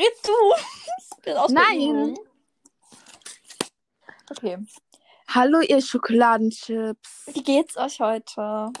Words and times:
Red 0.00 0.06
du. 1.26 1.52
Nein. 1.52 2.16
Okay. 4.30 4.56
Hallo, 5.28 5.60
ihr 5.60 5.82
Schokoladenchips. 5.82 7.26
Wie 7.34 7.42
geht's 7.42 7.76
euch 7.76 8.00
heute? 8.00 8.72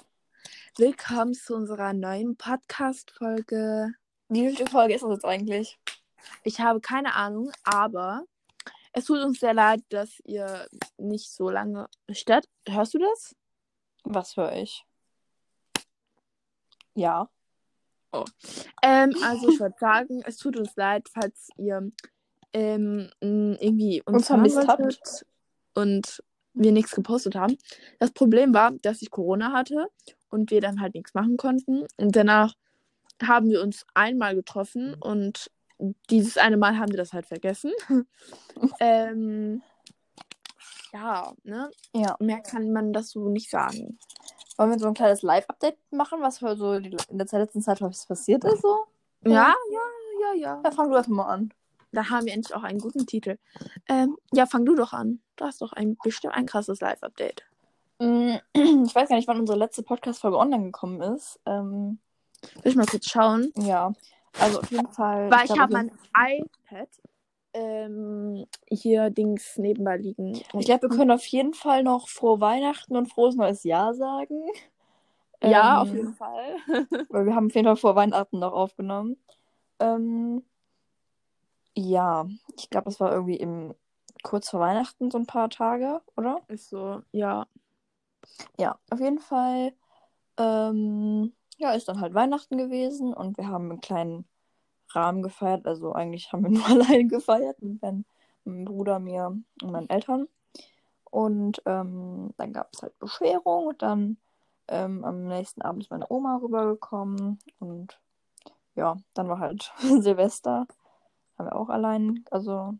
Willkommen 0.78 1.34
zu 1.34 1.56
unserer 1.56 1.92
neuen 1.92 2.38
Podcast-Folge. 2.38 3.92
Wie 4.30 4.56
viele 4.56 4.70
Folge 4.70 4.94
ist 4.94 5.02
das 5.02 5.10
jetzt 5.10 5.26
eigentlich? 5.26 5.78
Ich 6.42 6.58
habe 6.58 6.80
keine 6.80 7.14
Ahnung, 7.14 7.52
aber 7.64 8.24
es 8.94 9.04
tut 9.04 9.22
uns 9.22 9.40
sehr 9.40 9.52
leid, 9.52 9.82
dass 9.90 10.20
ihr 10.24 10.68
nicht 10.96 11.30
so 11.30 11.50
lange 11.50 11.90
statt. 12.12 12.48
Hörst 12.66 12.94
du 12.94 12.98
das? 12.98 13.36
Was 14.04 14.38
höre 14.38 14.56
ich? 14.56 14.86
Ja. 16.94 17.28
Ähm, 18.82 19.14
also 19.24 19.48
ich 19.48 19.60
würde 19.60 19.76
sagen, 19.78 20.22
es 20.24 20.36
tut 20.36 20.56
uns 20.56 20.74
leid, 20.76 21.08
falls 21.12 21.48
ihr 21.56 21.90
ähm, 22.52 23.10
irgendwie 23.20 24.02
uns, 24.04 24.16
Uns 24.16 24.26
vermisst 24.26 24.66
habt. 24.66 25.26
und 25.74 26.22
wir 26.52 26.72
nichts 26.72 26.92
gepostet 26.92 27.36
haben. 27.36 27.56
Das 27.98 28.10
Problem 28.10 28.52
war, 28.52 28.72
dass 28.82 29.02
ich 29.02 29.10
Corona 29.10 29.52
hatte 29.52 29.86
und 30.30 30.50
wir 30.50 30.60
dann 30.60 30.80
halt 30.80 30.94
nichts 30.94 31.14
machen 31.14 31.36
konnten. 31.36 31.86
Und 31.96 32.16
danach 32.16 32.54
haben 33.22 33.50
wir 33.50 33.62
uns 33.62 33.86
einmal 33.94 34.34
getroffen 34.34 34.94
und 34.94 35.50
dieses 36.10 36.36
eine 36.36 36.56
Mal 36.56 36.78
haben 36.78 36.90
wir 36.90 36.98
das 36.98 37.12
halt 37.12 37.26
vergessen. 37.26 37.72
ähm, 38.80 39.62
ja, 40.92 41.32
ne? 41.44 41.70
Ja. 41.94 42.16
Mehr 42.18 42.40
kann 42.40 42.72
man 42.72 42.92
das 42.92 43.10
so 43.10 43.28
nicht 43.28 43.50
sagen. 43.50 43.98
Wollen 44.60 44.72
wir 44.72 44.78
so 44.78 44.88
ein 44.88 44.94
kleines 44.94 45.22
Live-Update 45.22 45.78
machen, 45.90 46.20
was 46.20 46.40
für 46.40 46.54
so 46.54 46.78
die, 46.78 46.94
in 47.08 47.16
der 47.16 47.26
letzten 47.38 47.62
Zeit 47.62 47.80
was 47.80 48.04
passiert 48.04 48.44
ist? 48.44 48.60
So? 48.60 48.84
Ja, 49.24 49.54
ja, 49.70 49.80
ja, 50.20 50.34
ja. 50.34 50.60
Ja, 50.62 50.70
fang 50.70 50.90
du 50.90 50.96
einfach 50.96 51.08
mal 51.08 51.32
an. 51.32 51.54
Da 51.92 52.10
haben 52.10 52.26
wir 52.26 52.34
endlich 52.34 52.54
auch 52.54 52.62
einen 52.62 52.78
guten 52.78 53.06
Titel. 53.06 53.38
Ähm, 53.88 54.18
ja, 54.34 54.44
fang 54.44 54.66
du 54.66 54.74
doch 54.74 54.92
an. 54.92 55.22
Du 55.36 55.46
hast 55.46 55.62
doch 55.62 55.72
ein 55.72 55.96
bestimmt 56.04 56.34
ein 56.34 56.44
krasses 56.44 56.82
Live-Update. 56.82 57.42
Mm, 58.00 58.34
Ich 58.84 58.94
weiß 58.94 59.08
gar 59.08 59.16
nicht, 59.16 59.28
wann 59.28 59.40
unsere 59.40 59.56
letzte 59.56 59.82
Podcast-Folge 59.82 60.36
online 60.36 60.64
gekommen 60.64 61.00
ist. 61.00 61.40
Ähm, 61.46 61.98
Will 62.62 62.72
ich 62.72 62.76
mal 62.76 62.84
kurz 62.84 63.06
schauen. 63.06 63.54
ja. 63.56 63.90
Also 64.38 64.60
auf 64.60 64.70
jeden 64.70 64.88
Fall. 64.88 65.30
Weil 65.30 65.46
ich, 65.46 65.54
glaub, 65.54 65.58
habe 65.60 65.72
mein 65.72 65.90
iPad 66.14 66.88
ähm, 67.52 68.46
hier 68.68 69.10
Dings 69.10 69.56
nebenbei 69.56 69.96
liegen. 69.96 70.34
Ich 70.34 70.66
glaube, 70.66 70.82
wir 70.82 70.88
können 70.88 71.10
auf 71.10 71.26
jeden 71.26 71.54
Fall 71.54 71.82
noch 71.82 72.08
frohe 72.08 72.40
Weihnachten 72.40 72.96
und 72.96 73.12
frohes 73.12 73.34
neues 73.34 73.64
Jahr 73.64 73.94
sagen. 73.94 74.48
ja, 75.42 75.76
Ähm, 75.76 75.82
auf 75.82 75.94
jeden 75.94 76.14
Fall. 76.14 76.56
Weil 77.08 77.26
wir 77.26 77.34
haben 77.34 77.46
auf 77.46 77.54
jeden 77.54 77.66
Fall 77.66 77.76
vor 77.76 77.96
Weihnachten 77.96 78.38
noch 78.38 78.52
aufgenommen. 78.52 79.16
Ähm, 79.78 80.42
ja, 81.76 82.26
ich 82.56 82.70
glaube, 82.70 82.90
es 82.90 83.00
war 83.00 83.12
irgendwie 83.12 83.36
im 83.36 83.74
kurz 84.22 84.50
vor 84.50 84.60
Weihnachten 84.60 85.10
so 85.10 85.18
ein 85.18 85.26
paar 85.26 85.48
Tage, 85.48 86.02
oder? 86.16 86.42
Ist 86.48 86.68
so, 86.68 87.02
ja. 87.12 87.46
Ja, 88.58 88.78
auf 88.90 89.00
jeden 89.00 89.18
Fall. 89.18 89.72
Ähm, 90.36 91.32
ja, 91.56 91.72
ist 91.72 91.88
dann 91.88 92.00
halt 92.00 92.14
Weihnachten 92.14 92.58
gewesen 92.58 93.12
und 93.14 93.36
wir 93.38 93.48
haben 93.48 93.70
einen 93.70 93.80
kleinen 93.80 94.24
Rahmen 94.94 95.22
gefeiert. 95.22 95.66
Also 95.66 95.92
eigentlich 95.92 96.32
haben 96.32 96.44
wir 96.44 96.50
nur 96.50 96.66
alleine 96.66 97.06
gefeiert 97.06 97.60
mit 97.62 97.80
meinem, 97.82 98.04
meinem 98.44 98.64
Bruder, 98.64 98.98
mir 98.98 99.26
und 99.62 99.70
meinen 99.70 99.90
Eltern. 99.90 100.28
Und 101.04 101.62
ähm, 101.66 102.32
dann 102.36 102.52
gab 102.52 102.70
es 102.72 102.82
halt 102.82 102.98
Bescherung 102.98 103.66
und 103.66 103.82
dann 103.82 104.16
ähm, 104.68 105.04
am 105.04 105.26
nächsten 105.26 105.62
Abend 105.62 105.82
ist 105.82 105.90
meine 105.90 106.06
Oma 106.08 106.36
rübergekommen 106.36 107.40
und 107.58 107.98
ja, 108.76 108.96
dann 109.14 109.28
war 109.28 109.40
halt 109.40 109.72
Silvester. 109.78 110.66
Haben 111.36 111.46
wir 111.46 111.56
auch 111.56 111.68
allein, 111.68 112.24
also 112.30 112.74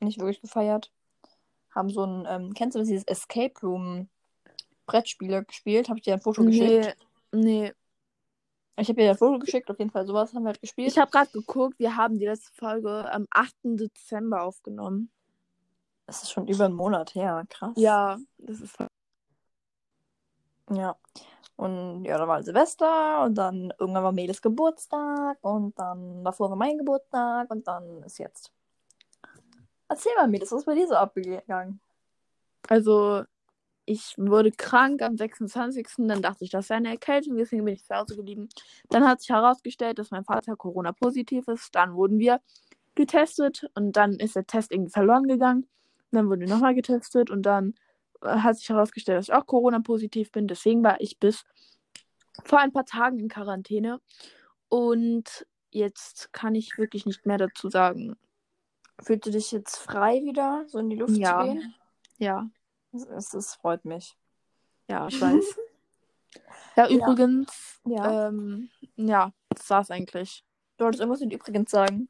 nicht 0.00 0.18
wirklich 0.18 0.40
gefeiert. 0.40 0.90
Haben 1.70 1.90
so 1.90 2.04
ein, 2.04 2.26
ähm, 2.28 2.54
kennst 2.54 2.74
du 2.74 2.78
das, 2.78 2.88
dieses 2.88 3.06
Escape 3.06 3.54
Room 3.62 4.08
Brettspiele 4.86 5.44
gespielt? 5.44 5.88
Habe 5.88 5.98
ich 5.98 6.04
dir 6.04 6.14
ein 6.14 6.20
Foto 6.20 6.44
geschickt? 6.44 6.96
Nee, 7.32 7.64
nee. 7.64 7.72
Ich 8.76 8.88
habe 8.88 9.00
dir 9.00 9.10
ein 9.10 9.16
Foto 9.16 9.38
geschickt, 9.38 9.70
auf 9.70 9.78
jeden 9.78 9.90
Fall 9.90 10.06
sowas 10.06 10.32
haben 10.32 10.44
wir 10.44 10.48
halt 10.48 10.60
gespielt. 10.60 10.88
Ich 10.88 10.98
habe 10.98 11.10
gerade 11.10 11.30
geguckt, 11.30 11.78
wir 11.78 11.96
haben 11.96 12.18
die 12.18 12.26
letzte 12.26 12.52
Folge 12.52 13.10
am 13.12 13.26
8. 13.30 13.54
Dezember 13.62 14.42
aufgenommen. 14.42 15.10
Das 16.06 16.22
ist 16.22 16.32
schon 16.32 16.48
über 16.48 16.64
einen 16.64 16.74
Monat 16.74 17.14
her, 17.14 17.44
krass. 17.48 17.74
Ja, 17.76 18.18
das 18.38 18.60
ist 18.60 18.76
Ja. 20.70 20.96
Und 21.56 22.04
ja, 22.04 22.18
da 22.18 22.26
war 22.26 22.42
Silvester 22.42 23.24
und 23.24 23.34
dann 23.36 23.72
irgendwann 23.78 24.04
war 24.04 24.12
Meles 24.12 24.40
Geburtstag 24.40 25.38
und 25.42 25.78
dann 25.78 26.24
davor 26.24 26.50
war 26.50 26.56
mein 26.56 26.78
Geburtstag 26.78 27.50
und 27.50 27.66
dann 27.68 28.02
ist 28.02 28.18
jetzt. 28.18 28.52
Erzähl 29.88 30.12
mal, 30.16 30.28
Meles, 30.28 30.50
was 30.50 30.60
ist 30.60 30.64
bei 30.64 30.74
dir 30.74 30.88
so 30.88 30.94
abgegangen? 30.94 31.80
Also, 32.68 33.24
ich 33.84 34.14
wurde 34.16 34.50
krank 34.52 35.02
am 35.02 35.16
26. 35.16 35.86
Dann 35.98 36.22
dachte 36.22 36.44
ich, 36.44 36.50
das 36.50 36.68
wäre 36.68 36.78
eine 36.78 36.90
Erkältung, 36.90 37.36
deswegen 37.36 37.64
bin 37.64 37.74
ich 37.74 37.84
zu 37.84 37.94
Hause 37.94 38.16
geblieben. 38.16 38.48
Dann 38.90 39.06
hat 39.06 39.20
sich 39.20 39.30
herausgestellt, 39.30 39.98
dass 39.98 40.10
mein 40.10 40.24
Vater 40.24 40.56
Corona-positiv 40.56 41.48
ist. 41.48 41.74
Dann 41.74 41.94
wurden 41.94 42.18
wir 42.18 42.40
getestet 42.94 43.66
und 43.74 43.96
dann 43.96 44.12
ist 44.14 44.36
der 44.36 44.46
Test 44.46 44.70
irgendwie 44.72 44.92
verloren 44.92 45.24
gegangen. 45.24 45.66
Dann 46.10 46.28
wurden 46.28 46.40
wir 46.42 46.48
nochmal 46.48 46.74
getestet 46.74 47.30
und 47.30 47.42
dann 47.42 47.74
äh, 48.22 48.28
hat 48.28 48.56
sich 48.58 48.68
herausgestellt, 48.68 49.18
dass 49.18 49.28
ich 49.28 49.34
auch 49.34 49.46
Corona-positiv 49.46 50.30
bin. 50.30 50.46
Deswegen 50.46 50.84
war 50.84 51.00
ich 51.00 51.18
bis 51.18 51.44
vor 52.44 52.60
ein 52.60 52.72
paar 52.72 52.84
Tagen 52.84 53.18
in 53.18 53.28
Quarantäne. 53.28 54.00
Und 54.68 55.46
jetzt 55.70 56.32
kann 56.32 56.54
ich 56.54 56.78
wirklich 56.78 57.06
nicht 57.06 57.26
mehr 57.26 57.38
dazu 57.38 57.68
sagen. 57.68 58.14
Fühlst 59.02 59.26
du 59.26 59.30
dich 59.30 59.50
jetzt 59.52 59.76
frei 59.76 60.22
wieder, 60.22 60.64
so 60.68 60.78
in 60.78 60.90
die 60.90 60.96
Luft 60.96 61.16
Ja. 61.16 61.40
zu 61.40 61.48
gehen? 61.48 61.74
Ja, 62.18 62.48
Das, 62.92 63.06
das, 63.08 63.28
das 63.30 63.54
freut 63.54 63.84
mich. 63.84 64.16
ja, 64.88 65.06
ich 65.08 65.20
weiß. 65.20 65.58
Ja, 66.76 66.88
übrigens, 66.88 67.80
Ja. 67.84 68.28
ähm, 68.28 68.70
ja, 68.96 69.32
das 69.50 69.68
war's 69.70 69.90
eigentlich. 69.90 70.44
Du 70.76 70.84
wolltest 70.84 71.00
irgendwas 71.00 71.20
mit 71.20 71.32
übrigens 71.32 71.70
sagen. 71.70 72.08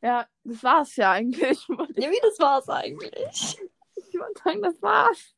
Ja, 0.00 0.26
das 0.44 0.62
war's 0.62 0.96
ja 0.96 1.12
eigentlich. 1.12 1.66
Ich 1.68 1.68
Ja, 2.04 2.10
wie 2.10 2.20
das 2.22 2.38
war's 2.38 2.68
eigentlich? 2.68 3.58
wollte 4.18 4.42
sagen, 4.42 4.62
das 4.62 4.82
war's. 4.82 5.34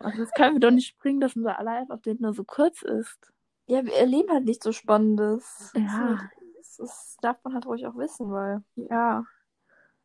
Ach, 0.00 0.12
das 0.16 0.30
können 0.32 0.56
wir 0.56 0.60
doch 0.60 0.70
nicht 0.72 0.88
springen, 0.88 1.20
dass 1.20 1.36
unser 1.36 1.56
Live-Update 1.62 2.20
nur 2.20 2.34
so 2.34 2.44
kurz 2.44 2.82
ist. 2.82 3.32
Ja, 3.66 3.84
wir 3.84 3.94
erleben 3.94 4.30
halt 4.30 4.44
nicht 4.44 4.62
so 4.62 4.72
Spannendes. 4.72 5.72
Ja. 5.74 6.18
Das, 6.58 6.76
das 6.76 7.16
darf 7.22 7.38
man 7.44 7.54
halt 7.54 7.64
ruhig 7.66 7.86
auch 7.86 7.96
wissen, 7.96 8.30
weil 8.32 8.62
Ja. 8.74 9.24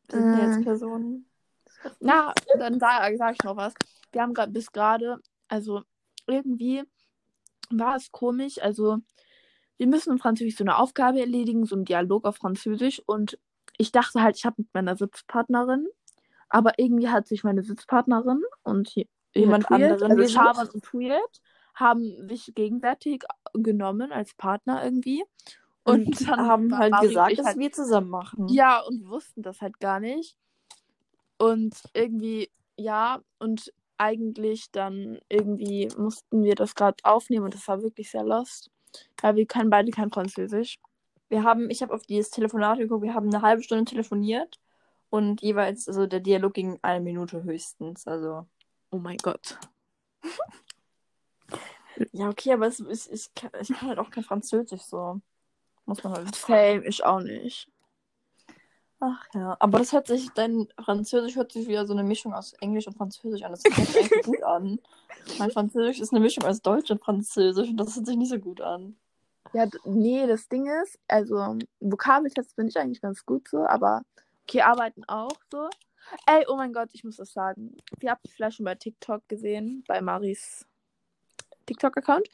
wir 0.09 0.19
sind 0.21 0.37
ja 0.37 0.43
Äh. 0.43 0.45
jetzt 0.47 0.63
Personen. 0.63 1.29
Na, 1.99 2.33
dann 2.57 2.79
sage 2.79 3.17
sag 3.17 3.33
ich 3.35 3.43
noch 3.43 3.55
was. 3.55 3.73
Wir 4.11 4.21
haben 4.21 4.33
gerade 4.33 4.51
bis 4.51 4.71
gerade, 4.71 5.19
also 5.47 5.81
irgendwie 6.25 6.83
war 7.69 7.95
es 7.95 8.11
komisch. 8.11 8.61
Also, 8.61 8.97
wir 9.77 9.87
müssen 9.87 10.11
in 10.13 10.17
Französisch 10.19 10.55
so 10.57 10.63
eine 10.63 10.77
Aufgabe 10.77 11.19
erledigen, 11.19 11.65
so 11.65 11.75
einen 11.75 11.85
Dialog 11.85 12.25
auf 12.25 12.37
Französisch. 12.37 13.01
Und 13.05 13.37
ich 13.77 13.91
dachte 13.91 14.21
halt, 14.23 14.37
ich 14.37 14.45
habe 14.45 14.55
mit 14.59 14.73
meiner 14.73 14.95
Sitzpartnerin, 14.95 15.87
aber 16.49 16.79
irgendwie 16.79 17.09
hat 17.09 17.27
sich 17.27 17.43
meine 17.43 17.63
Sitzpartnerin 17.63 18.41
und 18.63 18.95
Jemand 19.35 19.69
anderen 19.69 20.11
also? 20.13 20.33
Schaban 20.33 20.67
und 20.69 20.83
Tuyet, 20.83 21.41
haben 21.75 22.27
sich 22.27 22.53
gegenseitig 22.55 23.23
genommen 23.53 24.11
als 24.11 24.33
Partner 24.33 24.83
irgendwie. 24.83 25.23
Und 25.83 26.27
haben 26.27 26.71
war- 26.71 26.79
halt 26.79 26.93
war 26.93 27.01
gesagt, 27.01 27.37
dass 27.37 27.45
halt 27.45 27.57
wir 27.59 27.71
zusammen 27.71 28.09
machen. 28.09 28.47
ja, 28.47 28.79
und 28.81 29.07
wussten 29.07 29.43
das 29.43 29.61
halt 29.61 29.79
gar 29.79 29.99
nicht. 29.99 30.35
Und 31.37 31.75
irgendwie, 31.93 32.49
ja, 32.77 33.21
und 33.39 33.73
eigentlich 33.97 34.71
dann 34.71 35.19
irgendwie 35.29 35.89
mussten 35.97 36.43
wir 36.43 36.55
das 36.55 36.75
gerade 36.75 36.97
aufnehmen 37.03 37.45
und 37.45 37.53
das 37.53 37.67
war 37.67 37.81
wirklich 37.81 38.11
sehr 38.11 38.23
lost. 38.23 38.69
Ja, 39.21 39.35
wir 39.35 39.45
können 39.45 39.69
beide 39.69 39.91
kein 39.91 40.11
Französisch. 40.11 40.79
Wir 41.29 41.43
haben, 41.43 41.69
ich 41.69 41.81
habe 41.81 41.93
auf 41.93 42.03
dieses 42.03 42.29
Telefonat 42.29 42.79
geguckt, 42.79 43.03
wir 43.03 43.13
haben 43.13 43.27
eine 43.27 43.41
halbe 43.41 43.63
Stunde 43.63 43.85
telefoniert 43.85 44.59
und 45.09 45.41
jeweils, 45.41 45.87
also 45.87 46.05
der 46.05 46.19
Dialog 46.19 46.53
ging 46.53 46.79
eine 46.81 47.03
Minute 47.03 47.43
höchstens. 47.43 48.07
Also. 48.07 48.45
Oh 48.91 48.97
mein 48.97 49.17
Gott. 49.17 49.57
Ja, 52.11 52.29
okay, 52.29 52.53
aber 52.53 52.67
es, 52.67 52.79
ist 52.79 53.11
ich, 53.11 53.33
kann, 53.33 53.51
ich 53.59 53.69
kann 53.69 53.89
halt 53.89 53.99
auch 53.99 54.11
kein 54.11 54.23
Französisch 54.23 54.81
so. 54.81 55.19
Muss 55.85 56.03
man 56.03 56.13
halt. 56.13 56.35
Same, 56.35 56.85
ich 56.85 57.03
auch 57.03 57.21
nicht. 57.21 57.69
Ach 58.99 59.25
ja. 59.33 59.55
Aber 59.59 59.79
das 59.79 59.93
hört 59.93 60.07
sich, 60.07 60.29
dein 60.31 60.67
Französisch 60.83 61.35
hört 61.35 61.51
sich 61.51 61.67
wieder 61.67 61.85
so 61.85 61.93
eine 61.93 62.03
Mischung 62.03 62.33
aus 62.33 62.53
Englisch 62.53 62.87
und 62.87 62.97
Französisch 62.97 63.43
an. 63.43 63.51
Das 63.51 63.63
hört 63.63 63.87
sich 63.87 63.97
eigentlich 63.97 64.25
gut 64.25 64.43
an. 64.43 64.79
Mein 65.37 65.51
Französisch 65.51 65.99
ist 65.99 66.11
eine 66.11 66.19
Mischung 66.19 66.45
aus 66.45 66.61
Deutsch 66.61 66.89
und 66.89 67.03
Französisch 67.03 67.69
und 67.69 67.77
das 67.77 67.95
hört 67.95 68.07
sich 68.07 68.17
nicht 68.17 68.31
so 68.31 68.39
gut 68.39 68.61
an. 68.61 68.97
Ja, 69.53 69.65
nee, 69.85 70.25
das 70.27 70.49
Ding 70.49 70.67
ist, 70.83 70.99
also 71.07 71.57
Vokabeltests 71.79 72.53
bin 72.55 72.67
ich 72.67 72.77
eigentlich 72.77 73.01
ganz 73.01 73.25
gut 73.25 73.47
so, 73.47 73.65
aber 73.65 74.01
okay, 74.43 74.61
arbeiten 74.61 75.03
auch 75.05 75.37
so. 75.51 75.69
Ey, 76.25 76.45
oh 76.47 76.55
mein 76.55 76.73
Gott, 76.73 76.89
ich 76.93 77.03
muss 77.03 77.17
das 77.17 77.33
sagen. 77.33 77.77
Ihr 78.01 78.11
habt 78.11 78.25
es 78.25 78.33
vielleicht 78.33 78.57
schon 78.57 78.65
bei 78.65 78.75
TikTok 78.75 79.27
gesehen, 79.27 79.83
bei 79.87 80.01
Maris 80.01 80.65
TikTok-Account, 81.65 82.27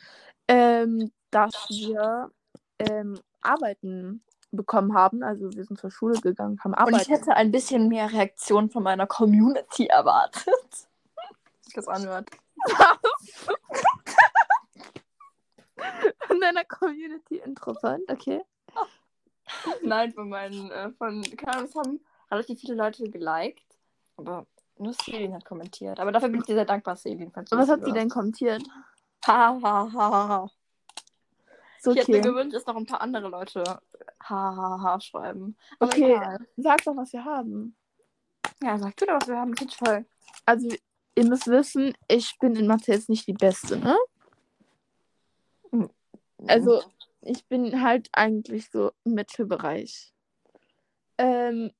ähm, 0.48 1.12
dass 1.32 1.54
wir 1.70 2.32
ähm, 2.80 3.20
arbeiten 3.42 4.24
bekommen 4.56 4.94
haben. 4.94 5.24
Also 5.24 5.52
wir 5.54 5.66
sind 5.66 5.80
zur 5.80 5.92
Schule 5.92 6.20
gegangen, 6.20 6.60
haben 6.64 6.74
Und 6.74 7.02
ich 7.02 7.10
hätte 7.10 7.36
ein 7.36 7.52
bisschen 7.52 7.88
mehr 7.88 8.12
Reaktion 8.12 8.70
von 8.70 8.84
meiner 8.84 9.08
Community 9.08 9.88
erwartet. 9.88 10.46
Sich 11.62 11.74
das 11.74 11.88
anhört. 11.88 12.30
Von 16.28 16.40
deiner 16.40 16.64
Community 16.66 17.38
interessant, 17.38 18.04
okay. 18.10 18.42
Nein, 19.84 20.14
von 20.14 20.30
meinen, 20.30 20.72
äh, 20.72 20.92
von, 20.92 21.22
keine 21.38 21.58
Ahnung, 21.58 21.66
es 21.66 21.76
haben 21.76 22.00
relativ 22.32 22.60
viele 22.60 22.76
Leute 22.76 23.10
geliked. 23.10 23.66
Aber 24.18 24.46
nur 24.78 24.94
Selin 24.94 25.34
hat 25.34 25.46
kommentiert. 25.46 26.00
Aber 26.00 26.12
dafür 26.12 26.30
bin 26.30 26.40
ich 26.40 26.46
dir 26.46 26.56
sehr 26.56 26.66
dankbar, 26.66 26.96
Selin. 26.96 27.32
was 27.34 27.70
hat 27.70 27.86
sie 27.86 27.92
denn 27.92 28.10
kommentiert? 28.10 28.64
Ha, 29.28 29.60
ha, 29.62 29.90
ha, 29.94 30.28
ha, 30.30 30.50
So, 31.84 31.92
Ich 31.92 31.98
hätte 31.98 32.12
mir 32.12 32.20
okay. 32.20 32.30
gewünscht, 32.30 32.56
dass 32.56 32.66
noch 32.66 32.78
ein 32.78 32.86
paar 32.86 33.02
andere 33.02 33.28
Leute 33.28 33.62
ha, 33.62 33.82
ha, 34.30 34.80
ha 34.82 35.02
schreiben. 35.02 35.58
Aber 35.80 35.92
Okay. 35.92 36.14
egal. 36.16 36.48
Sag 36.56 36.82
doch, 36.86 36.96
was 36.96 37.12
wir 37.12 37.26
haben. 37.26 37.76
Ja, 38.62 38.78
sag 38.78 38.96
du 38.96 39.06
doch, 39.06 39.16
was 39.16 39.28
wir 39.28 39.36
haben. 39.38 39.52
Ist 39.54 39.76
voll. 39.76 40.06
Also, 40.46 40.70
ihr 41.16 41.26
müsst 41.26 41.48
wissen, 41.48 41.94
ich 42.08 42.38
bin 42.40 42.56
in 42.56 42.68
Mathe 42.68 42.94
jetzt 42.94 43.10
nicht 43.10 43.28
die 43.28 43.34
Beste, 43.34 43.78
ne? 43.78 43.98
Also, 46.48 46.82
ich 47.20 47.46
bin 47.48 47.82
halt 47.84 48.08
eigentlich 48.14 48.70
so 48.70 48.94
im 49.04 49.16
Mittelbereich. 49.16 50.14
Ähm, 51.18 51.72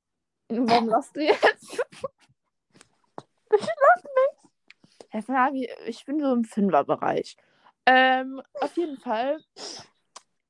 warum 0.50 0.90
lachst 0.90 1.16
du 1.16 1.22
jetzt? 1.22 1.82
ich 3.52 3.52
lach 3.52 4.04
nicht. 4.04 5.08
Herr 5.10 5.24
Flavi, 5.24 5.70
ich 5.86 6.04
bin 6.04 6.20
so 6.20 6.34
im 6.34 6.44
Fünferbereich. 6.44 7.38
Ähm, 7.86 8.42
auf 8.62 8.76
jeden 8.76 8.98
Fall. 8.98 9.40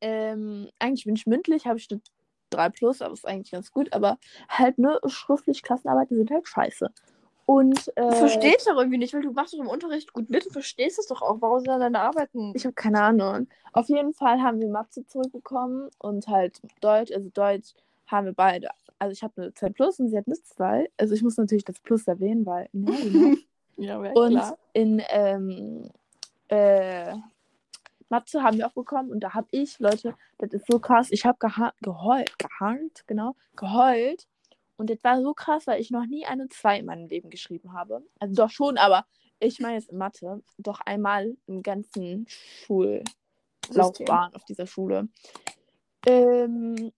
Ähm, 0.04 0.70
eigentlich 0.80 1.06
bin 1.06 1.16
ich 1.16 1.26
mündlich, 1.26 1.66
habe 1.66 1.80
ich 1.80 1.88
eine 1.90 2.02
3 2.50 2.70
plus, 2.70 3.02
aber 3.02 3.14
ist 3.14 3.26
eigentlich 3.26 3.52
ganz 3.52 3.72
gut. 3.72 3.94
Aber 3.94 4.18
halt 4.50 4.78
nur 4.78 5.00
schriftlich 5.08 5.64
Klassenarbeiten 5.64 6.18
sind 6.18 6.30
halt 6.30 6.48
scheiße. 6.48 6.92
Und 7.46 7.88
äh, 7.96 8.10
Du 8.10 8.16
verstehst 8.16 8.68
doch 8.68 8.78
irgendwie 8.78 8.98
nicht, 8.98 9.14
weil 9.14 9.22
du 9.22 9.32
machst 9.32 9.54
doch 9.54 9.60
im 9.60 9.68
Unterricht 9.68 10.14
gut 10.14 10.30
mit, 10.30 10.46
du 10.46 10.50
verstehst 10.50 11.00
es 11.00 11.08
doch 11.08 11.22
auch. 11.22 11.42
Warum 11.42 11.60
sind 11.60 11.68
deine 11.68 12.00
Arbeiten? 12.00 12.54
Ich 12.56 12.66
habe 12.66 12.74
keine 12.74 13.02
Ahnung. 13.02 13.48
Auf 13.72 13.90
jeden 13.90 14.14
Fall 14.14 14.42
haben 14.42 14.62
wir 14.62 14.70
Mathe 14.70 15.06
zurückbekommen 15.06 15.90
und 16.00 16.28
halt 16.28 16.62
Deutsch, 16.82 17.12
also 17.12 17.30
Deutsch 17.30 17.74
haben 18.08 18.26
wir 18.28 18.34
beide. 18.34 18.70
Also 19.00 19.14
ich 19.14 19.24
habe 19.24 19.42
eine 19.42 19.54
2 19.54 19.70
Plus 19.70 20.00
und 20.00 20.10
sie 20.10 20.18
hat 20.18 20.28
eine 20.28 20.42
2. 20.42 20.90
Also 20.98 21.14
ich 21.14 21.24
muss 21.24 21.38
natürlich 21.38 21.66
das 21.66 21.80
Plus 21.80 22.08
erwähnen, 22.08 22.46
weil. 22.46 22.70
Ja, 22.74 22.92
genau. 23.04 23.36
ja, 23.78 24.02
wäre 24.02 24.14
und 24.14 24.32
klar. 24.32 24.58
in 24.74 25.02
ähm, 25.10 25.90
äh, 26.48 27.14
Mathe 28.14 28.44
haben 28.44 28.60
wir 28.60 28.68
auch 28.68 28.74
bekommen 28.74 29.10
und 29.10 29.22
da 29.22 29.34
habe 29.34 29.48
ich, 29.50 29.80
Leute, 29.80 30.16
das 30.38 30.54
ist 30.54 30.68
so 30.68 30.78
krass. 30.78 31.08
Ich 31.10 31.26
habe 31.26 31.40
geheult, 31.40 32.38
geheult, 32.38 33.08
genau, 33.08 33.36
geheult. 33.56 34.28
Und 34.78 34.92
das 34.92 35.04
war 35.04 35.20
so 35.20 35.34
krass, 35.34 35.66
weil 35.66 35.82
ich 35.82 35.90
noch 35.90 36.06
nie 36.06 36.24
eine 36.24 36.48
2 36.48 36.80
in 36.80 36.86
meinem 36.86 37.08
Leben 37.08 37.32
geschrieben 37.32 37.74
habe. 37.74 38.04
Also 38.20 38.36
doch 38.36 38.52
schon, 38.52 38.78
aber 38.78 39.08
ich 39.40 39.60
meine 39.60 39.76
jetzt 39.76 39.90
in 39.90 39.98
Mathe. 39.98 40.44
Doch 40.60 40.80
einmal 40.82 41.36
im 41.48 41.64
ganzen 41.64 42.28
Schullaufbahn 42.28 44.36
auf 44.36 44.46
dieser 44.46 44.68
Schule. 44.68 45.08
Ähm, 46.06 46.92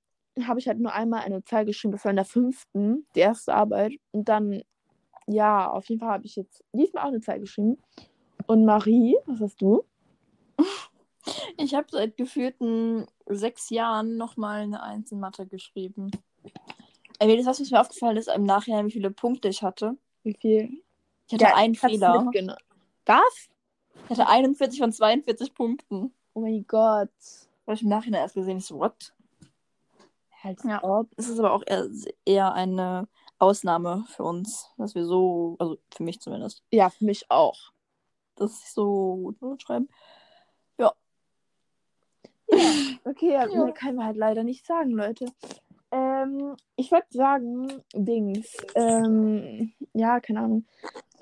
habe 0.44 0.60
ich 0.60 0.68
halt 0.68 0.80
nur 0.80 0.92
einmal 0.92 1.22
eine 1.22 1.46
2 1.46 1.64
geschrieben. 1.64 1.94
Das 1.94 2.04
war 2.04 2.10
in 2.10 2.18
der 2.18 2.26
fünften, 2.26 3.08
die 3.16 3.22
erste 3.22 3.54
Arbeit. 3.54 3.94
Und 4.12 4.28
dann, 4.28 4.64
ja, 5.28 5.70
auf 5.70 5.88
jeden 5.88 6.02
Fall 6.02 6.12
habe 6.12 6.26
ich 6.26 6.36
jetzt 6.36 6.62
diesmal 6.74 7.06
auch 7.06 7.10
eine 7.10 7.22
2 7.22 7.40
geschrieben. 7.40 7.78
Und 8.48 8.66
Marie, 8.66 9.16
was 9.26 9.40
hast 9.40 9.62
du? 9.62 9.86
Ich 11.58 11.74
habe 11.74 11.88
seit 11.90 12.18
gefühlten 12.18 13.08
sechs 13.26 13.70
Jahren 13.70 14.18
nochmal 14.18 14.62
eine 14.62 14.84
Eins 14.84 15.12
in 15.12 15.20
Mathe 15.20 15.46
geschrieben. 15.46 16.12
Ey, 17.20 17.38
das, 17.38 17.46
was 17.46 17.72
mir 17.72 17.80
aufgefallen 17.82 18.18
ist, 18.18 18.28
im 18.28 18.44
Nachhinein, 18.44 18.88
wie 18.88 18.92
viele 18.92 19.12
Punkte 19.12 19.48
ich 19.48 19.64
hatte. 19.64 19.98
Wie 20.24 20.34
viel? 20.34 20.84
Ich 21.28 21.34
hatte 21.34 21.56
einen 21.56 21.74
ich 21.74 21.84
hab's 21.84 21.94
Fehler. 21.94 22.32
Was? 23.06 23.50
Ich 24.06 24.10
hatte 24.12 24.28
41 24.28 24.80
von 24.80 24.92
42 24.92 25.54
Punkten. 25.54 26.14
Oh 26.34 26.42
mein 26.42 26.66
Gott. 26.68 27.10
Habe 27.66 27.74
ich 27.76 27.82
im 27.82 27.90
Nachhinein 27.90 28.22
erst 28.22 28.36
gesehen. 28.36 28.58
Ich 28.58 28.66
so, 28.66 28.78
what? 28.78 29.14
Halt 30.44 30.60
Ja. 30.64 30.84
ob. 30.84 31.10
Es 31.18 31.28
ist 31.28 31.40
aber 31.40 31.54
auch 31.54 31.64
eher, 31.66 31.90
eher 32.26 32.54
eine 32.54 33.08
Ausnahme 33.40 34.06
für 34.10 34.24
uns, 34.24 34.70
dass 34.78 34.94
wir 34.94 35.06
so, 35.06 35.56
also 35.60 35.78
für 35.92 36.04
mich 36.04 36.20
zumindest, 36.20 36.64
Ja, 36.72 36.90
für 36.90 37.06
mich 37.06 37.32
auch. 37.32 37.72
dass 38.36 38.62
ich 38.64 38.72
so 38.72 39.16
gut 39.16 39.42
Noten 39.42 39.90
schreiben. 42.50 43.00
Okay, 43.06 43.32
ja, 43.34 43.48
Ja. 43.48 43.72
kann 43.72 43.96
man 43.96 44.06
halt 44.08 44.18
leider 44.18 44.44
nicht 44.44 44.66
sagen, 44.66 44.92
Leute. 44.92 45.26
Ähm, 45.92 46.56
ich 46.76 46.92
würde 46.92 47.06
sagen, 47.10 47.68
Dings, 47.94 48.58
ähm, 48.76 49.72
ja, 49.94 50.20
keine 50.20 50.40
Ahnung. 50.42 50.66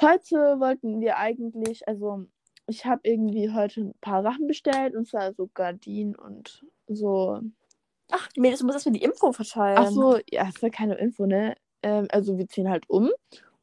Heute 0.01 0.59
wollten 0.59 0.99
wir 1.01 1.17
eigentlich, 1.17 1.87
also 1.87 2.25
ich 2.67 2.85
habe 2.85 3.01
irgendwie 3.03 3.51
heute 3.51 3.81
ein 3.81 3.93
paar 4.01 4.23
Sachen 4.23 4.47
bestellt 4.47 4.95
und 4.95 5.07
zwar 5.07 5.33
so 5.33 5.49
Gardinen 5.53 6.15
und 6.15 6.65
so. 6.87 7.39
Ach, 8.11 8.29
Mädels, 8.37 8.59
du 8.59 8.65
musst 8.65 8.77
erstmal 8.77 8.93
die 8.93 9.03
Info 9.03 9.31
verteilen. 9.31 9.77
Ach 9.79 9.87
so, 9.87 10.17
ja, 10.31 10.45
das 10.45 10.61
war 10.61 10.69
keine 10.69 10.95
Info, 10.95 11.25
ne? 11.25 11.55
Ähm, 11.83 12.07
also 12.11 12.37
wir 12.37 12.47
ziehen 12.47 12.69
halt 12.69 12.89
um 12.89 13.09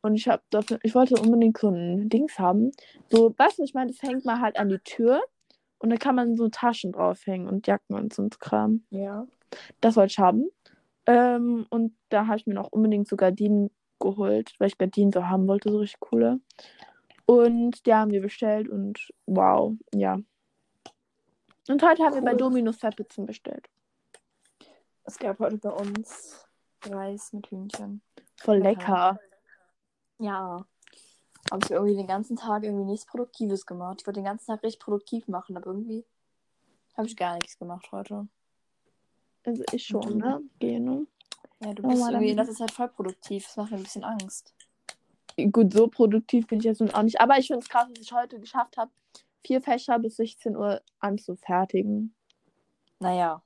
und 0.02 0.14
ich 0.14 0.28
habe 0.28 0.42
dafür, 0.50 0.78
ich 0.82 0.94
wollte 0.94 1.14
unbedingt 1.20 1.58
so 1.58 1.68
ein 1.70 2.08
Dings 2.08 2.38
haben. 2.38 2.70
So, 3.08 3.34
weißt 3.36 3.58
du, 3.58 3.62
ich 3.64 3.74
meine, 3.74 3.90
das 3.90 4.02
hängt 4.02 4.24
man 4.24 4.40
halt 4.40 4.58
an 4.58 4.68
die 4.68 4.78
Tür 4.78 5.22
und 5.80 5.90
da 5.90 5.96
kann 5.96 6.14
man 6.14 6.36
so 6.36 6.48
Taschen 6.48 6.92
draufhängen 6.92 7.48
und 7.48 7.66
Jacken 7.66 7.96
und 7.96 8.12
so 8.12 8.28
Kram. 8.38 8.84
Ja. 8.90 9.26
Das 9.80 9.96
wollte 9.96 10.12
ich 10.12 10.18
haben. 10.18 10.48
Ähm, 11.06 11.66
und 11.70 11.96
da 12.10 12.26
habe 12.26 12.36
ich 12.36 12.46
mir 12.46 12.54
noch 12.54 12.68
unbedingt 12.70 13.08
so 13.08 13.16
Gardinen 13.16 13.70
geholt, 13.98 14.54
weil 14.58 14.68
ich 14.68 14.78
Gardinen 14.78 15.10
so 15.12 15.26
haben 15.26 15.48
wollte, 15.48 15.70
so 15.70 15.78
richtig 15.78 16.00
coole. 16.00 16.40
Und 17.26 17.86
die 17.86 17.94
haben 17.94 18.10
wir 18.10 18.20
bestellt 18.20 18.68
und 18.68 19.10
wow, 19.26 19.74
ja. 19.94 20.18
Und 21.68 21.82
heute 21.82 22.02
haben 22.02 22.14
wir 22.14 22.22
bei 22.22 22.32
Cool. 22.32 22.38
Dominus 22.38 22.78
zwei 22.78 22.90
Pizzen 22.90 23.26
bestellt. 23.26 23.68
Es 25.04 25.18
gab 25.18 25.38
heute 25.38 25.56
bei 25.56 25.70
uns 25.70 26.46
Reis 26.84 27.32
mit 27.32 27.46
Hühnchen. 27.46 28.02
Voll 28.36 28.58
Lecker. 28.58 29.18
lecker. 29.18 29.20
Ja. 30.18 30.66
Habe 31.50 31.64
ich 31.64 31.70
irgendwie 31.70 31.96
den 31.96 32.06
ganzen 32.06 32.36
Tag 32.36 32.62
irgendwie 32.62 32.84
nichts 32.84 33.06
Produktives 33.06 33.66
gemacht. 33.66 33.98
Ich 34.00 34.06
wollte 34.06 34.20
den 34.20 34.24
ganzen 34.26 34.46
Tag 34.46 34.62
richtig 34.62 34.80
produktiv 34.80 35.26
machen, 35.28 35.56
aber 35.56 35.66
irgendwie 35.66 36.04
habe 36.96 37.06
ich 37.08 37.16
gar 37.16 37.34
nichts 37.34 37.58
gemacht 37.58 37.90
heute. 37.92 38.28
Also 39.44 39.62
ich 39.72 39.84
schon, 39.86 40.02
du? 40.02 40.14
ne? 40.18 40.40
Gehe, 40.58 40.80
ne? 40.80 41.06
Ja, 41.60 41.72
du 41.74 41.82
Oh, 41.84 41.88
bist 41.88 42.02
irgendwie 42.08 42.34
dann- 42.34 42.46
letzter 42.46 42.66
Zeit 42.66 42.70
voll 42.70 42.88
produktiv. 42.88 43.44
Das 43.46 43.56
macht 43.56 43.70
mir 43.72 43.78
ein 43.78 43.82
bisschen 43.82 44.04
Angst. 44.04 44.54
Gut, 45.52 45.72
so 45.72 45.88
produktiv 45.88 46.46
bin 46.46 46.58
ich 46.58 46.64
jetzt 46.66 46.80
nun 46.80 46.90
auch 46.90 47.02
nicht. 47.02 47.20
Aber 47.20 47.38
ich 47.38 47.46
finde 47.46 47.60
es 47.60 47.68
krass, 47.68 47.88
dass 47.92 48.02
ich 48.04 48.12
heute 48.12 48.38
geschafft 48.38 48.76
habe, 48.76 48.90
vier 49.44 49.60
Fächer 49.62 49.98
bis 49.98 50.16
16 50.16 50.56
Uhr 50.56 50.82
anzufertigen. 50.98 52.14
Naja. 52.98 53.42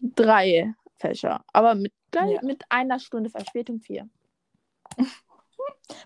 Drei 0.00 0.74
Fächer. 0.98 1.44
Aber 1.52 1.74
mit, 1.74 1.92
Ja. 2.14 2.40
mit 2.42 2.64
einer 2.70 2.98
Stunde 2.98 3.28
Verspätung 3.30 3.80
vier. 3.80 4.08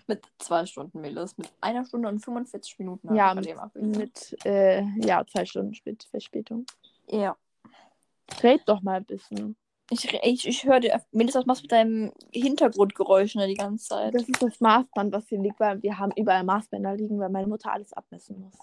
Mit 0.07 0.23
zwei 0.37 0.65
Stunden 0.65 1.01
Melis. 1.01 1.37
Mit 1.37 1.51
einer 1.61 1.85
Stunde 1.85 2.09
und 2.09 2.19
45 2.19 2.79
Minuten. 2.79 3.15
Ja, 3.15 3.33
mit, 3.33 3.47
mit 3.75 4.37
äh, 4.45 4.83
ja, 4.97 5.25
zwei 5.25 5.45
Stunden 5.45 5.73
Spät 5.73 6.03
Verspätung. 6.09 6.65
Ja. 7.07 7.35
Red 8.43 8.61
doch 8.65 8.81
mal 8.81 8.97
ein 8.97 9.05
bisschen. 9.05 9.55
Ich, 9.89 10.05
ich, 10.23 10.47
ich 10.47 10.65
höre 10.65 10.79
dir. 10.79 11.01
Melis, 11.11 11.35
was 11.35 11.45
machst 11.45 11.61
du 11.61 11.65
mit 11.65 11.71
deinem 11.71 12.13
Hintergrundgeräusch 12.31 13.35
ne, 13.35 13.47
die 13.47 13.55
ganze 13.55 13.89
Zeit? 13.89 14.15
Das 14.15 14.23
ist 14.23 14.41
das 14.41 14.59
Maßband, 14.61 15.11
was 15.11 15.27
hier 15.27 15.39
liegt, 15.39 15.59
weil 15.59 15.81
wir 15.83 15.97
haben 15.97 16.13
überall 16.15 16.43
Maßbänder 16.43 16.95
liegen, 16.95 17.19
weil 17.19 17.29
meine 17.29 17.47
Mutter 17.47 17.73
alles 17.73 17.91
abmessen 17.91 18.39
muss. 18.39 18.57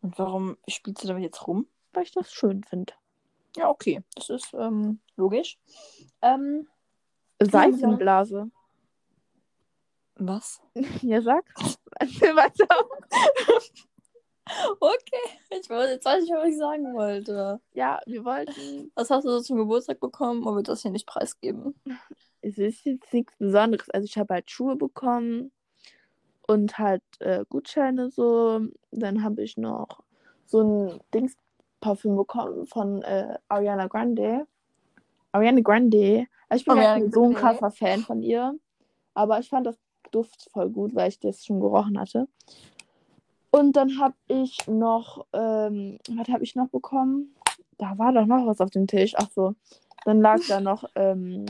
Und 0.00 0.18
warum 0.18 0.56
spielst 0.68 1.04
du 1.04 1.08
damit 1.08 1.22
jetzt 1.22 1.46
rum? 1.46 1.66
Weil 1.92 2.04
ich 2.04 2.12
das 2.12 2.32
schön 2.32 2.64
finde. 2.64 2.94
Ja, 3.56 3.68
okay. 3.68 4.02
Das 4.14 4.30
ist 4.30 4.54
ähm, 4.54 5.00
logisch. 5.16 5.58
Ähm, 6.22 6.66
Seifenblase. 7.40 8.50
Was? 10.28 10.60
Ja, 11.02 11.20
sag. 11.22 11.44
Weiter. 11.98 12.68
Okay. 14.80 15.60
Ich 15.60 15.70
weiß, 15.70 15.90
jetzt 15.90 16.04
weiß 16.04 16.24
ich, 16.24 16.30
was 16.30 16.48
ich 16.48 16.58
sagen 16.58 16.94
wollte. 16.94 17.60
Ja, 17.72 18.00
wir 18.06 18.24
wollten. 18.24 18.90
Was 18.94 19.10
hast 19.10 19.24
du 19.24 19.30
so 19.30 19.40
zum 19.40 19.58
Geburtstag 19.58 20.00
bekommen? 20.00 20.42
Und 20.42 20.56
wir 20.56 20.62
das 20.62 20.82
hier 20.82 20.90
nicht 20.90 21.06
preisgeben? 21.06 21.74
Es 22.42 22.58
ist 22.58 22.84
jetzt 22.84 23.12
nichts 23.12 23.36
Besonderes. 23.36 23.90
Also 23.90 24.06
ich 24.06 24.16
habe 24.18 24.34
halt 24.34 24.50
Schuhe 24.50 24.76
bekommen 24.76 25.52
und 26.46 26.78
halt 26.78 27.02
äh, 27.20 27.44
Gutscheine 27.48 28.10
so. 28.10 28.60
Dann 28.90 29.22
habe 29.22 29.42
ich 29.42 29.56
noch 29.56 30.00
so 30.46 30.62
ein 30.62 31.00
Dings-Parfüm 31.14 32.16
bekommen 32.16 32.66
von 32.66 33.02
äh, 33.02 33.38
Ariana 33.48 33.86
Grande. 33.86 34.46
Ariana 35.32 35.60
Grande. 35.60 36.26
Also 36.48 36.62
ich 36.62 36.64
bin 36.64 36.72
Ariana 36.72 36.92
halt 36.92 37.02
nicht 37.04 37.14
so 37.14 37.24
ein 37.24 37.34
krasser 37.34 37.70
Fan 37.70 38.00
von 38.00 38.22
ihr. 38.22 38.58
Aber 39.14 39.38
ich 39.38 39.48
fand 39.48 39.66
das 39.66 39.76
Duft 40.10 40.48
voll 40.52 40.70
gut, 40.70 40.94
weil 40.94 41.08
ich 41.08 41.18
das 41.18 41.44
schon 41.44 41.60
gerochen 41.60 41.98
hatte. 41.98 42.28
Und 43.50 43.76
dann 43.76 43.98
habe 43.98 44.14
ich 44.28 44.58
noch, 44.68 45.26
ähm, 45.32 45.98
was 46.08 46.28
habe 46.28 46.44
ich 46.44 46.54
noch 46.54 46.68
bekommen? 46.68 47.34
Da 47.78 47.98
war 47.98 48.12
doch 48.12 48.26
noch 48.26 48.46
was 48.46 48.60
auf 48.60 48.70
dem 48.70 48.86
Tisch. 48.86 49.14
Ach 49.16 49.30
so, 49.30 49.54
Dann 50.04 50.20
lag 50.20 50.38
da 50.48 50.60
noch, 50.60 50.84
ähm, 50.94 51.46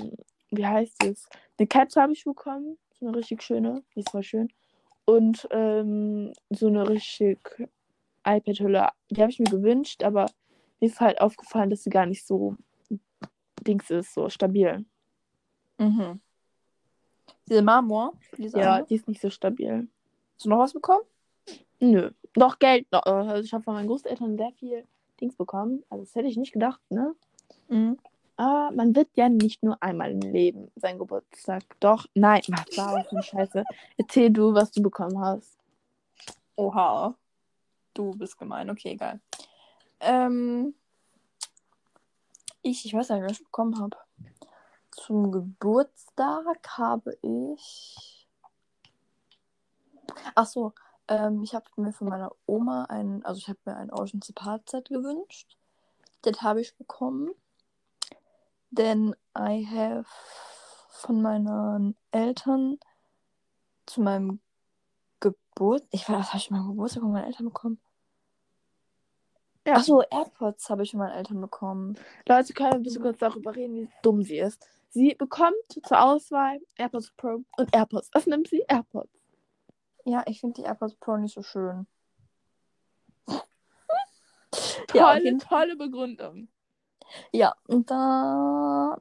wie 0.51 0.67
heißt 0.67 1.05
es? 1.05 1.29
Eine 1.59 1.67
Kette 1.67 2.01
habe 2.01 2.13
ich 2.13 2.25
bekommen. 2.25 2.79
So 2.99 3.07
eine 3.07 3.17
richtig 3.17 3.43
schöne. 3.43 3.83
Die 3.95 4.01
ist 4.01 4.11
voll 4.11 4.23
schön. 4.23 4.49
Und 5.05 5.47
ähm, 5.51 6.33
so 6.51 6.69
eine 6.69 6.89
richtig 6.89 7.39
iPad-Hülle. 8.25 8.89
Die 9.11 9.21
habe 9.21 9.31
ich 9.31 9.39
mir 9.39 9.51
gewünscht, 9.51 10.03
aber 10.03 10.27
mir 10.81 10.87
ist 10.87 11.01
halt 11.01 11.21
aufgefallen, 11.21 11.71
dass 11.71 11.83
sie 11.83 11.91
gar 11.91 12.07
nicht 12.07 12.27
so 12.27 12.57
Dings 13.67 13.91
ist, 13.91 14.15
so 14.15 14.29
stabil. 14.29 14.85
Mhm. 15.79 16.21
Diese 17.51 17.63
Marmor? 17.63 18.15
Diese 18.39 18.59
Ja, 18.59 18.75
andere? 18.77 18.87
die 18.89 18.95
ist 18.95 19.09
nicht 19.09 19.21
so 19.21 19.29
stabil. 19.29 19.89
Hast 20.37 20.45
du 20.45 20.49
noch 20.49 20.59
was 20.61 20.73
bekommen? 20.73 21.03
Nö. 21.81 22.11
Noch 22.37 22.59
Geld. 22.61 22.87
noch- 22.93 23.03
Also 23.05 23.43
ich 23.43 23.53
habe 23.53 23.65
von 23.65 23.75
meinen 23.75 23.89
Großeltern 23.89 24.37
sehr 24.37 24.53
viel 24.53 24.87
Dings 25.21 25.35
bekommen. 25.37 25.83
Also 25.91 26.05
das 26.05 26.15
hätte 26.15 26.29
ich 26.29 26.37
nicht 26.37 26.53
gedacht, 26.53 26.81
ne? 26.91 27.15
Mhm. 27.69 27.99
Aber 28.37 28.71
man 28.75 28.95
wird 28.95 29.09
ja 29.17 29.29
nicht 29.29 29.63
nur 29.63 29.83
einmal 29.83 30.13
im 30.13 30.21
Leben 30.21 30.71
sein 30.77 30.99
Geburtstag. 30.99 31.63
Doch, 31.81 32.07
nein, 32.15 32.41
was 32.49 32.77
war 32.79 32.97
das 32.97 33.09
für 33.09 33.17
eine 33.17 33.23
Scheiße? 33.23 33.65
Erzähl 33.99 34.31
du, 34.31 34.55
was 34.55 34.71
du 34.71 34.81
bekommen 34.83 35.19
hast. 35.21 35.59
Oha. 36.57 37.15
Du 37.93 38.13
bist 38.13 38.39
gemein. 38.39 38.71
Okay, 38.71 38.91
egal. 38.93 39.21
Ähm, 39.99 40.75
ich, 42.63 42.87
ich 42.87 42.95
weiß 42.95 43.11
nicht, 43.11 43.23
was 43.25 43.33
ich 43.33 43.45
bekommen 43.45 43.79
habe. 43.79 43.97
Zum 45.07 45.33
Geburtstag 45.33 46.77
habe 46.77 47.17
ich. 47.23 48.29
Ach 50.35 50.45
so, 50.45 50.75
ähm, 51.09 51.43
ich 51.43 51.55
habe 51.55 51.65
mir 51.77 51.93
von 51.93 52.09
meiner 52.09 52.33
Oma 52.45 52.85
ein, 52.85 53.25
also 53.25 53.39
ich 53.39 53.49
habe 53.49 53.59
mir 53.65 53.77
ein 53.77 53.91
Ocean's 53.91 54.29
Apart 54.29 54.69
Set 54.69 54.91
gewünscht. 54.91 55.57
Das 56.21 56.43
habe 56.43 56.61
ich 56.61 56.77
bekommen. 56.77 57.31
Denn 58.71 59.17
I 59.37 59.67
have 59.67 60.05
von 60.91 61.23
meinen 61.23 61.97
Eltern 62.11 62.79
zu 63.87 64.03
meinem 64.03 64.41
Geburt. 65.21 65.85
Ich 65.93 66.07
weiß, 66.07 66.19
was 66.19 66.29
habe 66.29 66.39
ich 66.39 66.51
meinem 66.51 66.69
Geburtstag 66.69 67.03
von 67.03 67.13
meinen 67.13 67.25
Eltern 67.25 67.47
bekommen? 67.47 67.81
Ja. 69.67 69.75
Ach 69.77 69.83
so, 69.83 70.03
AirPods 70.03 70.69
habe 70.69 70.83
ich 70.83 70.91
von 70.91 71.01
meinen 71.01 71.13
Eltern 71.13 71.41
bekommen. 71.41 71.99
Leute, 72.29 72.53
können 72.53 72.73
wir 72.73 72.77
ein 72.77 72.83
bisschen 72.83 73.03
kurz 73.03 73.19
darüber 73.19 73.57
reden, 73.57 73.77
wie 73.77 73.89
dumm 74.03 74.23
sie 74.23 74.39
ist. 74.39 74.69
Sie 74.91 75.15
bekommt 75.15 75.55
zur 75.85 76.03
Auswahl 76.03 76.61
AirPods 76.77 77.13
Pro 77.17 77.45
und 77.57 77.75
AirPods. 77.75 78.11
Was 78.13 78.27
nimmt 78.27 78.49
sie? 78.49 78.65
AirPods. 78.69 79.09
Ja, 80.05 80.25
ich 80.27 80.41
finde 80.41 80.61
die 80.61 80.67
AirPods 80.67 80.97
Pro 80.97 81.17
nicht 81.17 81.35
so 81.35 81.43
schön. 81.43 81.87
Tolle, 84.89 85.31
Ja, 85.33 85.39
tolle 85.39 85.77
Begründung. 85.77 86.49
Ja, 87.33 87.55
und 87.69 87.91
dann 87.91 88.97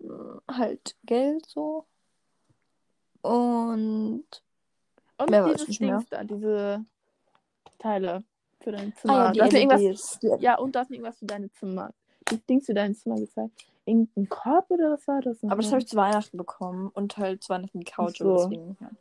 halt 0.50 0.96
Geld 1.04 1.46
so. 1.48 1.86
Und. 3.22 4.26
Und 5.18 5.30
Mehr 5.30 5.46
dieses 5.46 5.64
ich 5.64 5.68
nicht 5.68 5.82
mehr. 5.82 5.98
Dings 5.98 6.10
da, 6.10 6.24
diese 6.24 6.86
Teile 7.80 8.24
für 8.62 8.72
dein 8.72 8.96
Zimmer. 8.96 9.14
Ah 9.14 9.18
ja, 9.18 9.32
die 9.32 9.40
du 9.40 9.44
hast 9.44 9.54
mir 9.54 9.60
irgendwas, 9.60 10.20
ja, 10.40 10.58
und 10.58 10.76
mir 10.76 10.96
irgendwas 10.96 11.20
für 11.20 11.26
deine 11.26 11.52
Zimmer. 11.52 11.94
Die 12.32 12.38
Dings 12.46 12.68
für 12.68 12.74
dein 12.74 12.96
Zimmer 12.96 13.16
gezeigt. 13.16 13.66
Irgendein 13.90 14.30
Korb 14.30 14.70
oder 14.70 14.92
was 14.92 15.08
war 15.08 15.22
das? 15.22 15.44
Aber 15.44 15.58
das 15.58 15.72
habe 15.72 15.82
ich 15.82 15.88
zu 15.88 15.96
Weihnachten 15.96 16.38
bekommen. 16.38 16.92
Und 16.94 17.18
halt 17.18 17.44
zu 17.44 17.50
Weihnachten 17.50 17.80
die 17.80 17.86
Couch. 17.86 18.20
So. 18.20 18.26
oder 18.26 18.50
deswegen, 18.50 18.78
ja. 18.80 18.92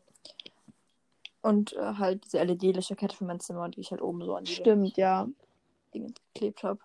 Und 1.41 1.73
äh, 1.75 1.95
halt 1.95 2.25
diese 2.25 2.43
LED-Lichterkette 2.43 3.17
für 3.17 3.25
mein 3.25 3.41
Zimmer, 3.41 3.69
die 3.69 3.81
ich 3.81 3.91
halt 3.91 4.03
oben 4.03 4.25
so 4.25 4.35
an 4.35 4.45
die 4.45 4.53
Stimmt, 4.53 4.97
ja. 4.97 5.29
Dinge 5.95 6.13
geklebt 6.35 6.63
habe. 6.63 6.81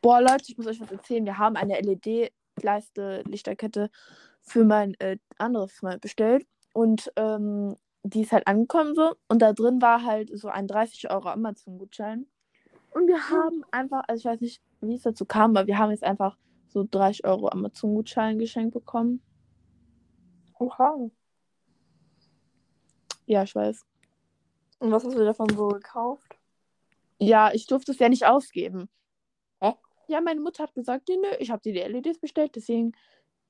Boah, 0.00 0.20
Leute, 0.20 0.44
ich 0.48 0.56
muss 0.56 0.66
euch 0.66 0.80
was 0.80 0.92
erzählen. 0.92 1.24
Wir 1.24 1.38
haben 1.38 1.56
eine 1.56 1.80
LED-Leiste-Lichterkette 1.80 3.90
für 4.42 4.64
mein 4.64 4.94
äh, 5.00 5.18
anderes 5.38 5.76
Zimmer 5.76 5.98
bestellt. 5.98 6.46
Und 6.72 7.12
ähm, 7.16 7.76
die 8.02 8.22
ist 8.22 8.32
halt 8.32 8.46
angekommen 8.46 8.94
so. 8.94 9.14
Und 9.28 9.42
da 9.42 9.52
drin 9.52 9.82
war 9.82 10.04
halt 10.04 10.30
so 10.38 10.48
ein 10.48 10.66
30 10.66 11.10
Euro 11.10 11.28
Amazon-Gutschein. 11.30 12.26
Und 12.92 13.06
wir 13.06 13.30
haben 13.30 13.64
einfach, 13.70 14.02
also 14.06 14.20
ich 14.20 14.24
weiß 14.24 14.40
nicht, 14.40 14.62
wie 14.80 14.94
es 14.94 15.02
dazu 15.02 15.24
kam, 15.24 15.56
aber 15.56 15.66
wir 15.66 15.78
haben 15.78 15.90
jetzt 15.90 16.04
einfach 16.04 16.36
so 16.70 16.86
30 16.88 17.24
Euro 17.24 17.48
Amazon-Gutschein 17.48 18.38
geschenkt 18.38 18.74
bekommen. 18.74 19.22
Oha. 20.58 21.10
Ja, 23.26 23.42
ich 23.42 23.54
weiß. 23.54 23.84
Und 24.80 24.92
was 24.92 25.04
hast 25.04 25.16
du 25.16 25.24
davon 25.24 25.48
so 25.50 25.68
gekauft? 25.68 26.38
Ja, 27.18 27.52
ich 27.52 27.66
durfte 27.66 27.92
es 27.92 27.98
ja 27.98 28.08
nicht 28.08 28.26
ausgeben. 28.26 28.88
Hä? 29.60 29.74
Ja, 30.06 30.20
meine 30.20 30.40
Mutter 30.40 30.62
hat 30.62 30.74
gesagt, 30.74 31.08
nee, 31.08 31.16
nö, 31.16 31.28
ich 31.38 31.50
habe 31.50 31.62
dir 31.62 31.72
die 31.72 31.80
LEDs 31.80 32.20
bestellt, 32.20 32.54
deswegen 32.54 32.92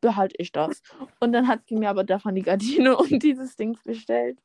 behalte 0.00 0.37
ich 0.38 0.52
das. 0.52 0.82
Und 1.20 1.32
dann 1.32 1.48
hat 1.48 1.66
sie 1.68 1.76
mir 1.76 1.90
aber 1.90 2.04
davon 2.04 2.34
die 2.34 2.42
Gardine 2.42 2.96
und 2.98 3.22
dieses 3.22 3.56
Dings 3.56 3.82
bestellt. 3.82 4.38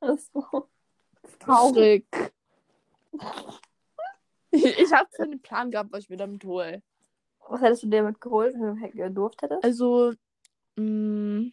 Achso. 0.00 0.68
Traurig. 1.38 2.06
ich 4.50 4.92
habe 4.92 5.08
schon 5.14 5.30
den 5.30 5.42
Plan 5.42 5.70
gehabt, 5.70 5.92
was 5.92 6.04
ich 6.04 6.10
mir 6.10 6.16
damit 6.16 6.44
hole. 6.44 6.82
Was 7.48 7.60
hättest 7.60 7.82
du 7.82 7.88
dir 7.88 8.02
damit 8.02 8.20
geholt, 8.20 8.54
wenn 8.54 8.76
du 8.76 8.90
gedurft 8.90 9.42
hättest? 9.42 9.64
Also, 9.64 10.12
mh, 10.76 11.50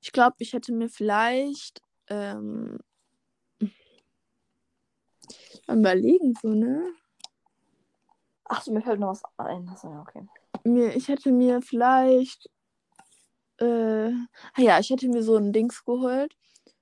ich 0.00 0.12
glaube, 0.12 0.36
ich 0.38 0.52
hätte 0.52 0.72
mir 0.72 0.88
vielleicht 0.88 1.80
ähm, 2.08 2.78
mal 5.66 5.78
überlegen, 5.78 6.34
so, 6.40 6.48
ne? 6.48 6.92
Ach 8.44 8.62
so, 8.62 8.72
mir 8.72 8.82
fällt 8.82 9.00
noch 9.00 9.10
was 9.10 9.22
ein. 9.38 9.68
Achso, 9.68 9.88
ja, 9.88 10.00
okay. 10.02 10.26
mir, 10.64 10.94
ich 10.94 11.08
hätte 11.08 11.32
mir 11.32 11.62
vielleicht, 11.62 12.50
äh, 13.58 14.10
ah 14.10 14.60
ja, 14.60 14.78
ich 14.78 14.90
hätte 14.90 15.08
mir 15.08 15.22
so 15.22 15.36
ein 15.36 15.52
Dings 15.52 15.84
geholt, 15.84 16.34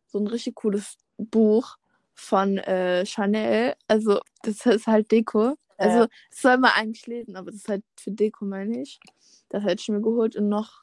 so 0.07 0.19
ein 0.19 0.27
richtig 0.27 0.57
cooles 0.57 0.97
Buch 1.17 1.77
von 2.15 2.59
äh, 2.59 3.07
Chanel. 3.07 3.75
Also 3.87 4.21
das 4.43 4.67
ist 4.67 4.87
halt 4.87 5.13
Deko. 5.13 5.57
Also 5.81 6.07
das 6.31 6.41
soll 6.43 6.59
man 6.59 6.73
eigentlich 6.75 7.07
lesen, 7.07 7.37
aber 7.37 7.51
das 7.51 7.61
ist 7.61 7.69
halt 7.69 7.85
für 7.97 8.11
Deko, 8.11 8.45
meine 8.45 8.81
ich. 8.83 9.01
Das 9.49 9.63
hätte 9.65 9.81
ich 9.81 9.89
mir 9.89 10.01
geholt 10.01 10.37
und 10.37 10.49
noch 10.49 10.83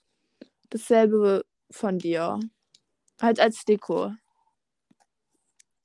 dasselbe 0.69 1.45
von 1.71 1.97
dir. 1.99 2.39
Halt 3.21 3.39
als 3.39 3.63
Deko. 3.65 4.13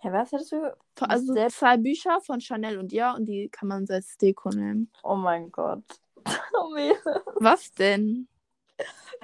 Ja, 0.02 0.12
was 0.12 0.33
hättest 0.33 0.52
du? 0.52 0.76
Also 1.00 1.33
Selbst- 1.33 1.59
zwei 1.59 1.76
Bücher 1.76 2.21
von 2.21 2.40
Chanel 2.40 2.78
und 2.78 2.90
dir 2.92 3.14
und 3.16 3.26
die 3.26 3.49
kann 3.49 3.69
man 3.69 3.87
als 3.88 4.16
Deko 4.19 4.49
nehmen. 4.50 4.90
Oh 5.02 5.16
mein 5.16 5.50
Gott. 5.50 5.85
Oh. 6.54 6.76
Was 7.40 7.73
denn? 7.73 8.28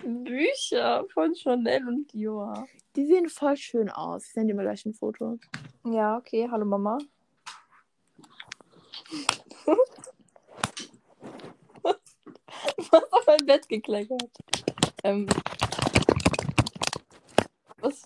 Bücher 0.02 1.04
von 1.12 1.34
Chanel 1.34 1.86
und 1.86 2.12
Dior. 2.12 2.66
Die 2.96 3.06
sehen 3.06 3.28
voll 3.28 3.56
schön 3.56 3.90
aus. 3.90 4.24
Ich 4.26 4.32
sende 4.32 4.52
dir 4.52 4.56
mal 4.56 4.62
gleich 4.64 4.84
ein 4.86 4.94
Foto. 4.94 5.38
Ja, 5.84 6.16
okay. 6.16 6.48
Hallo 6.50 6.64
Mama. 6.64 6.98
Was 12.90 13.12
auf 13.12 13.26
mein 13.26 13.46
Bett 13.46 13.68
gekleckert? 13.68 14.30
Ähm. 15.04 15.26
Was? 17.80 18.02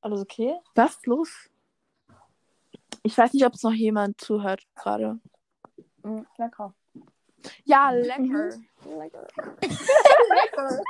Alles 0.00 0.20
okay? 0.20 0.56
Was 0.74 0.96
ist 0.96 1.06
los? 1.06 1.28
Ich 3.02 3.16
weiß 3.16 3.32
nicht, 3.32 3.46
ob 3.46 3.54
es 3.54 3.62
noch 3.62 3.72
jemand 3.72 4.20
zuhört 4.20 4.66
gerade. 4.74 5.18
Mhm, 6.02 6.26
lecker. 6.36 6.74
Ja, 7.64 7.90
lecker. 7.90 8.50
Lecker. 8.84 9.26
lecker. 9.62 10.82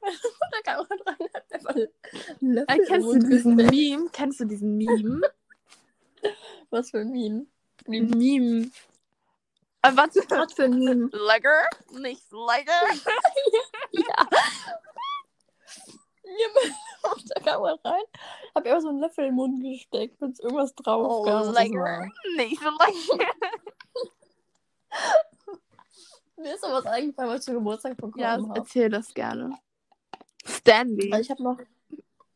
da 0.00 0.60
kann 0.62 0.86
man 0.88 0.98
dran 0.98 1.16
einfach 1.50 1.74
Löffel 2.40 2.86
kennst 2.86 3.08
du 3.08 3.18
diesen. 3.18 3.56
Meme? 3.56 4.08
Kennst 4.12 4.40
du 4.40 4.44
diesen 4.44 4.76
Meme? 4.76 5.22
Was 6.76 6.90
für 6.90 6.98
ein 6.98 7.10
Meme? 7.10 7.46
Meme. 7.86 8.70
Äh, 9.80 9.96
warte. 9.96 10.20
Was 10.28 10.52
für 10.52 10.64
ein 10.64 10.78
Meme? 10.78 11.08
Lecker? 11.10 11.66
Nicht 11.92 12.22
lecker? 12.30 12.82
Ja. 13.92 14.26
Ja, 16.28 17.12
da 17.28 17.40
kam 17.40 17.62
man 17.62 17.78
rein, 17.84 18.02
hab 18.54 18.66
einfach 18.66 18.80
so 18.80 18.88
einen 18.88 18.98
Löffel 18.98 19.26
den 19.26 19.34
Mund 19.36 19.62
gesteckt, 19.62 20.20
wenn 20.20 20.34
irgendwas 20.40 20.74
drauf 20.74 21.06
Oh, 21.08 21.22
gab. 21.22 21.54
lecker. 21.54 22.08
Nicht 22.36 22.60
lecker. 22.60 23.32
Mir 26.36 26.54
ist 26.54 26.60
sowas 26.62 26.84
eingefallen, 26.84 27.30
was 27.30 27.38
ich 27.38 27.44
zum 27.46 27.54
Geburtstag 27.54 27.96
bekommen 27.96 28.18
Ja, 28.18 28.32
habe. 28.32 28.52
erzähl 28.56 28.90
das 28.90 29.14
gerne. 29.14 29.56
Stanley. 30.44 31.10
Also 31.12 31.22
ich 31.22 31.30
habe 31.30 31.42
noch. 31.44 31.58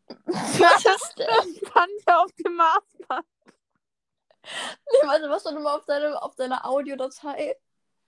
Was 0.06 0.84
ist 0.84 1.14
denn? 1.18 1.28
Ich 1.52 2.08
auf 2.08 2.32
dem 2.44 2.54
Maßband. 2.54 3.26
Nee, 4.42 5.06
warte, 5.06 5.28
was 5.28 5.42
stand 5.42 5.58
immer 5.58 5.74
auf, 5.76 5.84
deine, 5.84 6.22
auf 6.22 6.34
deiner 6.34 6.66
Audiodatei? 6.66 7.56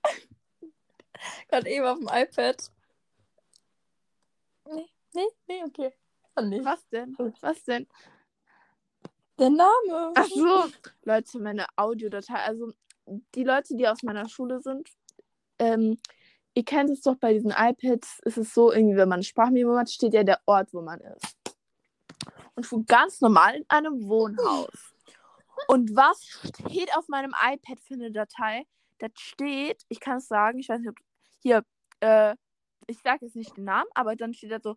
Gerade 1.49 1.69
eben 1.69 1.87
auf 1.87 1.99
dem 1.99 2.09
iPad. 2.09 2.71
Nee, 4.71 4.89
nee, 5.15 5.29
nee, 5.47 5.63
okay. 5.65 5.93
Dann 6.35 6.49
nicht. 6.49 6.65
Was 6.65 6.89
denn? 6.89 7.17
Was 7.41 7.63
denn? 7.65 7.87
Der 9.39 9.51
Name. 9.51 10.13
Ach 10.15 10.27
so, 10.27 10.65
Leute, 11.05 11.39
meine 11.39 11.67
Audiodatei. 11.77 12.37
Also 12.37 12.73
die 13.35 13.45
Leute, 13.45 13.77
die 13.77 13.87
aus 13.89 14.03
meiner 14.03 14.29
Schule 14.29 14.61
sind, 14.61 14.89
ähm, 15.59 15.99
ihr 16.55 16.65
kennt 16.65 16.91
es 16.91 17.03
doch 17.03 17.17
bei 17.17 17.33
diesen 17.33 17.51
iPads, 17.51 18.21
ist 18.25 18.39
es 18.39 18.55
so, 18.55 18.73
irgendwie, 18.73 18.97
wenn 18.97 19.09
man 19.09 19.17
eine 19.17 19.25
Sprachmemo 19.25 19.77
hat, 19.77 19.91
steht 19.91 20.15
ja 20.15 20.23
der 20.23 20.41
Ort, 20.47 20.73
wo 20.73 20.81
man 20.81 21.01
ist. 21.01 21.37
Und 22.55 22.65
ich 22.67 22.73
wohne 22.73 22.85
ganz 22.85 23.21
normal 23.21 23.57
in 23.57 23.65
einem 23.69 24.07
Wohnhaus. 24.07 24.92
Und 25.69 25.95
was 25.97 26.25
steht 26.25 26.97
auf 26.97 27.09
meinem 27.09 27.35
iPad 27.41 27.81
für 27.81 27.95
eine 27.95 28.11
Datei? 28.11 28.67
Das 28.99 29.11
steht, 29.19 29.83
ich 29.89 30.01
kann 30.01 30.19
es 30.19 30.29
sagen, 30.29 30.59
ich 30.59 30.69
weiß 30.69 30.81
nicht, 30.81 30.91
ob. 30.91 30.97
Hier, 31.41 31.65
äh, 32.01 32.37
ich 32.87 32.99
sage 33.01 33.27
jetzt 33.27 33.37
nicht 33.37 33.57
den 33.57 33.65
Namen, 33.65 33.89
aber 33.95 34.17
dann 34.17 34.35
steht 34.35 34.53
da 34.53 34.61
so, 34.61 34.77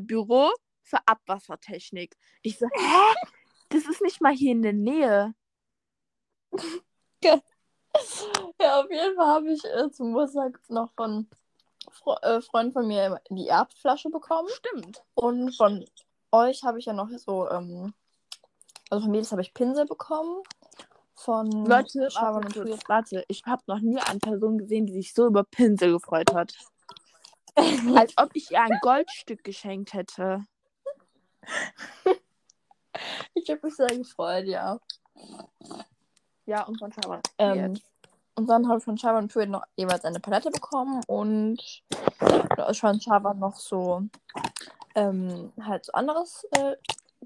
Büro 0.00 0.50
für 0.82 0.98
Abwassertechnik. 1.06 2.16
Ich 2.42 2.58
so, 2.58 2.66
hä? 2.66 3.14
Das 3.68 3.86
ist 3.86 4.00
nicht 4.00 4.22
mal 4.22 4.32
hier 4.32 4.52
in 4.52 4.62
der 4.62 4.72
Nähe. 4.72 5.34
Ja, 8.60 8.80
auf 8.80 8.90
jeden 8.90 9.16
Fall 9.16 9.26
habe 9.26 9.52
ich 9.52 9.64
äh, 9.64 9.90
zum 9.90 10.12
Geburtstag 10.12 10.60
noch 10.68 10.92
von 10.92 11.28
Fre 11.90 12.22
äh, 12.22 12.40
Freunden 12.40 12.72
von 12.72 12.86
mir 12.86 13.20
die 13.30 13.48
Erbflasche 13.48 14.10
bekommen. 14.10 14.48
Stimmt. 14.48 15.02
Und 15.14 15.56
von 15.56 15.84
euch 16.32 16.62
habe 16.64 16.78
ich 16.78 16.86
ja 16.86 16.92
noch 16.92 17.08
so, 17.18 17.48
ähm, 17.50 17.94
also 18.90 19.02
von 19.04 19.10
Mädels 19.10 19.32
habe 19.32 19.42
ich 19.42 19.54
Pinsel 19.54 19.86
bekommen. 19.86 20.42
Von 21.14 21.50
Leute, 21.66 22.08
warte, 22.14 22.58
Juliet. 22.58 22.88
warte, 22.88 23.24
ich 23.26 23.42
habe 23.44 23.62
noch 23.66 23.80
nie 23.80 23.98
eine 23.98 24.20
Person 24.20 24.58
gesehen, 24.58 24.86
die 24.86 24.92
sich 24.92 25.12
so 25.12 25.26
über 25.26 25.42
Pinsel 25.42 25.92
gefreut 25.92 26.32
hat. 26.32 26.54
Als 27.56 28.14
ob 28.16 28.30
ich 28.34 28.50
ihr 28.52 28.60
ein 28.60 28.78
Goldstück 28.82 29.42
geschenkt 29.42 29.94
hätte. 29.94 30.44
Ich 33.34 33.50
habe 33.50 33.60
mich 33.64 33.74
sehr 33.74 33.88
gefreut, 33.88 34.46
ja. 34.46 34.78
Ja, 36.46 36.64
und 36.64 36.78
von 36.78 36.92
Sharon. 36.92 37.20
Ähm, 37.38 37.78
und 38.36 38.46
dann 38.46 38.68
habe 38.68 38.78
ich 38.78 38.84
von 38.84 38.96
Sharon 38.96 39.24
und 39.24 39.34
Juliet 39.34 39.50
noch 39.50 39.64
jeweils 39.76 40.04
eine 40.04 40.20
Palette 40.20 40.50
bekommen 40.50 41.02
und 41.08 41.82
von 42.72 43.00
Sharon 43.00 43.38
noch 43.40 43.56
so 43.56 44.04
ähm, 44.94 45.52
halt 45.60 45.84
so 45.84 45.92
anderes 45.92 46.44
äh, 46.52 46.76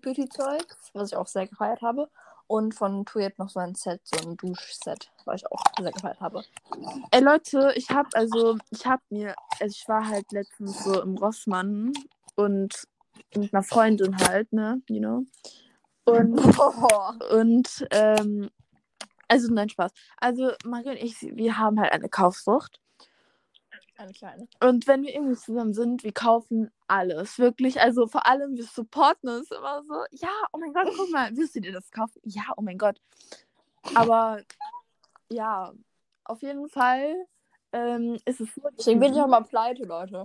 Beauty-Zeugs, 0.02 0.90
was 0.92 1.12
ich 1.12 1.16
auch 1.16 1.26
sehr 1.26 1.46
gefeiert 1.46 1.82
habe. 1.82 2.08
Und 2.48 2.74
von 2.74 3.06
Tuyet 3.06 3.38
noch 3.38 3.48
so 3.48 3.60
ein 3.60 3.74
Set, 3.74 4.02
so 4.04 4.28
ein 4.28 4.36
Duschset, 4.36 5.10
was 5.24 5.40
ich 5.40 5.50
auch 5.50 5.62
sehr 5.80 5.92
gefeiert 5.92 6.20
habe. 6.20 6.44
Ey 7.10 7.22
Leute, 7.22 7.72
ich 7.76 7.88
hab 7.88 8.08
also, 8.14 8.58
ich 8.70 8.84
hab 8.84 9.00
mir, 9.08 9.34
also 9.58 9.72
ich 9.74 9.88
war 9.88 10.06
halt 10.06 10.30
letztens 10.32 10.84
so 10.84 11.00
im 11.00 11.16
Rossmann 11.16 11.92
und 12.34 12.86
mit 13.34 13.54
einer 13.54 13.62
Freundin 13.62 14.18
halt, 14.18 14.52
ne, 14.52 14.82
you 14.88 14.98
know. 14.98 15.24
Und, 16.04 16.38
Oh. 16.58 17.12
und, 17.34 17.86
ähm, 17.90 18.50
also 19.28 19.50
nein, 19.50 19.70
Spaß. 19.70 19.92
Also 20.18 20.50
Marie 20.64 20.90
und 20.90 20.96
ich, 20.96 21.22
wir 21.22 21.56
haben 21.56 21.80
halt 21.80 21.92
eine 21.92 22.10
Kaufsucht. 22.10 22.81
Eine 23.96 24.12
kleine. 24.12 24.48
Und 24.60 24.86
wenn 24.86 25.02
wir 25.02 25.14
irgendwie 25.14 25.36
zusammen 25.36 25.74
sind, 25.74 26.02
wir 26.02 26.12
kaufen 26.12 26.70
alles. 26.86 27.38
Wirklich. 27.38 27.80
Also 27.80 28.06
vor 28.06 28.26
allem, 28.26 28.56
wir 28.56 28.64
supporten 28.64 29.28
uns 29.28 29.50
immer 29.50 29.82
so. 29.84 29.94
Ja, 30.10 30.30
oh 30.52 30.58
mein 30.58 30.72
Gott, 30.72 30.88
guck 30.96 31.10
mal, 31.10 31.36
wirst 31.36 31.54
du 31.54 31.60
dir 31.60 31.72
das 31.72 31.90
kaufen? 31.90 32.20
Ja, 32.24 32.42
oh 32.56 32.62
mein 32.62 32.78
Gott. 32.78 33.00
Aber 33.94 34.40
ja, 35.30 35.72
auf 36.24 36.42
jeden 36.42 36.68
Fall 36.68 37.26
ähm, 37.72 38.18
ist 38.24 38.40
es 38.40 38.54
so. 38.54 38.62
Deswegen 38.78 39.00
bin 39.00 39.12
ich 39.12 39.20
auch 39.20 39.26
mal 39.26 39.42
pleite, 39.42 39.84
Leute. 39.84 40.22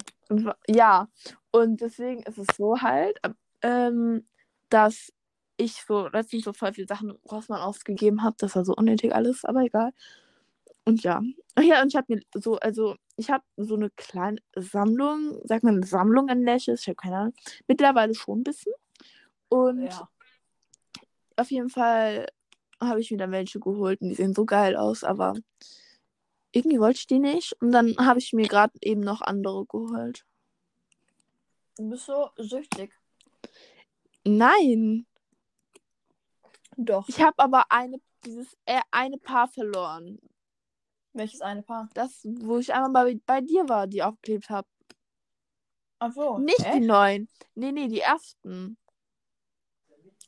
Ja, 0.67 1.07
und 1.51 1.81
deswegen 1.81 2.23
ist 2.23 2.37
es 2.37 2.47
so 2.55 2.81
halt, 2.81 3.19
ähm, 3.61 4.27
dass 4.69 5.11
ich 5.57 5.83
so 5.83 6.07
letztens 6.07 6.43
so 6.43 6.53
voll 6.53 6.73
viele 6.73 6.87
Sachen 6.87 7.11
Rossmann 7.29 7.61
ausgegeben 7.61 8.23
habe. 8.23 8.35
Das 8.39 8.55
war 8.55 8.63
so 8.63 8.75
unnötig 8.75 9.13
alles, 9.13 9.43
aber 9.43 9.61
egal. 9.61 9.91
Und 10.85 11.03
ja. 11.03 11.21
Ach 11.59 11.63
ja, 11.63 11.81
und 11.81 11.87
ich 11.87 11.95
habe 11.95 12.13
mir 12.13 12.21
so, 12.35 12.57
also 12.57 12.95
ich 13.15 13.31
habe 13.31 13.43
so 13.57 13.73
eine 13.73 13.89
kleine 13.89 14.37
Sammlung, 14.55 15.39
sag 15.43 15.63
mal 15.63 15.73
eine 15.73 15.87
Sammlung 15.87 16.29
an 16.29 16.43
Lashes, 16.43 16.81
ich 16.81 16.87
habe 16.87 16.97
keine 16.97 17.17
Ahnung. 17.17 17.33
Mittlerweile 17.67 18.13
schon 18.13 18.41
ein 18.41 18.43
bisschen. 18.43 18.73
Und 19.49 19.85
Ja. 19.85 20.07
auf 21.35 21.49
jeden 21.49 21.69
Fall 21.69 22.27
habe 22.79 23.01
ich 23.01 23.09
mir 23.09 23.17
dann 23.17 23.31
welche 23.31 23.59
geholt 23.59 24.01
und 24.01 24.09
die 24.09 24.15
sehen 24.15 24.35
so 24.35 24.45
geil 24.45 24.75
aus, 24.75 25.03
aber 25.03 25.33
irgendwie 26.51 26.79
wollte 26.79 26.99
ich 26.99 27.07
die 27.07 27.17
nicht. 27.17 27.59
Und 27.59 27.71
dann 27.71 27.95
habe 27.97 28.19
ich 28.19 28.33
mir 28.33 28.47
gerade 28.47 28.73
eben 28.81 29.01
noch 29.01 29.21
andere 29.21 29.65
geholt. 29.65 30.25
Du 31.77 31.89
bist 31.89 32.05
so 32.05 32.29
süchtig. 32.37 32.93
Nein, 34.23 35.07
Doch. 36.75 37.09
ich 37.09 37.19
habe 37.19 37.39
aber 37.39 37.63
eine, 37.71 37.99
dieses 38.23 38.55
äh, 38.65 38.81
eine 38.91 39.17
Paar 39.17 39.47
verloren. 39.47 40.19
Welches 41.17 41.41
eine 41.41 41.63
Paar? 41.63 41.89
Das, 41.95 42.21
wo 42.23 42.59
ich 42.59 42.71
einmal 42.73 42.91
bei, 42.91 43.19
bei 43.25 43.41
dir 43.41 43.67
war, 43.67 43.87
die 43.87 44.03
aufgeklebt 44.03 44.49
habe. 44.49 44.67
Ach 45.99 46.11
so. 46.11 46.37
Nicht 46.37 46.59
die 46.59 46.65
Echt? 46.65 46.83
neuen. 46.83 47.27
Nee, 47.55 47.71
nee, 47.71 47.87
die 47.87 48.01
ersten. 48.01 48.77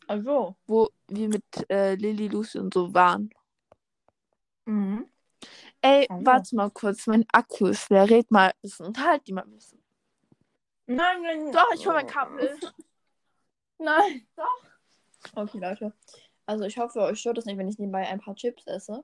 Ach 0.07 0.19
so. 0.23 0.55
Wo 0.65 0.89
wir 1.07 1.29
mit 1.29 1.43
äh, 1.69 1.93
Lilly, 1.93 2.27
Lucy 2.27 2.57
und 2.57 2.73
so 2.73 2.91
waren. 2.91 3.29
Mhm. 4.65 5.07
Ey, 5.81 6.07
Ach 6.09 6.17
so. 6.17 6.25
warte 6.25 6.55
mal 6.55 6.71
kurz, 6.71 7.05
mein 7.05 7.23
Akku 7.31 7.67
ist 7.67 7.89
leer. 7.91 8.09
Red 8.09 8.31
mal 8.31 8.47
ein 8.47 8.59
bisschen. 8.61 8.87
Unterhalt 8.87 9.27
die 9.27 9.33
mal 9.33 9.43
ein 9.43 9.51
bisschen. 9.51 9.79
Nein, 10.87 11.21
nein. 11.21 11.51
Doch, 11.51 11.71
ich 11.75 11.85
hol 11.85 11.93
mein 11.93 12.07
Kabel. 12.07 12.59
Nein. 13.77 14.27
Doch. 14.35 14.63
Okay, 15.35 15.59
Leute. 15.59 15.93
Also 16.47 16.65
ich 16.65 16.77
hoffe, 16.77 16.99
euch 17.01 17.19
stört 17.19 17.37
es 17.37 17.45
nicht, 17.45 17.57
wenn 17.57 17.69
ich 17.69 17.77
nebenbei 17.77 18.07
ein 18.07 18.19
paar 18.19 18.35
Chips 18.35 18.65
esse. 18.65 19.03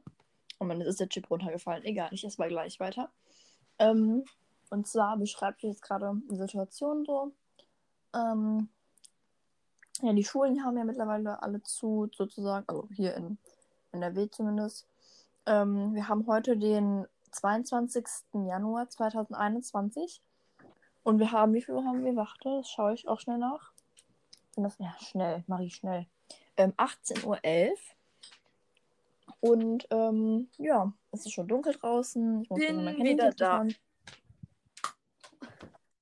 Und 0.57 0.69
dann 0.69 0.81
ist 0.81 0.99
der 0.99 1.09
Chip 1.09 1.29
runtergefallen. 1.29 1.83
Egal, 1.83 2.09
ich 2.11 2.23
esse 2.23 2.39
mal 2.39 2.49
gleich 2.49 2.79
weiter. 2.79 3.09
Ähm, 3.79 4.23
und 4.69 4.87
zwar 4.87 5.17
beschreibt 5.17 5.63
ich 5.63 5.69
jetzt 5.69 5.81
gerade 5.81 6.13
die 6.29 6.35
Situation 6.35 7.05
so. 7.05 7.31
Ähm, 8.13 8.69
ja, 10.01 10.13
die 10.13 10.23
Schulen 10.23 10.63
haben 10.63 10.77
ja 10.77 10.83
mittlerweile 10.83 11.41
alle 11.41 11.61
zu, 11.63 12.09
sozusagen, 12.15 12.65
also 12.67 12.87
hier 12.93 13.15
in 13.15 13.37
NRW 13.91 14.29
zumindest. 14.29 14.87
Ähm, 15.45 15.93
wir 15.93 16.07
haben 16.07 16.27
heute 16.27 16.57
den 16.57 17.05
22. 17.31 18.05
Januar 18.33 18.89
2021. 18.89 20.21
Und 21.03 21.19
wir 21.19 21.31
haben, 21.31 21.53
wie 21.53 21.61
viel 21.61 21.75
haben 21.75 22.03
wir? 22.03 22.15
Warte, 22.15 22.57
das 22.57 22.69
schaue 22.69 22.93
ich 22.93 23.07
auch 23.07 23.19
schnell 23.19 23.37
nach. 23.37 23.71
Ja, 24.57 24.95
schnell, 24.99 25.43
Marie, 25.47 25.69
schnell. 25.69 26.07
Ähm, 26.57 26.73
18.11 26.77 27.25
Uhr. 27.25 27.39
Und 29.39 29.87
ähm, 29.91 30.49
ja, 30.57 30.91
es 31.11 31.25
ist 31.25 31.33
schon 31.33 31.47
dunkel 31.47 31.73
draußen. 31.73 32.41
Ich 32.41 32.49
muss 32.49 32.59
Bin 32.59 32.83
mein 32.83 32.97
wieder 32.97 33.31
da. 33.31 33.57
machen. 33.57 33.75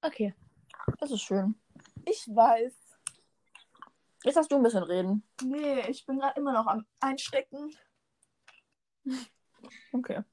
Okay, 0.02 0.34
das 1.00 1.12
ist 1.12 1.22
schön. 1.22 1.56
Ich 2.06 2.28
weiß. 2.28 2.74
Jetzt 4.24 4.36
darfst 4.36 4.52
du 4.52 4.56
ein 4.56 4.63
bisschen 4.63 4.84
reden. 4.84 5.24
Nee, 5.43 5.82
ich 5.89 6.06
bin 6.06 6.19
gerade 6.19 6.39
immer 6.39 6.54
noch 6.54 6.67
am 6.67 6.86
Einstecken. 7.00 7.76
Okay. 9.91 10.24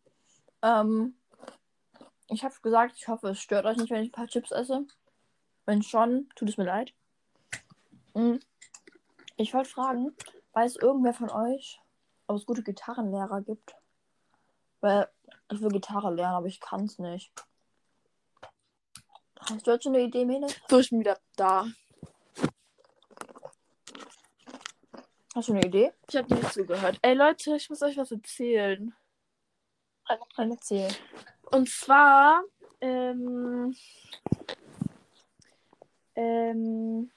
Ähm, 0.63 1.17
ich 2.29 2.45
habe 2.45 2.55
gesagt, 2.63 2.97
ich 2.97 3.09
hoffe, 3.09 3.31
es 3.31 3.41
stört 3.41 3.67
euch 3.67 3.77
nicht, 3.77 3.91
wenn 3.91 4.03
ich 4.03 4.11
ein 4.11 4.13
paar 4.13 4.29
Chips 4.29 4.53
esse. 4.53 4.87
Wenn 5.67 5.83
schon, 5.83 6.29
tut 6.37 6.49
es 6.49 6.57
mir 6.57 6.65
leid. 6.65 6.95
Mm. 8.15 8.37
Ich 9.37 9.55
wollte 9.55 9.71
fragen, 9.71 10.15
weiß 10.53 10.77
irgendwer 10.77 11.15
von 11.15 11.31
euch, 11.31 11.80
ob 12.31 12.37
es 12.37 12.47
gute 12.47 12.63
Gitarrenlehrer 12.63 13.43
gibt? 13.43 13.75
Weil 14.81 15.09
ich 15.51 15.61
will 15.61 15.71
Gitarre 15.71 16.15
lernen, 16.15 16.37
aber 16.37 16.47
ich 16.47 16.61
kann 16.61 16.85
es 16.85 16.99
nicht. 16.99 17.33
Hast 19.41 19.67
du 19.67 19.73
jetzt 19.73 19.83
schon 19.83 19.95
eine 19.95 20.05
Idee, 20.05 20.25
Mädel? 20.25 20.49
So, 20.69 20.79
ich 20.79 20.91
bin 20.91 21.01
wieder 21.01 21.19
da. 21.35 21.67
Hast 25.35 25.49
du 25.49 25.53
eine 25.53 25.67
Idee? 25.67 25.93
Ich 26.09 26.17
habe 26.17 26.29
dir 26.29 26.37
nicht 26.37 26.53
zugehört. 26.53 26.99
Ey, 27.03 27.15
Leute, 27.15 27.57
ich 27.57 27.69
muss 27.69 27.83
euch 27.83 27.97
was 27.97 28.13
erzählen. 28.13 28.95
Dann 30.37 30.53
erzähl. 30.53 30.89
Und 31.51 31.69
zwar, 31.69 32.45
ähm, 32.81 33.75
ähm, 36.15 37.11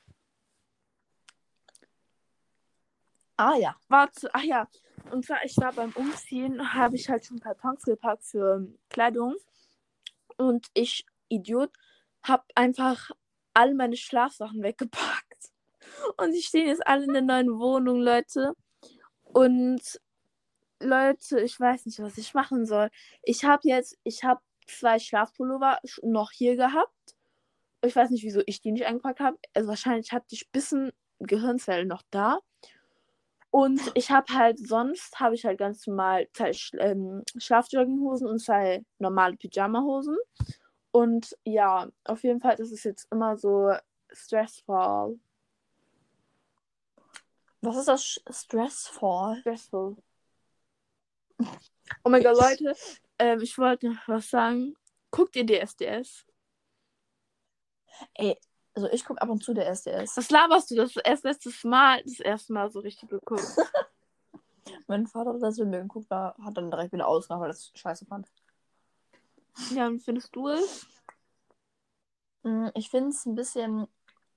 Ah 3.38 3.56
ja. 3.58 3.76
warte, 3.90 4.30
ach 4.34 4.44
ja. 4.44 4.68
Und 5.14 5.24
zwar, 5.26 5.46
ich 5.46 5.56
war 5.58 5.72
beim 5.74 5.92
Umziehen, 5.92 6.74
habe 6.74 6.96
ich 6.96 7.08
halt 7.08 7.24
schon 7.24 7.40
Kartons 7.40 7.84
gepackt 7.84 8.24
für 8.26 8.68
Kleidung. 8.90 9.36
Und 10.38 10.66
ich, 10.74 11.06
Idiot, 11.30 11.72
habe 12.24 12.44
einfach 12.56 13.12
all 13.54 13.76
meine 13.76 13.96
Schlafsachen 13.96 14.64
weggepackt. 14.64 15.52
Und 16.18 16.32
die 16.32 16.42
stehen 16.42 16.68
jetzt 16.68 16.86
alle 16.88 17.06
in 17.06 17.14
der 17.14 17.22
neuen 17.22 17.60
Wohnung, 17.60 18.02
Leute. 18.02 18.56
Und 19.22 20.02
Leute, 20.80 21.42
ich 21.42 21.60
weiß 21.60 21.86
nicht, 21.86 22.00
was 22.00 22.18
ich 22.18 22.34
machen 22.34 22.66
soll. 22.66 22.90
Ich 23.22 23.46
habe 23.46 23.62
jetzt, 23.68 24.00
ich 24.04 24.24
habe 24.24 24.42
zwei 24.66 24.98
Schlafpullover 24.98 25.78
sch- 25.86 26.04
noch 26.08 26.32
hier 26.32 26.56
gehabt. 26.56 27.16
Ich 27.84 27.96
weiß 27.96 28.10
nicht, 28.10 28.24
wieso 28.24 28.42
ich 28.48 28.62
die 28.62 28.72
nicht 28.72 28.88
eingepackt 28.88 29.20
habe. 29.20 29.38
Also 29.54 29.68
wahrscheinlich 29.70 30.12
hatte 30.12 30.26
ich 30.32 30.48
ein 30.48 30.52
bisschen 30.52 30.92
Gehirnzellen 31.20 31.88
noch 31.88 32.02
da. 32.10 32.40
Und 33.54 33.92
ich 33.94 34.10
habe 34.10 34.34
halt 34.34 34.58
sonst, 34.58 35.20
habe 35.20 35.36
ich 35.36 35.46
halt 35.46 35.60
ganz 35.60 35.86
normal 35.86 36.28
zwei 36.34 36.54
ähm, 36.80 37.22
Schlafjogginghosen 37.38 38.28
und 38.28 38.40
zwei 38.40 38.84
normale 38.98 39.36
Pyjamahosen. 39.36 40.18
Und 40.90 41.38
ja, 41.46 41.88
auf 42.04 42.24
jeden 42.24 42.42
Fall 42.42 42.56
ist 42.56 42.72
es 42.72 42.84
jetzt 42.84 43.08
immer 43.12 43.38
so 43.38 43.72
stressful. 44.12 45.20
Was 47.62 47.78
ist 47.78 47.88
das 47.88 48.24
Stressful? 48.28 49.38
Stressful. 49.42 49.98
Oh 51.38 52.10
mein 52.10 52.24
Gott, 52.24 52.36
Leute, 52.36 52.76
ähm, 53.20 53.40
ich 53.40 53.56
wollte 53.60 53.92
noch 53.92 54.08
was 54.08 54.32
sagen. 54.32 54.74
Guckt 55.12 55.36
ihr 55.36 55.46
DSDS? 55.46 56.26
Ey, 58.16 58.36
also 58.76 58.90
ich 58.92 59.06
gucke 59.06 59.22
ab 59.22 59.30
und 59.30 59.44
zu 59.44 59.54
der 59.54 59.68
SDS. 59.70 60.18
Was 60.18 60.30
laberst 60.30 60.72
du? 60.72 60.76
Das 60.76 60.96
ist 60.96 61.02
erst 61.06 61.24
letztes 61.24 61.64
Mal, 61.64 62.02
das 62.04 62.20
erste 62.20 62.54
Mal 62.54 62.72
so 62.72 62.80
richtig 62.80 63.10
geguckt. 63.10 63.46
Mein 64.88 65.08
Vater 65.08 65.34
hat 65.34 65.42
das 65.42 65.58
mit 65.58 65.70
mir 65.70 65.82
geguckt, 65.82 66.08
da 66.10 66.36
hat 66.44 66.58
dann 66.58 66.72
direkt 66.72 66.94
wieder 66.94 67.08
ausgemacht, 67.08 67.42
weil 67.42 67.50
er 67.50 67.54
das 67.54 67.72
scheiße 67.76 68.06
fand. 68.06 68.28
Ja, 69.72 69.88
und 69.88 70.00
findest 70.00 70.36
du 70.36 70.48
es? 70.50 70.88
Mm, 72.44 72.68
Ich 72.74 72.90
finde 72.90 73.10
es 73.10 73.26
ein 73.26 73.36
bisschen, 73.36 73.88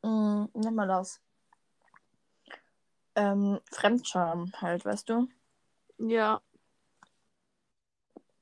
mm, 0.03 0.45
wie 0.53 0.59
nennt 0.59 0.77
man 0.77 0.89
das? 0.89 1.21
Ähm, 3.15 3.61
Fremdscham 3.73 4.53
halt, 4.61 4.85
weißt 4.85 5.09
du? 5.09 5.29
Ja. 5.99 6.43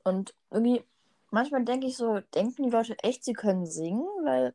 Und 0.02 0.34
irgendwie, 0.50 0.84
manchmal 1.30 1.64
denke 1.64 1.86
ich 1.86 1.96
so, 1.96 2.20
denken 2.34 2.64
die 2.64 2.70
Leute 2.70 2.98
echt, 3.02 3.24
sie 3.24 3.32
können 3.32 3.66
singen? 3.66 4.02
Weil, 4.24 4.54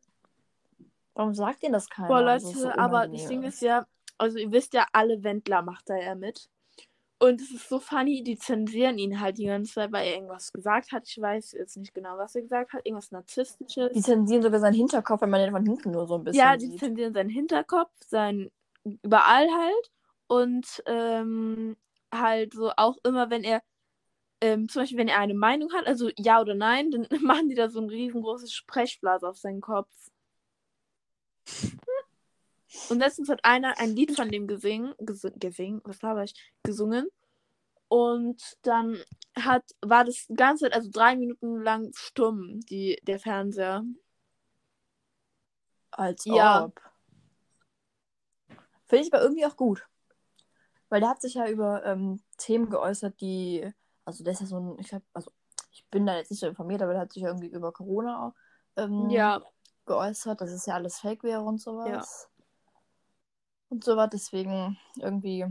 warum 1.20 1.34
sagt 1.34 1.64
ihnen 1.64 1.74
das 1.74 1.90
keiner? 1.90 2.08
Boah, 2.08 2.24
Das 2.24 2.44
Leute, 2.44 2.56
ist 2.56 2.62
so 2.62 2.72
aber 2.72 3.08
das. 3.08 3.28
Ding 3.28 3.44
ist 3.44 3.62
ja, 3.62 3.86
also 4.18 4.38
ihr 4.38 4.52
wisst 4.54 4.74
ja, 4.74 4.88
alle 4.94 5.22
Wendler 5.22 5.62
macht 5.62 5.90
da 5.90 5.98
ja 5.98 6.16
mit. 6.16 6.50
Und 7.22 7.42
es 7.42 7.52
ist 7.52 7.68
so 7.68 7.80
funny, 7.82 8.24
die 8.24 8.38
zensieren 8.38 8.98
ihn 8.98 9.20
halt 9.20 9.38
die 9.38 9.48
ganze 9.48 9.74
Zeit, 9.74 9.92
weil 9.92 10.08
er 10.08 10.14
irgendwas 10.14 10.54
gesagt 10.54 10.94
hat. 10.94 11.06
Ich 11.06 11.20
weiß 11.20 11.52
jetzt 11.52 11.76
nicht 11.76 11.94
genau, 11.94 12.18
was 12.18 12.36
er 12.36 12.44
gesagt 12.44 12.72
hat. 12.72 12.86
Irgendwas 12.86 13.12
Narzisstisches. 13.12 13.92
Die 13.92 14.02
zensieren 14.02 14.42
sogar 14.42 14.62
seinen 14.62 14.76
Hinterkopf, 14.76 15.22
wenn 15.22 15.30
man 15.30 15.42
den 15.42 15.52
von 15.52 15.66
hinten 15.66 15.92
nur 15.92 16.08
so 16.08 16.16
ein 16.16 16.24
bisschen 16.24 16.40
ja, 16.40 16.56
die 16.56 16.68
sieht. 16.68 16.80
zensieren 16.80 17.14
seinen 17.14 17.30
Hinterkopf, 17.30 17.92
sein 18.08 18.50
überall 18.86 19.50
halt. 19.52 19.92
Und 20.28 20.82
ähm, 20.86 21.76
halt 22.14 22.54
so 22.54 22.72
auch 22.78 22.96
immer, 23.04 23.30
wenn 23.30 23.44
er, 23.44 23.62
ähm, 24.40 24.70
zum 24.70 24.84
Beispiel, 24.84 25.00
wenn 25.00 25.10
er 25.10 25.20
eine 25.20 25.34
Meinung 25.34 25.74
hat, 25.74 25.86
also 25.86 26.10
ja 26.18 26.40
oder 26.40 26.56
nein, 26.56 26.92
dann 26.92 27.08
machen 27.22 27.50
die 27.50 27.56
da 27.56 27.68
so 27.70 27.82
ein 27.82 27.90
riesengroßes 27.90 28.54
Sprechblas 28.54 29.26
auf 29.26 29.36
seinen 29.38 29.60
Kopf. 29.60 29.90
Und 32.90 33.00
letztens 33.00 33.30
hat 33.30 33.44
einer 33.44 33.78
ein 33.80 33.96
Lied 33.96 34.16
von 34.16 34.30
dem 34.30 34.48
gesingen, 34.48 34.94
gesing, 35.00 35.34
gesing 35.40 35.82
was 35.86 36.02
habe 36.04 36.24
ich, 36.24 36.34
gesungen. 36.64 37.08
Und 37.88 38.42
dann 38.62 38.98
hat, 39.36 39.64
war 39.82 40.06
das 40.06 40.28
ganze 40.36 40.66
Zeit, 40.66 40.74
also 40.74 40.90
drei 40.92 41.16
Minuten 41.16 41.62
lang 41.62 41.92
stumm, 41.96 42.60
die, 42.62 43.00
der 43.04 43.20
Fernseher. 43.20 43.84
Als 45.92 46.26
Ja. 46.26 46.66
ob. 46.66 46.80
Finde 48.86 49.06
ich 49.06 49.14
aber 49.14 49.24
irgendwie 49.24 49.46
auch 49.46 49.56
gut. 49.56 49.88
Weil 50.90 51.02
der 51.02 51.10
hat 51.10 51.22
sich 51.22 51.36
ja 51.36 51.48
über 51.48 51.84
ähm, 51.86 52.22
Themen 52.38 52.70
geäußert, 52.70 53.20
die. 53.22 53.72
Also, 54.06 54.24
der 54.24 54.34
ist 54.34 54.42
ja 54.42 54.46
so 54.48 54.60
ein. 54.60 54.80
Ich 54.80 54.94
hab, 54.94 55.04
also, 55.14 55.32
ich 55.72 55.86
bin 55.90 56.06
da 56.06 56.18
jetzt 56.18 56.32
nicht 56.32 56.40
so 56.40 56.48
informiert, 56.48 56.82
aber 56.82 56.94
der 56.94 57.02
hat 57.02 57.14
sich 57.14 57.22
ja 57.24 57.30
irgendwie 57.30 57.50
über 57.50 57.72
Corona 57.72 58.34
ähm, 58.76 59.10
Ja, 59.10 59.42
geäußert, 59.90 60.40
dass 60.40 60.52
es 60.52 60.66
ja 60.66 60.76
alles 60.76 61.00
Fake 61.00 61.24
wäre 61.24 61.42
und 61.42 61.60
sowas. 61.60 62.30
Und 63.70 63.84
sowas. 63.84 64.10
Deswegen 64.14 64.78
irgendwie 64.98 65.46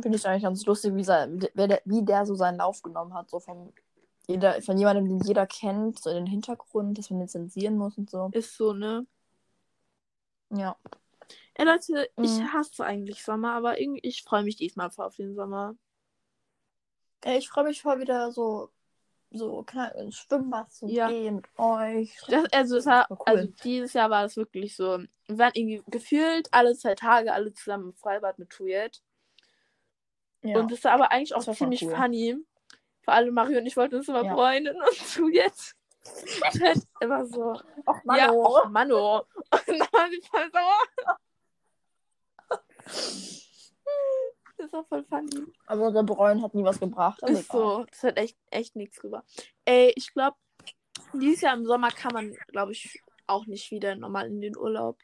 finde 0.00 0.16
ich 0.16 0.26
eigentlich 0.26 0.42
ganz 0.42 0.64
lustig, 0.66 0.94
wie, 0.94 1.04
sein, 1.04 1.40
wie, 1.54 1.68
der, 1.68 1.82
wie 1.84 2.04
der 2.04 2.24
so 2.24 2.34
seinen 2.34 2.58
Lauf 2.58 2.82
genommen 2.82 3.14
hat. 3.14 3.30
So 3.30 3.40
von, 3.40 3.72
jeder, 4.28 4.62
von 4.62 4.78
jemandem, 4.78 5.08
den 5.08 5.26
jeder 5.26 5.46
kennt, 5.46 5.98
so 5.98 6.10
in 6.10 6.16
den 6.16 6.26
Hintergrund, 6.26 6.98
dass 6.98 7.10
man 7.10 7.20
den 7.20 7.28
zensieren 7.28 7.76
muss 7.76 7.98
und 7.98 8.08
so. 8.08 8.30
ist 8.32 8.56
so, 8.56 8.72
ne? 8.72 9.06
Ja. 10.50 10.76
Ey, 11.54 11.66
Leute, 11.66 12.10
ich 12.16 12.38
Mhm. 12.38 12.52
hasse 12.52 12.84
eigentlich 12.84 13.24
Sommer, 13.24 13.54
aber 13.54 13.80
irgendwie, 13.80 14.00
ich 14.02 14.22
freue 14.22 14.44
mich 14.44 14.56
diesmal 14.56 14.90
voll 14.90 15.06
auf 15.06 15.16
den 15.16 15.34
Sommer. 15.34 15.74
Ey, 17.22 17.38
ich 17.38 17.48
freue 17.48 17.64
mich 17.64 17.80
voll 17.80 18.00
wieder 18.00 18.32
so, 18.32 18.70
so 19.32 19.62
klar, 19.62 19.94
ins 19.96 20.16
Schwimmbad 20.16 20.72
zu 20.72 20.86
Ja. 20.86 21.08
gehen 21.08 21.36
mit 21.36 21.46
euch. 21.58 22.16
Das, 22.28 22.44
also, 22.52 22.76
Das 22.76 22.86
war, 22.86 23.06
war 23.10 23.18
cool. 23.20 23.24
also, 23.26 23.52
dieses 23.64 23.92
Jahr 23.94 24.10
war 24.10 24.24
es 24.24 24.36
wirklich 24.36 24.76
so. 24.76 24.98
Wir 25.26 25.38
waren 25.38 25.52
irgendwie 25.54 25.82
gefühlt 25.88 26.48
alle 26.52 26.76
zwei 26.76 26.94
Tage 26.94 27.32
alle 27.32 27.52
zusammen 27.52 27.90
im 27.90 27.94
Freibad 27.94 28.38
mit 28.38 28.52
Juliet. 28.58 29.02
Ja. 30.42 30.58
Und 30.58 30.70
das 30.72 30.82
war 30.84 30.92
aber 30.92 31.12
eigentlich 31.12 31.34
auch 31.34 31.42
ziemlich 31.54 31.82
cool. 31.84 31.94
funny. 31.94 32.36
Vor 33.04 33.14
allem 33.14 33.34
Mario 33.34 33.58
und 33.58 33.66
ich 33.66 33.76
wollten 33.76 33.96
uns 33.96 34.08
immer 34.08 34.24
Ja. 34.24 34.34
freuen 34.34 34.68
und 34.68 35.16
Juliet 35.16 35.52
halt 36.60 36.82
immer 37.00 37.24
so. 37.26 37.52
Och, 37.86 37.96
Ja, 38.16 38.26
Mano. 38.28 38.46
och, 38.46 38.68
Mano. 38.70 39.18
Und 39.18 39.68
dann 39.68 39.88
waren 39.92 40.10
sie 40.10 40.22
voll 40.30 40.50
so. 40.52 40.58
Das 44.62 44.72
war 44.72 44.84
voll 44.84 45.02
funny. 45.02 45.44
Aber 45.66 45.88
unser 45.88 46.04
Bräun 46.04 46.40
hat 46.40 46.54
nie 46.54 46.62
was 46.62 46.78
gebracht. 46.78 47.20
aber 47.20 47.32
Ist 47.32 47.50
egal. 47.50 47.60
so. 47.60 47.84
Das 47.90 48.02
hat 48.04 48.16
echt, 48.16 48.38
echt 48.50 48.76
nichts 48.76 48.98
drüber. 48.98 49.24
Ey, 49.64 49.92
ich 49.96 50.12
glaube, 50.12 50.36
dieses 51.14 51.40
Jahr 51.40 51.56
im 51.56 51.64
Sommer 51.64 51.90
kann 51.90 52.12
man, 52.12 52.32
glaube 52.46 52.70
ich, 52.70 53.02
auch 53.26 53.46
nicht 53.46 53.72
wieder 53.72 53.96
normal 53.96 54.28
in 54.28 54.40
den 54.40 54.56
Urlaub. 54.56 55.00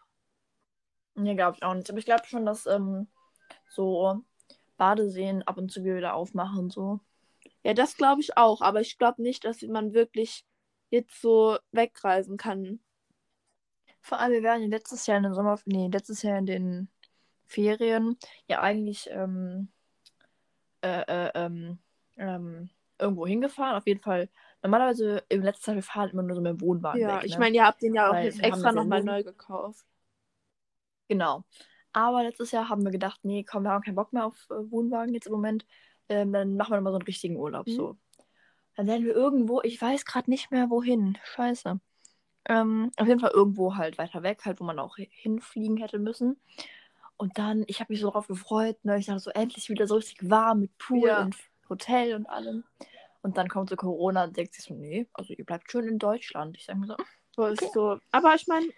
Nee, 1.16 1.35
glaube 1.35 1.57
ich 1.57 1.64
auch 1.64 1.75
nicht. 1.75 1.90
Aber 1.90 1.99
ich 1.99 2.05
glaube 2.05 2.25
schon, 2.27 2.47
dass 2.47 2.66
ähm, 2.66 3.09
so 3.68 4.23
Badeseen 4.77 5.42
ab 5.42 5.59
und 5.59 5.73
zu 5.73 5.83
wieder 5.83 6.14
aufmachen 6.14 6.71
so. 6.71 7.01
Ja, 7.64 7.75
das 7.75 7.97
glaube 7.97 8.21
ich 8.21 8.37
auch. 8.37 8.61
Aber 8.61 8.81
ich 8.81 8.97
glaube 8.97 9.23
nicht, 9.23 9.44
dass 9.44 9.62
man 9.62 9.92
wirklich 9.92 10.44
jetzt 10.90 11.21
so 11.21 11.59
wegreisen 11.73 12.37
kann. 12.37 12.79
Vor 14.01 14.21
allem, 14.21 14.35
wir 14.35 14.42
werden 14.44 14.62
ja 14.62 14.68
letztes 14.68 15.05
Jahr 15.09 15.16
in 15.16 15.25
den 15.25 15.35
Sommer, 15.35 15.59
nee, 15.64 15.88
letztes 15.92 16.23
Jahr 16.23 16.38
in 16.38 16.47
den 16.47 16.88
Ferien 17.48 18.16
ja 18.46 18.61
eigentlich 18.61 19.08
ähm, 19.11 19.68
äh, 20.82 21.00
äh, 21.00 21.30
ähm, 21.34 21.78
ähm, 22.16 22.70
irgendwo 22.98 23.26
hingefahren. 23.26 23.76
Auf 23.76 23.87
jeden 23.87 24.00
Fall. 24.00 24.28
Normalerweise 24.62 25.24
im 25.28 25.42
letzten 25.42 25.70
Jahr, 25.70 25.76
wir 25.76 25.82
fahren 25.82 26.11
immer 26.11 26.22
nur 26.22 26.37
so 26.37 26.42
mit 26.42 26.50
dem 26.50 26.61
Wohnwagen 26.61 27.00
Ja, 27.00 27.16
weg. 27.16 27.24
ich 27.24 27.32
ne? 27.32 27.38
meine, 27.38 27.56
ihr 27.56 27.64
habt 27.64 27.82
den 27.82 27.94
ja 27.94 28.11
auch 28.11 28.22
jetzt 28.22 28.42
extra 28.42 28.72
nochmal 28.72 29.02
neu 29.02 29.22
gekauft. 29.22 29.87
Genau. 31.08 31.44
Aber 31.92 32.22
letztes 32.22 32.50
Jahr 32.50 32.68
haben 32.68 32.84
wir 32.84 32.90
gedacht, 32.90 33.20
nee, 33.22 33.44
komm, 33.44 33.62
wir 33.62 33.70
haben 33.70 33.82
keinen 33.82 33.94
Bock 33.94 34.12
mehr 34.12 34.26
auf 34.26 34.46
äh, 34.50 34.70
Wohnwagen 34.70 35.14
jetzt 35.14 35.26
im 35.26 35.32
Moment. 35.32 35.66
Ähm, 36.08 36.32
dann 36.32 36.56
machen 36.56 36.72
wir 36.72 36.80
mal 36.80 36.90
so 36.90 36.96
einen 36.96 37.06
richtigen 37.06 37.37
Urlaub. 37.37 37.66
Mhm. 37.66 37.72
So. 37.72 37.96
Dann 38.76 38.87
werden 38.87 39.04
wir 39.04 39.14
irgendwo, 39.14 39.61
ich 39.62 39.80
weiß 39.80 40.04
gerade 40.04 40.30
nicht 40.30 40.50
mehr 40.50 40.70
wohin. 40.70 41.18
Scheiße. 41.24 41.80
Ähm, 42.44 42.92
auf 42.96 43.06
jeden 43.06 43.20
Fall 43.20 43.32
irgendwo 43.32 43.76
halt 43.76 43.98
weiter 43.98 44.22
weg, 44.22 44.44
halt, 44.44 44.61
wo 44.61 44.64
man 44.64 44.78
auch 44.78 44.96
hi- 44.98 45.11
hinfliegen 45.12 45.76
hätte 45.78 45.98
müssen. 45.98 46.40
Und 47.18 47.37
dann, 47.37 47.64
ich 47.66 47.81
habe 47.81 47.92
mich 47.92 48.00
so 48.00 48.11
drauf 48.11 48.26
gefreut, 48.28 48.83
ne? 48.85 48.98
Ich 48.98 49.07
dachte 49.07 49.18
so, 49.20 49.31
endlich 49.31 49.68
wieder 49.68 49.87
so 49.87 49.96
richtig 49.96 50.31
warm 50.31 50.61
mit 50.61 50.78
Pool 50.78 51.07
Ja. 51.09 51.22
und 51.22 51.37
Hotel 51.68 52.14
und 52.14 52.26
allem. 52.26 52.64
Und 53.22 53.37
dann 53.37 53.48
kommt 53.48 53.68
so 53.68 53.76
Corona 53.76 54.24
und 54.24 54.37
denkt 54.37 54.54
sich 54.54 54.64
so, 54.64 54.74
nee, 54.74 55.07
also 55.12 55.35
ihr 55.35 55.44
bleibt 55.44 55.70
schön 55.70 55.87
in 55.88 55.98
Deutschland. 55.98 56.57
Ich 56.57 56.64
sage 56.64 56.78
mir 56.78 56.87
so, 56.87 56.96
So 57.37 57.46
ist 57.46 57.72
so. 57.72 57.98
Aber 58.12 58.35
ich 58.37 58.46
meine, 58.46 58.68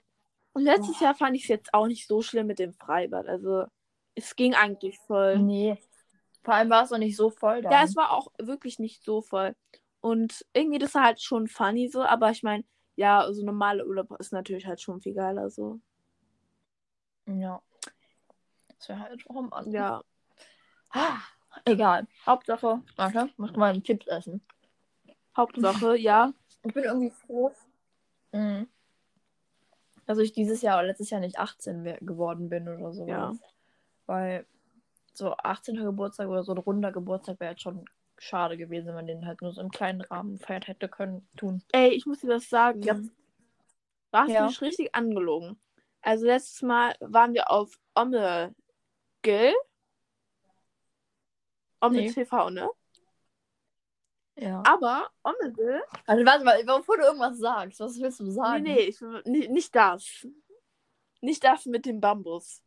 letztes 0.54 0.98
Jahr 1.00 1.14
fand 1.14 1.36
ich 1.36 1.42
es 1.42 1.48
jetzt 1.48 1.72
auch 1.74 1.86
nicht 1.86 2.06
so 2.06 2.22
schlimm 2.22 2.46
mit 2.46 2.58
dem 2.58 2.72
Freibad. 2.72 3.28
Also, 3.28 3.66
es 4.14 4.34
ging 4.34 4.54
eigentlich 4.54 4.98
voll. 5.06 5.38
nee. 5.38 5.78
Vor 6.42 6.54
allem 6.54 6.70
war 6.70 6.84
es 6.84 6.90
noch 6.90 6.98
nicht 6.98 7.16
so 7.16 7.28
voll 7.28 7.60
da. 7.60 7.70
Ja, 7.70 7.82
es 7.84 7.94
war 7.96 8.12
auch 8.12 8.28
wirklich 8.38 8.78
nicht 8.78 9.04
so 9.04 9.20
voll. 9.20 9.54
Und 10.00 10.46
irgendwie, 10.54 10.78
das 10.78 10.94
war 10.94 11.04
halt 11.04 11.20
schon 11.20 11.46
funny 11.46 11.88
so, 11.88 12.02
aber 12.02 12.30
ich 12.30 12.42
meine, 12.42 12.64
ja, 12.96 13.30
so 13.30 13.44
normale 13.44 13.86
Urlaub 13.86 14.18
ist 14.18 14.32
natürlich 14.32 14.66
halt 14.66 14.80
schon 14.80 15.02
viel 15.02 15.12
geiler 15.12 15.50
so. 15.50 15.80
Ja. 17.26 17.60
Das 18.80 18.88
wäre 18.88 19.00
halt 19.00 19.22
auch 19.28 19.36
am 19.36 19.52
Anfang. 19.52 19.72
Ja. 19.72 20.02
Ah, 20.90 21.18
egal. 21.66 22.06
Hauptsache, 22.26 22.82
warte, 22.96 23.28
muss 23.36 23.52
mal 23.52 23.72
einen 23.72 23.82
Chips 23.84 24.06
essen. 24.06 24.40
Hauptsache, 25.36 25.96
ja. 25.98 26.32
Ich 26.64 26.74
bin 26.74 26.84
irgendwie 26.84 27.10
froh, 27.10 27.52
mhm. 28.32 28.68
dass 30.06 30.18
ich 30.18 30.32
dieses 30.32 30.62
Jahr 30.62 30.78
oder 30.78 30.88
letztes 30.88 31.10
Jahr 31.10 31.20
nicht 31.20 31.38
18 31.38 31.84
wer- 31.84 31.98
geworden 32.00 32.48
bin 32.48 32.68
oder 32.68 32.92
so. 32.92 33.06
Ja. 33.06 33.34
Weil 34.06 34.46
so 35.12 35.36
18. 35.36 35.76
Geburtstag 35.76 36.28
oder 36.28 36.42
so 36.42 36.52
ein 36.52 36.58
runder 36.58 36.90
Geburtstag 36.90 37.38
wäre 37.40 37.52
jetzt 37.52 37.62
schon 37.62 37.84
schade 38.18 38.56
gewesen, 38.56 38.88
wenn 38.88 38.94
man 38.94 39.06
den 39.06 39.26
halt 39.26 39.40
nur 39.42 39.52
so 39.52 39.60
im 39.60 39.70
kleinen 39.70 40.00
Rahmen 40.00 40.38
feiert 40.38 40.68
hätte 40.68 40.88
können 40.88 41.28
tun. 41.36 41.62
Ey, 41.72 41.90
ich 41.90 42.06
muss 42.06 42.20
dir 42.20 42.28
was 42.28 42.48
sagen. 42.48 42.82
Ja. 42.82 42.94
Du 42.94 43.10
hast 44.12 44.30
Ja. 44.30 44.46
mich 44.46 44.60
richtig 44.60 44.94
angelogen. 44.94 45.60
Also 46.02 46.26
letztes 46.26 46.62
Mal 46.62 46.94
waren 47.00 47.34
wir 47.34 47.50
auf 47.50 47.78
Omme 47.94 48.54
Gil. 49.22 49.54
Omme 51.80 51.96
Nee. 51.96 52.12
TV, 52.12 52.50
ne? 52.50 52.68
Ja. 54.36 54.62
Aber 54.66 55.10
Ommegil. 55.22 55.82
Also 56.06 56.24
warte 56.24 56.44
mal, 56.44 56.62
bevor 56.64 56.96
du 56.96 57.02
irgendwas 57.04 57.38
sagst, 57.38 57.80
was 57.80 57.98
willst 58.00 58.20
du 58.20 58.24
Nee, 58.24 58.30
sagen? 58.32 58.62
nee, 58.62 58.78
ich, 58.80 59.00
nicht, 59.24 59.50
nicht 59.50 59.74
das. 59.74 60.26
Nicht 61.20 61.44
das 61.44 61.66
mit 61.66 61.84
dem 61.86 62.00
Bambus. 62.00 62.62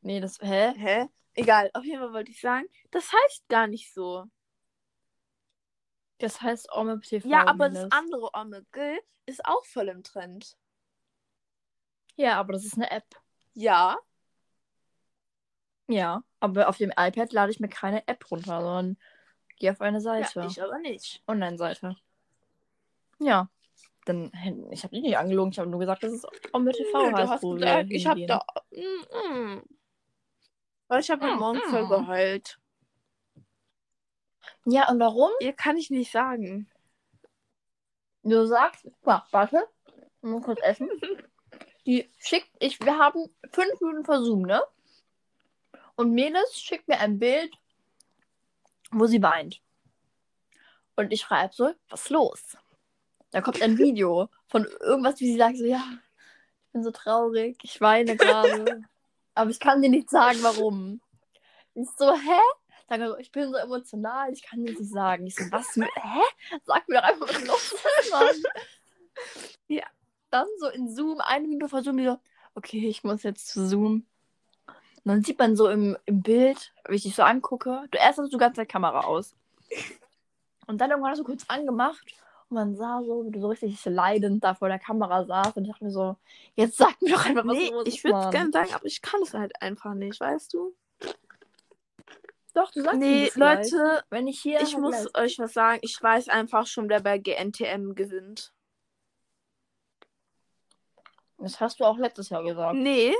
Nee, 0.00 0.20
das, 0.20 0.40
hä? 0.40 0.72
Hä? 0.76 1.08
Egal, 1.34 1.70
auf 1.74 1.84
jeden 1.84 2.00
Fall 2.00 2.12
wollte 2.12 2.30
ich 2.30 2.40
sagen, 2.40 2.66
das 2.90 3.12
heißt 3.12 3.48
gar 3.48 3.66
nicht 3.66 3.92
so. 3.92 4.24
Das 6.18 6.40
heißt 6.40 6.72
Omme 6.72 7.00
TV. 7.00 7.28
Ja, 7.28 7.46
aber 7.46 7.68
das 7.68 7.90
andere 7.92 8.30
Omegle 8.32 9.00
ist 9.26 9.44
auch 9.44 9.64
voll 9.66 9.88
im 9.88 10.02
Trend. 10.02 10.56
Ja, 12.16 12.38
aber 12.38 12.54
das 12.54 12.64
ist 12.64 12.76
eine 12.76 12.90
App. 12.90 13.06
Ja. 13.52 13.98
Ja, 15.88 16.22
aber 16.40 16.68
auf 16.68 16.78
dem 16.78 16.90
iPad 16.90 17.32
lade 17.32 17.52
ich 17.52 17.60
mir 17.60 17.68
keine 17.68 18.06
App 18.08 18.30
runter, 18.30 18.60
sondern 18.60 18.96
gehe 19.58 19.70
auf 19.70 19.80
eine 19.80 19.98
ja 19.98 20.00
Seite. 20.00 20.46
ich 20.48 20.62
aber 20.62 20.78
nicht. 20.78 21.22
Online-Seite. 21.26 21.96
Ja. 23.20 23.48
Dann, 24.04 24.30
ich 24.70 24.84
habe 24.84 24.94
dich 24.94 25.02
nicht 25.02 25.18
angelogen, 25.18 25.50
ich 25.52 25.58
habe 25.58 25.68
nur 25.68 25.80
gesagt, 25.80 26.04
dass 26.04 26.12
es 26.12 26.26
Omme 26.52 26.72
TV 26.72 27.06
Nö, 27.06 27.10
du 27.10 27.16
heißt, 27.16 27.32
hast 27.32 27.42
wo 27.42 27.54
gesagt, 27.54 27.90
ich 27.90 28.06
habe 28.06 28.26
da. 28.26 28.44
Mm, 28.70 29.56
mm. 29.56 29.62
Weil 30.88 31.00
ich 31.00 31.10
habe 31.10 31.24
heute 31.24 31.36
Mm, 31.36 31.38
Morgen 31.40 31.60
voll 31.70 31.88
geheult. 31.88 32.58
Ja, 34.64 34.88
und 34.90 35.00
warum? 35.00 35.30
Ihr 35.40 35.52
kann 35.52 35.76
ich 35.76 35.90
nicht 35.90 36.12
sagen. 36.12 36.68
Du 38.22 38.44
sagst, 38.46 38.88
warte, 39.02 39.68
ich 39.86 40.28
muss 40.28 40.42
kurz 40.42 40.60
essen. 40.62 40.88
Die 41.86 42.10
schickt, 42.18 42.50
ich, 42.58 42.80
wir 42.80 42.98
haben 42.98 43.28
fünf 43.52 43.80
Minuten 43.80 44.24
Zoom, 44.24 44.42
ne? 44.42 44.60
Und 45.96 46.12
Melis 46.12 46.60
schickt 46.60 46.88
mir 46.88 47.00
ein 47.00 47.18
Bild, 47.18 47.54
wo 48.90 49.06
sie 49.06 49.22
weint. 49.22 49.60
Und 50.94 51.12
ich 51.12 51.22
schreibe 51.22 51.54
so, 51.54 51.74
was 51.88 52.02
ist 52.02 52.10
los? 52.10 52.56
Da 53.30 53.40
kommt 53.40 53.60
ein 53.62 53.78
Video 53.78 54.28
von 54.48 54.66
irgendwas, 54.80 55.20
wie 55.20 55.32
sie 55.32 55.38
sagt, 55.38 55.58
so, 55.58 55.64
ja, 55.64 55.82
ich 56.66 56.72
bin 56.72 56.84
so 56.84 56.90
traurig, 56.90 57.58
ich 57.62 57.80
weine 57.80 58.16
gerade. 58.16 58.82
aber 59.34 59.50
ich 59.50 59.60
kann 59.60 59.82
dir 59.82 59.90
nicht 59.90 60.10
sagen, 60.10 60.38
warum. 60.42 61.00
Ich 61.74 61.88
so, 61.98 62.14
hä? 62.14 62.40
Sag 62.88 63.00
so, 63.00 63.16
ich 63.18 63.32
bin 63.32 63.50
so 63.50 63.56
emotional, 63.56 64.32
ich 64.32 64.42
kann 64.42 64.64
dir 64.64 64.72
nicht 64.72 64.90
sagen. 64.90 65.26
Ich 65.26 65.34
so, 65.34 65.44
was? 65.50 65.76
Hä? 65.76 66.22
Sag 66.64 66.88
mir 66.88 67.00
doch 67.00 67.08
einfach, 67.08 67.28
was 67.28 67.46
los 67.46 67.72
ist, 67.72 68.10
Mann. 68.10 68.42
ja. 69.68 69.84
Dann 70.30 70.46
so 70.58 70.68
in 70.68 70.88
Zoom, 70.88 71.20
eine 71.20 71.46
Minute 71.46 71.68
vor 71.68 71.82
Zoom, 71.82 71.96
die 71.98 72.04
so, 72.04 72.18
okay, 72.54 72.88
ich 72.88 73.04
muss 73.04 73.22
jetzt 73.22 73.48
zu 73.48 73.66
Zoom. 73.66 74.06
Und 75.06 75.12
dann 75.12 75.22
sieht 75.22 75.38
man 75.38 75.54
so 75.54 75.68
im, 75.68 75.96
im 76.04 76.20
Bild, 76.20 76.72
wie 76.88 76.96
ich 76.96 77.04
dich 77.04 77.14
so 77.14 77.22
angucke, 77.22 77.84
du 77.92 77.96
erst 77.96 78.18
hast 78.18 78.32
du 78.32 78.38
ganz 78.38 78.56
der 78.56 78.66
Kamera 78.66 79.02
aus. 79.02 79.36
Und 80.66 80.80
dann 80.80 80.90
irgendwann 80.90 81.12
hast 81.12 81.20
du 81.20 81.24
kurz 81.24 81.44
angemacht 81.46 82.04
und 82.48 82.56
man 82.56 82.74
sah 82.74 83.00
so, 83.06 83.24
wie 83.24 83.30
du 83.30 83.40
so 83.40 83.46
richtig 83.46 83.84
leidend 83.84 84.42
da 84.42 84.54
vor 84.54 84.66
der 84.66 84.80
Kamera 84.80 85.24
saß 85.24 85.56
und 85.56 85.64
ich 85.64 85.70
dachte 85.70 85.84
mir 85.84 85.92
so, 85.92 86.16
jetzt 86.56 86.76
sag 86.76 87.00
mir 87.00 87.12
doch 87.12 87.24
einfach, 87.24 87.46
was 87.46 87.56
nee, 87.56 87.70
los 87.70 87.84
ich 87.86 88.02
würde 88.02 88.18
es 88.18 88.30
gerne 88.32 88.50
sagen, 88.50 88.74
aber 88.74 88.84
ich 88.84 89.00
kann 89.00 89.22
es 89.22 89.32
halt 89.32 89.62
einfach 89.62 89.94
nicht, 89.94 90.18
weißt 90.18 90.52
du? 90.54 90.74
Doch, 92.54 92.72
du 92.72 92.82
sagst 92.82 92.98
mir 92.98 93.06
Nee, 93.06 93.30
gleich. 93.32 93.70
Leute, 93.70 94.02
wenn 94.10 94.26
ich 94.26 94.40
hier 94.40 94.60
ich 94.60 94.76
muss 94.76 95.04
live- 95.04 95.14
euch 95.14 95.38
was 95.38 95.52
sagen. 95.52 95.78
Ich 95.82 96.02
weiß 96.02 96.30
einfach 96.30 96.66
schon, 96.66 96.88
wer 96.88 97.00
bei 97.00 97.18
GNTM 97.18 97.94
gewinnt. 97.94 98.52
Das 101.38 101.60
hast 101.60 101.78
du 101.78 101.84
auch 101.84 101.96
letztes 101.98 102.30
Jahr 102.30 102.42
gesagt. 102.42 102.74
Nee. 102.74 103.14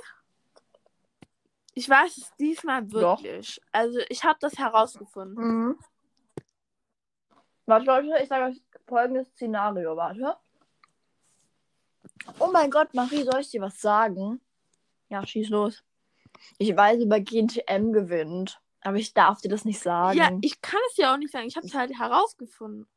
Ich 1.79 1.91
weiß 1.91 2.17
es 2.17 2.35
diesmal 2.37 2.83
Doch. 2.87 3.23
wirklich. 3.23 3.61
Also, 3.71 3.99
ich 4.09 4.25
habe 4.25 4.39
das 4.41 4.57
herausgefunden. 4.57 5.45
Mhm. 5.45 5.79
Warte, 7.67 7.85
Leute, 7.85 8.23
ich 8.23 8.29
sage 8.31 8.47
euch 8.47 8.62
folgendes 8.87 9.29
Szenario. 9.33 9.95
Warte. 9.95 10.37
Oh 12.39 12.49
mein 12.51 12.71
Gott, 12.71 12.95
Marie, 12.95 13.25
soll 13.25 13.41
ich 13.41 13.51
dir 13.51 13.61
was 13.61 13.79
sagen? 13.79 14.41
Ja, 15.11 15.27
schieß 15.27 15.51
los. 15.51 15.85
Ich 16.57 16.75
weiß, 16.75 17.03
über 17.03 17.21
GNTM 17.21 17.93
gewinnt. 17.93 18.59
Aber 18.81 18.97
ich 18.97 19.12
darf 19.12 19.43
dir 19.43 19.51
das 19.51 19.67
nicht 19.67 19.81
sagen. 19.81 20.17
Ja, 20.17 20.31
ich 20.41 20.62
kann 20.62 20.81
es 20.91 20.97
ja 20.97 21.12
auch 21.12 21.19
nicht 21.19 21.33
sagen. 21.33 21.47
Ich 21.47 21.57
habe 21.57 21.67
es 21.67 21.75
halt 21.75 21.93
herausgefunden. 21.99 22.89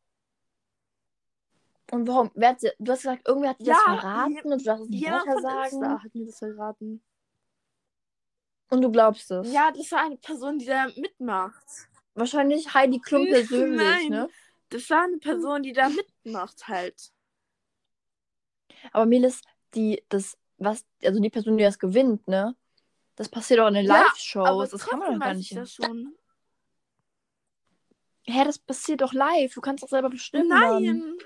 Und 1.91 2.07
warum? 2.07 2.31
Hat, 2.41 2.61
dir- 2.61 2.75
du 2.79 2.91
hast 2.93 2.99
gesagt, 3.01 3.27
irgendwer 3.27 3.49
hat 3.49 3.59
dir 3.59 3.65
Ja, 3.65 3.81
das 3.87 3.99
verraten 3.99 4.51
und 4.53 4.61
du 4.61 4.63
darfst 4.65 4.83
es 4.83 4.89
nicht 4.89 5.05
weiter 5.05 5.41
sagen. 5.41 5.63
Insta 5.63 6.03
hat 6.03 6.15
mir 6.15 6.25
das 6.27 6.37
verraten. 6.39 7.03
Und 8.69 8.81
du 8.81 8.91
glaubst 8.91 9.31
es. 9.31 9.51
Ja, 9.51 9.71
das 9.71 9.91
war 9.91 10.01
eine 10.05 10.17
Person, 10.17 10.59
die 10.59 10.65
da 10.65 10.87
mitmacht. 10.95 11.63
Wahrscheinlich 12.13 12.73
Heidi 12.73 12.99
Klum 12.99 13.23
Nein. 13.23 13.31
persönlich, 13.33 14.09
ne? 14.09 14.29
Das 14.69 14.89
war 14.89 15.03
eine 15.03 15.17
Person, 15.17 15.63
die 15.63 15.73
da 15.73 15.89
mitmacht 15.89 16.67
halt. 16.67 17.11
Aber 18.91 19.05
Melis, 19.05 19.41
die, 19.73 20.03
das, 20.09 20.37
was, 20.57 20.85
also 21.03 21.19
die 21.19 21.29
Person, 21.29 21.57
die 21.57 21.63
das 21.63 21.79
gewinnt, 21.79 22.27
ne? 22.27 22.55
Das 23.15 23.27
passiert 23.27 23.59
auch 23.59 23.67
in 23.67 23.73
den 23.73 23.85
Ja, 23.85 24.01
Live-Shows. 24.03 24.69
Das 24.69 24.85
kann 24.87 24.99
man 24.99 25.13
doch 25.13 25.19
gar 25.19 25.33
nicht. 25.33 25.51
ich 25.51 25.57
das 25.57 25.73
schon. 25.73 26.15
Hä, 28.23 28.43
das 28.45 28.59
passiert 28.59 29.01
doch 29.01 29.11
live. 29.13 29.53
Du 29.53 29.61
kannst 29.61 29.83
doch 29.83 29.89
selber 29.89 30.09
bestimmen. 30.09 30.47
Nein. 30.49 31.17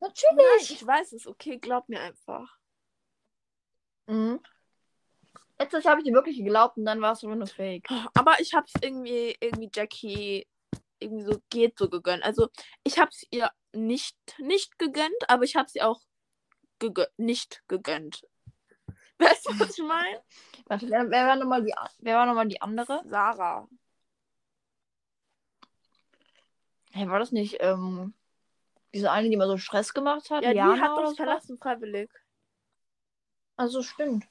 Natürlich. 0.00 0.36
Nein, 0.36 0.60
ich 0.60 0.86
weiß 0.86 1.12
es. 1.12 1.26
Okay, 1.26 1.58
glaub 1.58 1.88
mir 1.88 2.00
einfach. 2.00 2.58
Mhm. 4.06 4.40
Letztes 5.58 5.84
habe 5.86 6.00
ich 6.00 6.06
dir 6.06 6.12
wirklich 6.12 6.36
geglaubt 6.36 6.76
und 6.76 6.84
dann 6.84 7.00
war 7.00 7.12
es 7.12 7.22
nur 7.22 7.46
fake. 7.46 7.88
Aber 8.14 8.38
ich 8.40 8.54
hab's 8.54 8.72
irgendwie, 8.82 9.36
irgendwie 9.40 9.70
Jackie 9.72 10.46
irgendwie 10.98 11.24
so 11.24 11.40
geht 11.50 11.78
so 11.78 11.88
gegönnt. 11.88 12.24
Also 12.24 12.48
ich 12.84 12.98
hab's 12.98 13.24
ihr 13.30 13.50
nicht, 13.72 14.16
nicht 14.38 14.78
gegönnt, 14.78 15.28
aber 15.28 15.44
ich 15.44 15.56
hab's 15.56 15.74
ihr 15.74 15.88
auch 15.88 16.00
gegö 16.78 17.04
nicht 17.16 17.62
gegönnt. 17.68 18.26
Weißt 19.18 19.48
du, 19.48 19.58
was 19.58 19.78
ich 19.78 19.84
meine? 19.84 20.22
Warte, 20.66 20.90
wer, 20.90 21.10
wer 21.10 21.26
war 21.26 21.36
nochmal 21.36 21.64
die, 21.64 21.74
wer 21.98 22.16
war 22.16 22.26
noch 22.26 22.34
mal 22.34 22.48
die 22.48 22.60
andere? 22.60 23.02
Sarah. 23.06 23.66
Hey, 26.92 27.08
war 27.08 27.18
das 27.18 27.32
nicht 27.32 27.58
ähm, 27.60 28.14
diese 28.94 29.10
eine, 29.10 29.28
die 29.30 29.36
mal 29.36 29.48
so 29.48 29.58
Stress 29.58 29.94
gemacht 29.94 30.30
hat? 30.30 30.42
Ja, 30.42 30.50
die 30.50 30.56
Jana 30.56 30.80
hat 30.80 30.92
oder 30.92 31.08
uns 31.08 31.16
verlassen 31.16 31.58
freiwillig. 31.58 32.10
Also 33.56 33.82
stimmt. 33.82 34.26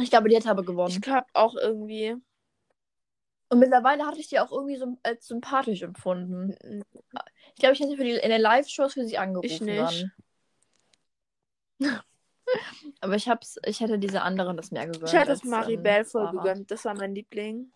Ich 0.00 0.10
glaube, 0.10 0.28
die 0.28 0.36
hat 0.36 0.46
aber 0.46 0.60
Ich 0.62 0.66
gewonnen. 0.66 1.00
glaube 1.00 1.26
auch 1.32 1.54
irgendwie. 1.56 2.14
Und 3.50 3.58
mittlerweile 3.60 4.04
hatte 4.06 4.18
ich 4.20 4.28
die 4.28 4.38
auch 4.40 4.52
irgendwie 4.52 4.76
so 4.76 4.98
als 5.02 5.26
sympathisch 5.26 5.82
empfunden. 5.82 6.54
Ich 7.54 7.60
glaube, 7.60 7.72
ich 7.74 7.80
hätte 7.80 7.96
für 7.96 8.04
die, 8.04 8.10
in 8.12 8.30
den 8.30 8.40
Live-Shows 8.42 8.92
für 8.94 9.06
sie 9.06 9.16
angerufen. 9.18 9.46
Ich 9.50 9.60
nicht. 9.60 10.06
Aber 13.00 13.14
ich 13.14 13.28
hab's, 13.28 13.58
ich 13.64 13.80
hätte 13.80 13.98
diese 13.98 14.22
anderen 14.22 14.56
das 14.56 14.70
mehr 14.70 14.86
gegönnt. 14.86 15.08
Ich 15.08 15.12
hätte 15.12 15.28
das 15.28 15.44
Maribel 15.44 15.86
ähm, 15.86 16.04
voll 16.04 16.30
gegönnt. 16.30 16.70
Das 16.70 16.84
war 16.84 16.94
mein 16.94 17.14
Liebling. 17.14 17.72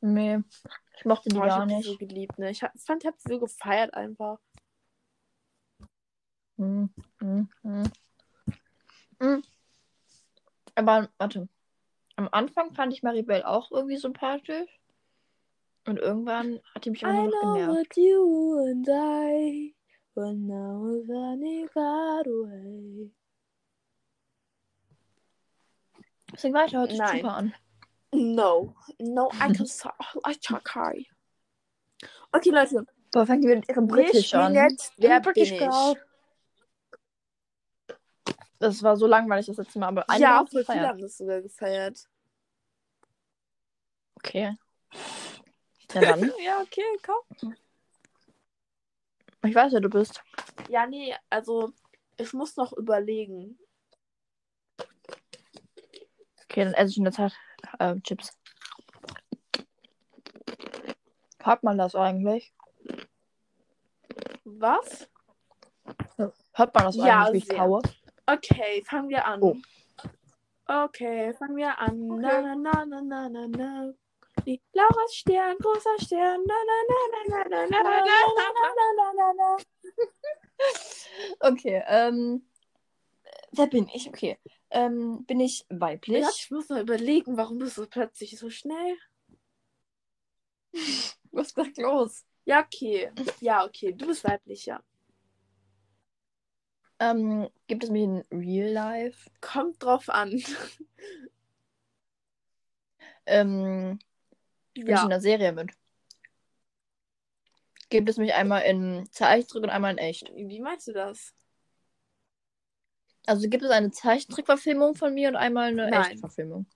Nee, 0.00 0.40
ich 0.98 1.04
mochte 1.04 1.28
die 1.28 1.36
Oh, 1.36 1.42
ich 1.42 1.48
gar 1.48 1.66
die 1.66 1.74
nicht. 1.74 1.86
so 1.86 1.96
geliebt, 1.96 2.38
ne? 2.38 2.50
Ich 2.50 2.62
hab- 2.62 2.76
fand, 2.78 3.04
ich 3.04 3.08
hab 3.08 3.20
sie 3.20 3.28
so 3.28 3.38
gefeiert 3.38 3.94
einfach. 3.94 4.38
Hm, 6.58 6.90
hm, 7.20 7.48
hm. 9.20 9.42
Aber 10.74 11.08
warte. 11.18 11.48
Am 12.16 12.28
Anfang 12.30 12.72
fand 12.74 12.92
ich 12.92 13.02
Maribel 13.02 13.42
auch 13.42 13.70
irgendwie 13.70 13.96
sympathisch. 13.96 14.70
Und 15.86 15.98
irgendwann 15.98 16.60
hat 16.74 16.84
die 16.84 16.90
mich 16.90 17.02
immer 17.02 17.12
nur 17.12 17.30
noch 17.30 17.54
genervt. 17.54 17.78
what 17.78 17.96
you 17.96 18.58
and 18.70 18.88
I 18.88 19.74
but 20.14 20.34
now 20.34 20.78
we're 20.78 21.02
running 21.06 21.68
far 21.68 22.22
away. 22.26 23.10
Deswegen 26.32 26.54
weiter, 26.54 26.78
hört 26.78 26.90
sich 26.90 26.98
Nein. 26.98 27.16
super 27.16 27.34
an. 27.36 27.54
No, 28.14 28.74
no, 28.98 29.30
I 29.32 29.52
can 29.52 29.66
I 30.24 30.34
check 30.34 30.68
high. 30.74 31.06
Okay, 32.32 32.50
Leute. 32.50 32.86
Boah, 33.10 33.26
fängt 33.26 33.44
die 33.44 33.48
mit 33.48 33.68
ihrem 33.68 33.88
Wir 33.88 33.96
Britisch 33.96 34.34
an. 34.34 34.54
jetzt 34.54 34.92
Wer 34.96 35.20
bin 35.20 35.32
British 35.32 35.52
ich? 35.52 35.60
Das 38.62 38.80
war 38.84 38.96
so 38.96 39.08
langweilig 39.08 39.46
das 39.46 39.56
letzte 39.56 39.80
Mal, 39.80 39.88
aber 39.88 40.08
eine 40.08 40.22
Ja, 40.22 40.36
haben 40.36 40.46
viele 40.46 40.60
gefeiert. 40.60 40.86
haben 40.86 41.00
das 41.00 41.16
sogar 41.16 41.42
gefeiert. 41.42 42.08
Okay. 44.14 44.56
Ja 45.92 46.00
dann. 46.00 46.20
ja, 46.44 46.60
okay, 46.60 46.84
komm. 47.04 47.56
Ich 49.44 49.52
weiß, 49.52 49.72
wer 49.72 49.80
du 49.80 49.90
bist. 49.90 50.22
Ja, 50.68 50.86
nee, 50.86 51.12
also 51.28 51.72
ich 52.16 52.32
muss 52.34 52.56
noch 52.56 52.72
überlegen. 52.72 53.58
Okay, 56.44 56.62
dann 56.64 56.74
esse 56.74 56.92
ich 56.92 56.98
in 56.98 57.04
der 57.04 57.12
Zeit 57.12 57.32
äh, 57.80 57.98
Chips. 58.02 58.38
Hört 61.42 61.64
man 61.64 61.78
das 61.78 61.96
eigentlich? 61.96 62.54
Was? 64.44 65.10
Hört 66.16 66.74
man 66.76 66.84
das 66.84 66.94
Ja, 66.94 67.24
eigentlich, 67.24 67.48
wie 67.48 67.52
ich 67.52 67.58
kaue? 67.58 67.82
Okay, 68.26 68.82
fangen 68.84 69.08
wir 69.08 69.26
an. 69.26 69.42
Oh. 69.42 69.56
Okay, 70.66 71.34
fangen 71.34 71.56
wir 71.56 71.78
an. 71.78 72.10
Okay. 72.10 72.20
Na, 72.22 72.54
na, 72.54 72.84
na, 72.84 73.00
na, 73.00 73.28
na, 73.28 73.46
na. 73.48 73.92
Die 74.46 74.60
Laura's 74.72 75.14
Stern, 75.14 75.56
großer 75.58 75.98
Stern. 76.00 76.44
Na, 76.46 76.54
na, 76.68 76.78
na, 76.88 76.98
na, 77.28 77.44
na, 77.48 77.66
na, 77.66 77.66
na, 77.66 77.82
na, 77.82 78.46
na, 78.76 78.86
na, 78.96 79.12
na, 79.12 79.32
na. 79.32 79.56
Okay, 81.40 81.82
ähm. 81.86 82.46
Wer 83.54 83.66
bin 83.66 83.88
ich? 83.92 84.08
Okay. 84.08 84.38
Ähm, 84.70 85.24
bin 85.26 85.40
ich 85.40 85.66
weiblich? 85.68 86.24
Ich 86.30 86.50
muss 86.50 86.70
mal 86.70 86.80
überlegen, 86.80 87.36
warum 87.36 87.58
bist 87.58 87.76
du 87.76 87.86
plötzlich 87.86 88.38
so 88.38 88.48
schnell? 88.48 88.96
Was 91.32 91.48
ist 91.48 91.58
da 91.58 91.64
los? 91.76 92.24
Ja, 92.46 92.60
okay. 92.64 93.12
Ja, 93.40 93.64
okay. 93.66 93.92
Du 93.92 94.06
bist 94.06 94.24
weiblich, 94.24 94.64
ja. 94.64 94.82
Ähm, 97.02 97.48
gibt 97.66 97.82
es 97.82 97.90
mich 97.90 98.04
in 98.04 98.24
Real 98.30 98.70
Life? 98.70 99.28
Kommt 99.40 99.82
drauf 99.82 100.08
an. 100.08 100.40
Ähm, 103.26 103.98
ich 104.74 104.84
Ja. 104.88 105.02
in 105.02 105.10
der 105.10 105.20
Serie 105.20 105.52
mit? 105.52 105.70
Gibt 107.88 108.08
es 108.08 108.18
mich 108.18 108.34
einmal 108.34 108.62
in 108.62 109.08
Zeichentrick 109.10 109.62
und 109.62 109.70
einmal 109.70 109.92
in 109.92 109.98
echt? 109.98 110.32
Wie 110.34 110.60
meinst 110.60 110.88
du 110.88 110.92
das? 110.92 111.34
Also 113.26 113.48
gibt 113.48 113.62
es 113.62 113.70
eine 113.70 113.90
Zeichentrickverfilmung 113.90 114.94
von 114.94 115.14
mir 115.14 115.28
und 115.28 115.36
einmal 115.36 115.68
eine 115.68 115.88
Nein. 115.88 116.02
echte 116.02 116.18
Verfilmung? 116.18 116.66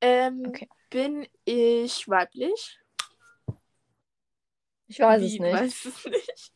Ähm, 0.00 0.46
Okay. 0.48 0.68
bin 0.90 1.26
ich 1.44 2.08
weiblich? 2.08 2.78
Ich 4.88 5.00
weiß 5.00 5.22
Wie, 5.22 5.34
es 5.34 5.40
nicht. 5.40 5.52
Weiß 5.52 5.84
es 5.86 6.06
nicht. 6.06 6.52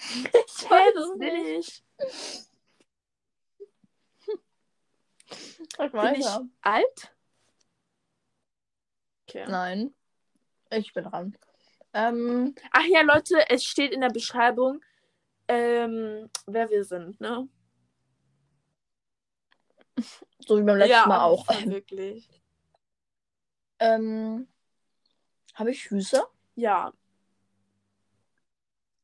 Ich 0.32 0.70
Hä, 0.70 0.92
das 0.94 1.18
bin 1.18 1.36
ich. 1.36 1.84
Sag 5.76 5.92
Bin 5.92 6.14
ich 6.14 6.26
alt? 6.62 7.14
Okay. 9.28 9.46
Nein. 9.48 9.94
Ich 10.70 10.92
bin 10.92 11.04
dran. 11.04 11.36
Ähm, 11.92 12.54
Ach 12.72 12.84
ja, 12.84 13.02
Leute, 13.02 13.48
es 13.48 13.64
steht 13.64 13.92
in 13.92 14.00
der 14.00 14.10
Beschreibung, 14.10 14.80
ähm, 15.48 16.30
wer 16.46 16.70
wir 16.70 16.84
sind, 16.84 17.20
ne? 17.20 17.48
so 20.46 20.58
wie 20.58 20.62
beim 20.62 20.78
letzten 20.78 20.92
ja, 20.92 21.06
Mal 21.06 21.22
auch. 21.24 21.46
wirklich. 21.66 22.28
Ähm, 23.80 24.48
habe 25.54 25.70
ich 25.70 25.84
Füße? 25.84 26.22
Ja. 26.54 26.84
Habe 26.84 26.96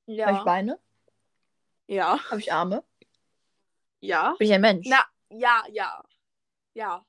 ich 0.06 0.16
Ja. 0.16 0.44
Beine? 0.44 0.78
Ja. 1.86 2.18
Habe 2.30 2.40
ich 2.40 2.52
Arme? 2.52 2.82
Ja. 4.00 4.34
Bin 4.38 4.48
ich 4.48 4.54
ein 4.54 4.60
Mensch? 4.60 4.86
Na, 4.88 5.04
ja, 5.30 5.62
ja. 5.70 6.02
Ja. 6.74 7.04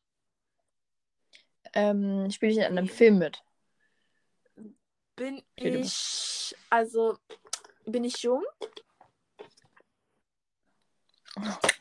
Ähm, 1.74 2.30
spiele 2.32 2.52
ich 2.52 2.58
in 2.58 2.64
einem 2.64 2.88
Film 2.88 3.18
mit? 3.20 3.44
Bin 5.16 5.44
Okay, 5.60 5.78
ich, 5.80 6.56
also, 6.70 7.18
bin 7.86 8.04
ich 8.04 8.22
jung? 8.22 8.44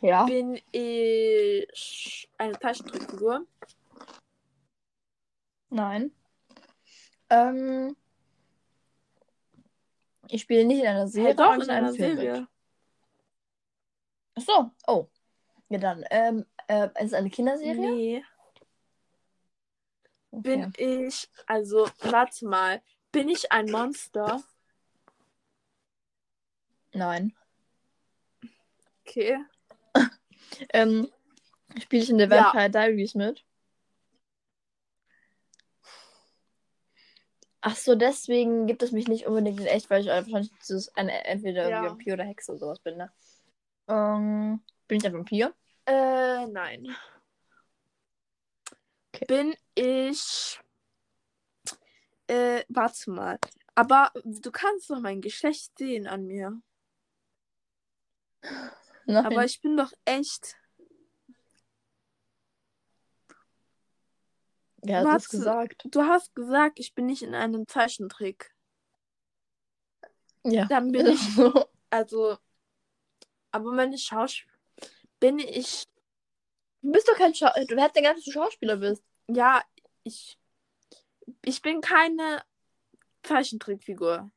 Ja. 0.00 0.24
Bin 0.24 0.60
ich 0.72 2.28
eine 2.38 2.58
Taschentrickfigur? 2.58 3.46
Nein. 5.70 6.12
Ähm, 7.28 7.96
ich 10.28 10.42
spiele 10.42 10.64
nicht 10.64 10.80
in 10.80 10.86
einer 10.86 11.08
Serie, 11.08 11.28
Hey, 11.28 11.36
doch, 11.36 11.44
aber 11.52 11.64
in 11.64 11.70
einer 11.70 11.92
Film 11.92 12.16
Serie. 12.16 12.40
Mit. 12.40 12.48
Ach 14.36 14.42
so. 14.42 14.70
Oh. 14.86 15.08
Ja, 15.68 15.78
dann. 15.78 16.04
Ähm, 16.10 16.46
äh, 16.68 16.86
ist 17.00 17.06
es 17.06 17.12
eine 17.14 17.30
Kinderserie? 17.30 17.74
Nee. 17.74 18.24
Okay. 20.30 20.42
Bin 20.42 20.72
ich, 20.76 21.28
also, 21.46 21.88
warte 22.00 22.46
mal. 22.46 22.82
Bin 23.10 23.28
ich 23.28 23.50
ein 23.52 23.70
Monster? 23.70 24.42
Nein. 26.92 27.34
Okay. 29.06 29.38
Ähm, 30.72 31.10
spiele 31.82 32.02
ich 32.02 32.08
in 32.08 32.18
Ja. 32.18 32.30
Vampire 32.30 32.70
Diaries 32.70 33.14
mit? 33.14 33.44
Ach 37.60 37.76
so, 37.76 37.94
deswegen 37.94 38.66
gibt 38.66 38.82
es 38.82 38.92
mich 38.92 39.08
nicht 39.08 39.26
unbedingt 39.26 39.60
in 39.60 39.66
echt, 39.66 39.90
weil 39.90 40.00
ich 40.00 40.06
wahrscheinlich 40.06 40.50
entweder 40.94 41.68
Ja. 41.68 41.82
Vampir 41.82 42.14
oder 42.14 42.24
Hexe 42.24 42.52
oder 42.52 42.60
sowas 42.60 42.78
bin, 42.78 42.96
ne? 42.96 43.10
Ähm, 43.88 44.62
bin 44.88 44.98
ich 44.98 45.06
ein 45.06 45.12
Vampir? 45.12 45.54
Äh, 45.86 46.46
nein. 46.46 46.96
Okay. 49.14 49.24
Bin 49.26 49.54
ich. 49.74 50.60
Äh, 52.26 52.64
warte 52.68 53.10
mal. 53.10 53.38
Aber 53.74 54.10
du 54.24 54.50
kannst 54.50 54.90
doch 54.90 55.00
mein 55.00 55.20
Geschlecht 55.20 55.78
sehen 55.78 56.06
an 56.06 56.26
mir. 56.26 56.60
Nein. 59.06 59.26
Aber 59.26 59.44
ich 59.44 59.60
bin 59.60 59.76
doch 59.76 59.92
echt. 60.04 60.56
Hat 64.82 65.04
das 65.04 65.04
Warte. 65.04 65.28
gesagt? 65.28 65.88
Du 65.90 66.02
hast 66.02 66.34
gesagt, 66.34 66.78
ich 66.78 66.94
bin 66.94 67.06
nicht 67.06 67.22
in 67.22 67.34
einem 67.34 67.66
Zeichentrick. 67.66 68.54
Ja. 70.44 70.66
Dann 70.66 70.92
bin 70.92 71.06
ich. 71.06 71.20
so. 71.34 71.68
Also. 71.90 72.38
Aber 73.50 73.72
meine 73.72 73.98
Schauspiel. 73.98 74.52
Bin 75.20 75.38
ich. 75.38 75.84
Du 76.82 76.92
bist 76.92 77.08
doch 77.08 77.16
kein 77.16 77.34
Schau 77.34 77.48
Du 77.68 77.80
hättest 77.80 78.04
ja 78.04 78.12
dass 78.12 78.24
du 78.24 78.32
Schauspieler 78.32 78.76
bist. 78.76 79.02
Ja, 79.28 79.62
ich. 80.02 80.38
Ich 81.42 81.62
bin 81.62 81.80
keine 81.80 82.42
Zeichentrickfigur. 83.22 84.30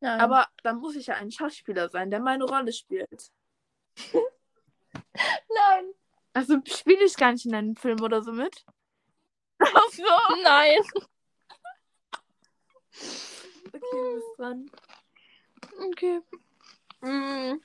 Nein. 0.00 0.20
Aber 0.20 0.48
dann 0.62 0.78
muss 0.78 0.96
ich 0.96 1.06
ja 1.06 1.14
ein 1.16 1.30
Schauspieler 1.30 1.88
sein, 1.88 2.10
der 2.10 2.20
meine 2.20 2.44
Rolle 2.44 2.72
spielt. 2.72 3.32
Nein. 5.14 5.92
Also 6.32 6.60
spiele 6.66 7.04
ich 7.04 7.16
gar 7.16 7.32
nicht 7.32 7.46
in 7.46 7.54
einem 7.54 7.76
Film 7.76 8.00
oder 8.02 8.22
so 8.22 8.32
mit? 8.32 8.64
Ach 9.58 9.88
so. 9.90 10.04
Nein. 10.42 10.80
Okay, 13.68 13.80
du 13.80 14.14
bist 14.14 14.38
dran. 14.38 14.70
Okay. 15.90 16.20
Mm. 17.00 17.60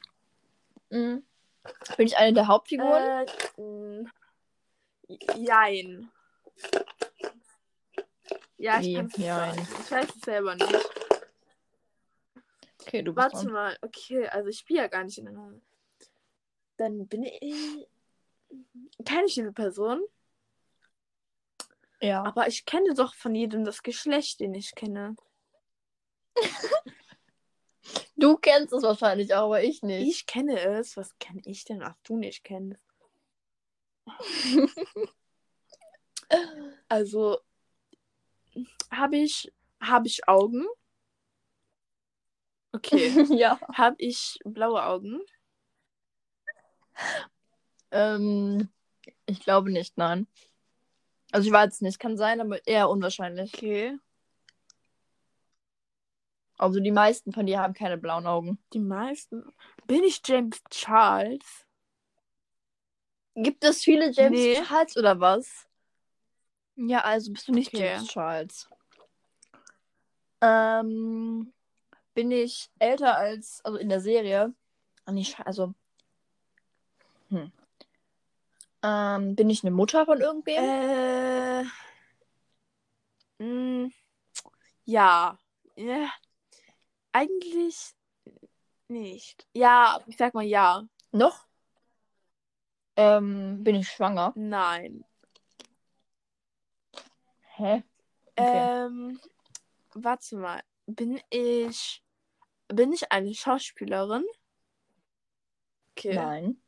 Mm. 0.89 1.23
Bin 1.97 2.07
ich 2.07 2.17
eine 2.17 2.33
der 2.33 2.47
Hauptfiguren? 2.47 3.27
Äh, 3.57 4.05
jein. 5.37 6.11
Ja, 8.57 8.79
ich 8.79 8.93
kann 8.95 9.07
es. 9.07 9.17
Ich 9.17 9.91
weiß 9.91 10.15
es 10.15 10.21
selber 10.21 10.55
nicht. 10.55 10.89
okay, 12.81 13.01
du 13.01 13.13
bist 13.13 13.33
Warte 13.33 13.45
dran. 13.45 13.53
mal, 13.53 13.77
okay, 13.81 14.27
also 14.27 14.49
ich 14.49 14.59
spiele 14.59 14.81
ja 14.81 14.87
gar 14.87 15.03
nicht 15.03 15.17
in 15.17 15.27
einer. 15.27 15.53
Dann 16.77 17.07
bin 17.07 17.23
ich. 17.23 17.87
Kenne 19.05 19.25
ich 19.25 19.35
diese 19.35 19.53
Person? 19.53 20.01
Ja. 22.01 22.23
Aber 22.23 22.47
ich 22.47 22.65
kenne 22.65 22.93
doch 22.93 23.13
von 23.13 23.35
jedem 23.35 23.63
das 23.63 23.83
Geschlecht, 23.83 24.39
den 24.39 24.53
ich 24.53 24.75
kenne. 24.75 25.15
Du 28.15 28.37
kennst 28.37 28.73
es 28.73 28.83
wahrscheinlich 28.83 29.33
auch, 29.33 29.45
aber 29.45 29.63
ich 29.63 29.81
nicht. 29.81 30.07
Ich 30.07 30.25
kenne 30.25 30.59
es. 30.59 30.97
Was 30.97 31.17
kenne 31.19 31.41
ich 31.45 31.65
denn, 31.65 31.81
was 31.81 31.95
du 32.03 32.17
nicht 32.17 32.43
kennst? 32.43 32.83
Also, 36.87 37.39
habe 38.89 39.17
ich, 39.17 39.51
habe 39.81 40.07
ich 40.07 40.27
Augen? 40.27 40.65
Okay. 42.73 43.09
ja. 43.37 43.59
habe 43.73 43.95
ich 43.99 44.39
blaue 44.45 44.83
Augen? 44.83 45.21
Ähm, 47.91 48.69
ich 49.25 49.41
glaube 49.41 49.71
nicht, 49.71 49.97
nein. 49.97 50.27
Also 51.31 51.47
ich 51.47 51.53
weiß 51.53 51.73
es 51.73 51.81
nicht, 51.81 51.99
kann 51.99 52.17
sein, 52.17 52.41
aber 52.41 52.65
eher 52.67 52.89
unwahrscheinlich. 52.89 53.53
Okay. 53.53 53.97
Also 56.61 56.79
die 56.79 56.91
meisten 56.91 57.31
von 57.31 57.47
dir 57.47 57.59
haben 57.59 57.73
keine 57.73 57.97
blauen 57.97 58.27
Augen. 58.27 58.59
Die 58.71 58.79
meisten. 58.79 59.51
Bin 59.87 60.03
ich 60.03 60.21
James 60.23 60.61
Charles? 60.69 61.65
Gibt 63.33 63.63
es 63.63 63.81
viele 63.83 64.11
James 64.11 64.31
Nee. 64.31 64.61
Charles 64.63 64.95
oder 64.95 65.19
was? 65.19 65.67
Ja, 66.75 66.99
also 66.99 67.33
bist 67.33 67.47
du 67.47 67.51
nicht 67.51 67.73
Okay. 67.73 67.95
James 67.95 68.07
Charles. 68.09 68.69
Ähm, 70.41 71.51
bin 72.13 72.29
ich 72.29 72.69
älter 72.77 73.17
als, 73.17 73.65
also 73.65 73.79
in 73.79 73.89
der 73.89 74.01
Serie. 74.01 74.53
Ah, 75.05 75.13
also. 75.43 75.73
Hm. 77.29 77.51
Ähm, 78.83 79.35
bin 79.35 79.49
ich 79.49 79.63
eine 79.63 79.71
Mutter 79.71 80.05
von 80.05 80.21
irgendwem? 80.21 80.63
Äh. 80.63 81.63
Mh, 83.39 83.89
ja. 84.85 85.39
ja. 85.75 86.11
Eigentlich 87.13 87.93
nicht. 88.87 89.47
Ja, 89.53 89.99
ich 90.07 90.17
sag 90.17 90.33
mal 90.33 90.43
ja. 90.45 90.83
Noch? 91.11 91.47
Ähm, 92.95 93.63
bin 93.63 93.75
ich 93.75 93.89
schwanger? 93.89 94.33
Nein. 94.35 95.03
Hä? 97.55 97.83
Okay. 98.35 98.85
Ähm, 98.85 99.19
warte 99.93 100.37
mal. 100.37 100.61
Bin 100.85 101.21
ich. 101.29 102.03
Bin 102.67 102.93
ich 102.93 103.11
eine 103.11 103.33
Schauspielerin? 103.33 104.23
Okay. 105.95 106.15
Nein. 106.15 106.61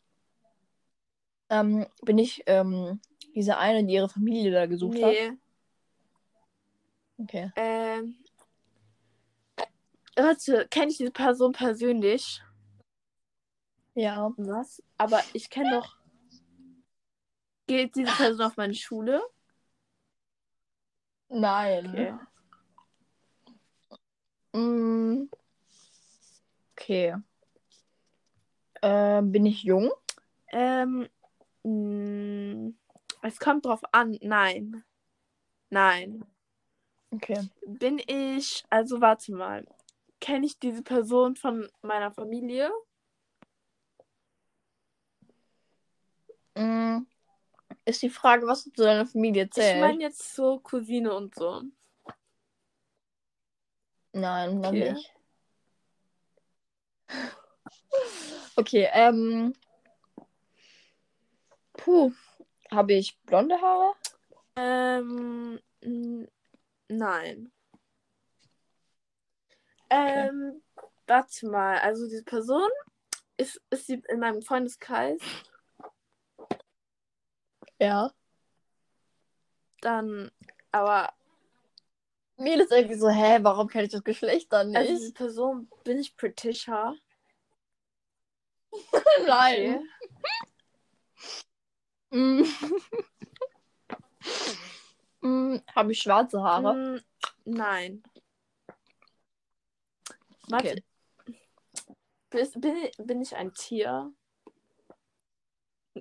Ähm, 1.50 1.88
bin 2.02 2.18
ich 2.18 2.44
ähm, 2.48 3.00
diese 3.36 3.58
eine, 3.58 3.86
die 3.86 3.94
ihre 3.94 4.10
Familie 4.10 4.52
da 4.52 4.66
gesucht 4.66 5.02
hat? 5.02 5.12
Nee. 5.12 5.32
Okay. 7.18 7.52
Ähm. 7.56 8.23
Warte, 10.16 10.68
kenne 10.70 10.92
ich 10.92 10.98
diese 10.98 11.12
Person 11.12 11.54
persönlich? 11.54 12.42
Ja. 13.96 14.32
Was? 14.38 14.82
Aber 14.98 15.22
ich 15.34 15.50
kenne 15.50 15.72
doch. 15.72 15.98
Geht 17.68 17.96
diese 17.96 18.12
Person 18.12 18.42
auf 18.46 18.58
meine 18.58 18.74
Schule? 18.74 19.22
Nein. 21.30 21.88
Okay. 21.90 22.14
Mm. 24.56 25.30
Okay. 26.76 27.16
Ähm, 28.82 29.32
bin 29.32 29.46
ich 29.46 29.64
jung? 29.64 29.92
Ähm. 30.52 31.08
mh, 31.64 32.74
Es 33.22 33.40
kommt 33.40 33.66
drauf 33.66 33.82
an. 33.92 34.18
Nein. 34.22 34.84
Nein. 35.70 36.26
Okay. 37.12 37.50
Bin 37.66 38.00
ich. 38.06 38.64
Also 38.70 39.02
warte 39.02 39.34
mal. 39.34 39.66
Kenne 40.24 40.46
ich 40.46 40.58
diese 40.58 40.84
Person 40.84 41.36
von 41.36 41.70
meiner 41.82 42.10
Familie? 42.10 42.72
Mm. 46.56 47.00
Ist 47.84 48.02
die 48.02 48.10
Frage, 48.10 48.48
was 48.48 48.64
zu 48.64 48.70
deiner 48.72 49.06
Familie 49.06 49.44
Ich 49.44 49.52
zählt? 49.52 49.82
meine 49.82 50.02
jetzt 50.02 50.34
so 50.34 50.62
Cousine 50.62 51.14
und 51.14 51.36
so. 51.36 51.64
Nein, 54.14 54.62
dann 54.62 54.76
Okay. 54.76 54.94
nicht. 54.94 55.14
Okay, 58.56 58.88
ähm. 58.94 59.54
Puh. 61.74 62.14
Habe 62.72 62.94
ich 62.94 63.20
blonde 63.26 63.60
Haare? 63.60 63.94
Ähm. 64.56 65.60
mh, 65.84 66.28
Nein. 69.94 70.30
Ähm, 70.30 70.64
warte 71.08 71.48
mal. 71.48 71.78
Also 71.80 72.08
diese 72.08 72.24
Person 72.24 72.70
ist, 73.38 73.62
ist 73.70 73.88
sie 73.88 74.02
in 74.10 74.20
meinem 74.20 74.42
Freundeskreis? 74.42 75.22
Ja. 77.80 78.12
Dann, 79.82 80.32
aber 80.72 81.14
Mir 82.38 82.62
ist 82.62 82.72
irgendwie 82.72 82.96
so, 82.96 83.10
hä, 83.10 83.40
warum 83.42 83.68
kenne 83.68 83.86
ich 83.86 83.92
das 83.92 84.04
Geschlecht 84.04 84.52
dann 84.52 84.76
also 84.76 84.92
nicht? 84.92 85.02
diese 85.02 85.14
Person 85.14 85.70
bin 85.84 86.00
ich 86.00 86.16
Britisher. 86.16 86.96
Nein. 89.28 89.88
Mm. 92.10 92.44
mm, 95.22 95.62
Habe 95.76 95.92
ich 95.92 96.00
schwarze 96.00 96.42
Haare? 96.42 96.76
Mm, 96.76 97.02
nein. 97.46 98.04
Warte. 100.50 100.68
Okay. 100.72 100.84
Bist- 102.30 102.60
Bin, 102.60 102.76
ich- 102.78 102.98
bin 102.98 103.22
ich 103.22 103.36
ein 103.36 103.54
Tier? 103.54 104.12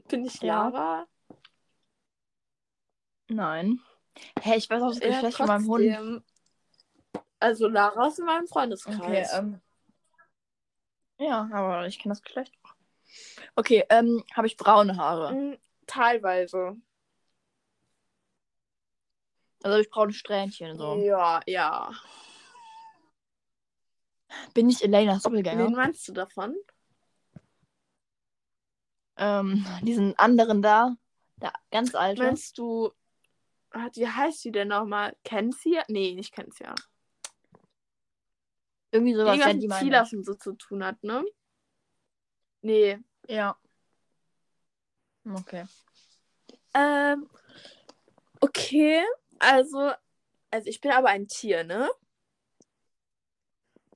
Bin 0.09 0.25
ich 0.25 0.41
Ja. 0.41 0.69
Lara? 0.69 1.07
Nein. 3.29 3.81
Hä, 4.41 4.57
ich 4.57 4.69
weiß 4.69 4.83
auch 4.83 4.89
das 4.89 4.99
Ja, 5.01 5.09
Geschlecht 5.09 5.37
von 5.39 5.47
meinem 5.47 5.67
Hund. 5.69 6.25
Also 7.41 7.69
Lara 7.69 8.07
ist 8.09 8.19
in 8.19 8.25
meinem 8.27 8.45
Okay, 8.45 8.49
Freundeskreis. 8.49 9.33
ähm. 9.35 9.61
Ja, 11.19 11.49
aber 11.53 11.87
ich 11.87 11.99
kenne 11.99 12.13
das 12.15 12.23
Geschlecht. 12.23 12.53
Okay, 13.57 13.85
ähm, 13.91 14.25
habe 14.35 14.47
ich 14.47 14.57
braune 14.57 14.97
Haare? 14.97 15.33
Mm, 15.35 15.59
Teilweise. 15.87 16.77
Also 19.63 19.75
habe 19.75 19.83
ich 19.83 19.91
braune 19.91 20.13
Strähnchen 20.13 20.77
so. 20.79 20.95
Ja, 20.97 21.41
ja. 21.47 21.91
Bin 24.55 24.69
ich 24.69 24.83
Elenas 24.83 25.23
Doppelgänger? 25.23 25.67
Wen 25.67 25.73
meinst 25.73 26.07
du 26.09 26.13
davon? 26.13 26.57
Ähm, 29.17 29.65
diesen 29.83 30.19
anderen 30.19 30.63
da. 30.63 30.97
Der 31.41 31.53
ganz 31.71 31.95
alte. 31.95 32.23
Meinst 32.23 32.59
du, 32.59 32.93
wie 33.95 34.09
heißt 34.09 34.41
sie 34.41 34.53
denn 34.53 34.69
nochmal? 34.69 35.17
Kenzie? 35.25 35.81
Nee, 35.89 36.15
nicht 36.15 36.33
Kenzie. 36.33 36.67
Irgendwie 38.91 39.15
sowas, 39.15 39.39
ja, 39.39 39.53
die 39.53 39.69
mit 39.69 39.83
ich. 39.83 40.17
und 40.17 40.25
so 40.25 40.35
zu 40.35 40.53
tun 40.53 40.85
hat, 40.85 41.03
ne? 41.03 41.25
Nee. 42.61 42.99
Ja. 43.27 43.57
Okay. 45.25 45.65
Ähm, 46.75 47.29
okay, 48.41 49.03
also, 49.39 49.93
also 50.51 50.69
ich 50.69 50.81
bin 50.81 50.91
aber 50.91 51.09
ein 51.09 51.29
Tier, 51.29 51.65
ne? 51.65 51.89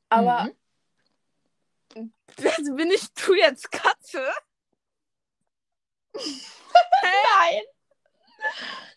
Aber 0.09 0.45
Mhm. 1.95 2.13
also 2.39 2.75
bin 2.75 2.91
ich 2.91 3.13
du 3.15 3.35
jetzt 3.35 3.71
Katze? 3.71 4.23
Nein! 6.15 7.63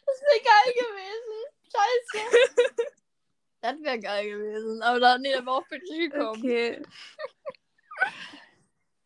Das 0.05 0.21
wäre 0.21 0.43
geil 0.43 0.73
gewesen. 0.73 1.39
Scheiße. 1.71 2.91
das 3.61 3.81
wäre 3.81 3.99
geil 3.99 4.29
gewesen. 4.29 4.81
Aber 4.81 4.99
da, 4.99 5.17
nee, 5.17 5.31
da 5.31 5.45
war 5.45 5.55
auch 5.55 5.67
bitte 5.67 5.97
gekommen. 5.97 6.39
Okay. 6.39 6.81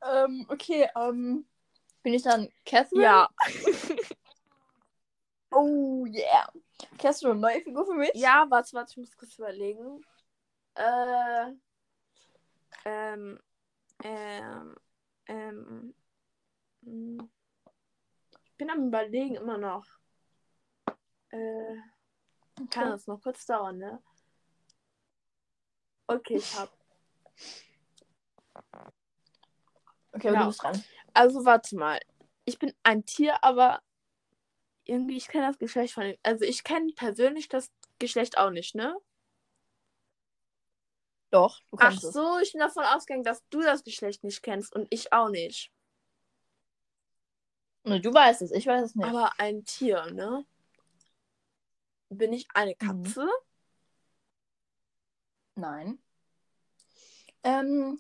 Ähm, 0.06 0.46
okay, 0.50 0.90
ähm. 0.98 1.48
Bin 2.04 2.14
ich 2.14 2.24
dann 2.24 2.50
Catherine? 2.66 3.04
Ja. 3.06 3.30
Oh, 5.52 6.06
yeah. 6.06 6.52
Eine 7.02 7.36
neue 7.36 7.62
Figur 7.62 7.86
für 7.86 7.94
mich? 7.94 8.12
Ja, 8.14 8.46
warte, 8.50 8.74
warte, 8.74 8.92
ich 8.92 8.98
muss 8.98 9.16
kurz 9.16 9.38
überlegen. 9.38 10.04
Äh, 10.76 11.54
ähm, 12.86 13.40
ähm, 14.04 14.76
ähm, 15.28 15.96
hm. 16.84 17.32
ich 18.44 18.54
bin 18.58 18.70
am 18.70 18.88
überlegen 18.88 19.36
immer 19.36 19.58
noch. 19.58 19.86
Äh, 21.30 21.76
kann 22.56 22.66
Okay. 22.66 22.90
das 22.90 23.08
noch 23.08 23.22
kurz 23.22 23.46
dauern, 23.46 23.78
ne? 23.78 24.02
Okay, 26.08 26.38
ich 26.38 26.54
hab. 26.54 26.70
Okay, 30.12 30.28
Genau. 30.28 30.42
du 30.42 30.46
bist 30.48 30.62
dran. 30.62 30.84
Also 31.14 31.46
warte 31.46 31.76
mal. 31.76 32.00
Ich 32.46 32.60
bin 32.60 32.74
ein 32.84 33.06
Tier, 33.06 33.44
aber 33.44 33.82
irgendwie, 34.86 35.18
ich 35.18 35.28
kenne 35.28 35.48
das 35.48 35.58
Geschlecht 35.58 35.94
von. 35.94 36.14
Also 36.24 36.46
ich 36.46 36.64
kenne 36.64 36.92
persönlich 36.94 37.48
das 37.48 37.72
Geschlecht 38.00 38.38
auch 38.38 38.50
nicht, 38.50 38.76
ne? 38.76 38.96
Doch, 41.34 41.60
du 41.72 41.78
Ach 41.78 41.80
kannst 41.80 42.04
es. 42.04 42.14
so, 42.14 42.38
ich 42.44 42.52
bin 42.52 42.60
davon 42.60 42.84
ausgegangen, 42.84 43.24
dass 43.24 43.44
du 43.50 43.62
das 43.62 43.84
Geschlecht 43.84 44.24
nicht 44.24 44.44
kennst 44.44 44.76
und 44.76 44.86
ich 44.92 45.12
auch 45.12 45.30
nicht. 45.30 45.72
Nee, 47.86 48.00
du 48.00 48.14
weißt 48.14 48.44
es, 48.44 48.52
ich 48.52 48.68
weiß 48.68 48.84
es 48.84 48.96
nicht. 48.96 49.08
Aber 49.08 49.32
ein 49.40 49.66
Tier, 49.66 50.06
ne? 50.12 50.46
Bin 52.10 52.34
ich 52.34 52.48
eine 52.54 52.76
Mhm. 52.80 53.04
Katze? 53.04 53.28
Nein. 55.56 55.98
Ähm, 57.44 58.00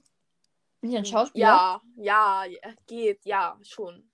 bin 0.79 0.91
ich 0.91 0.97
ein 0.97 1.05
Schauspieler? 1.05 1.47
Ja, 1.47 1.81
ja, 1.95 2.45
ja, 2.45 2.73
geht, 2.86 3.25
ja, 3.25 3.57
schon. 3.63 4.11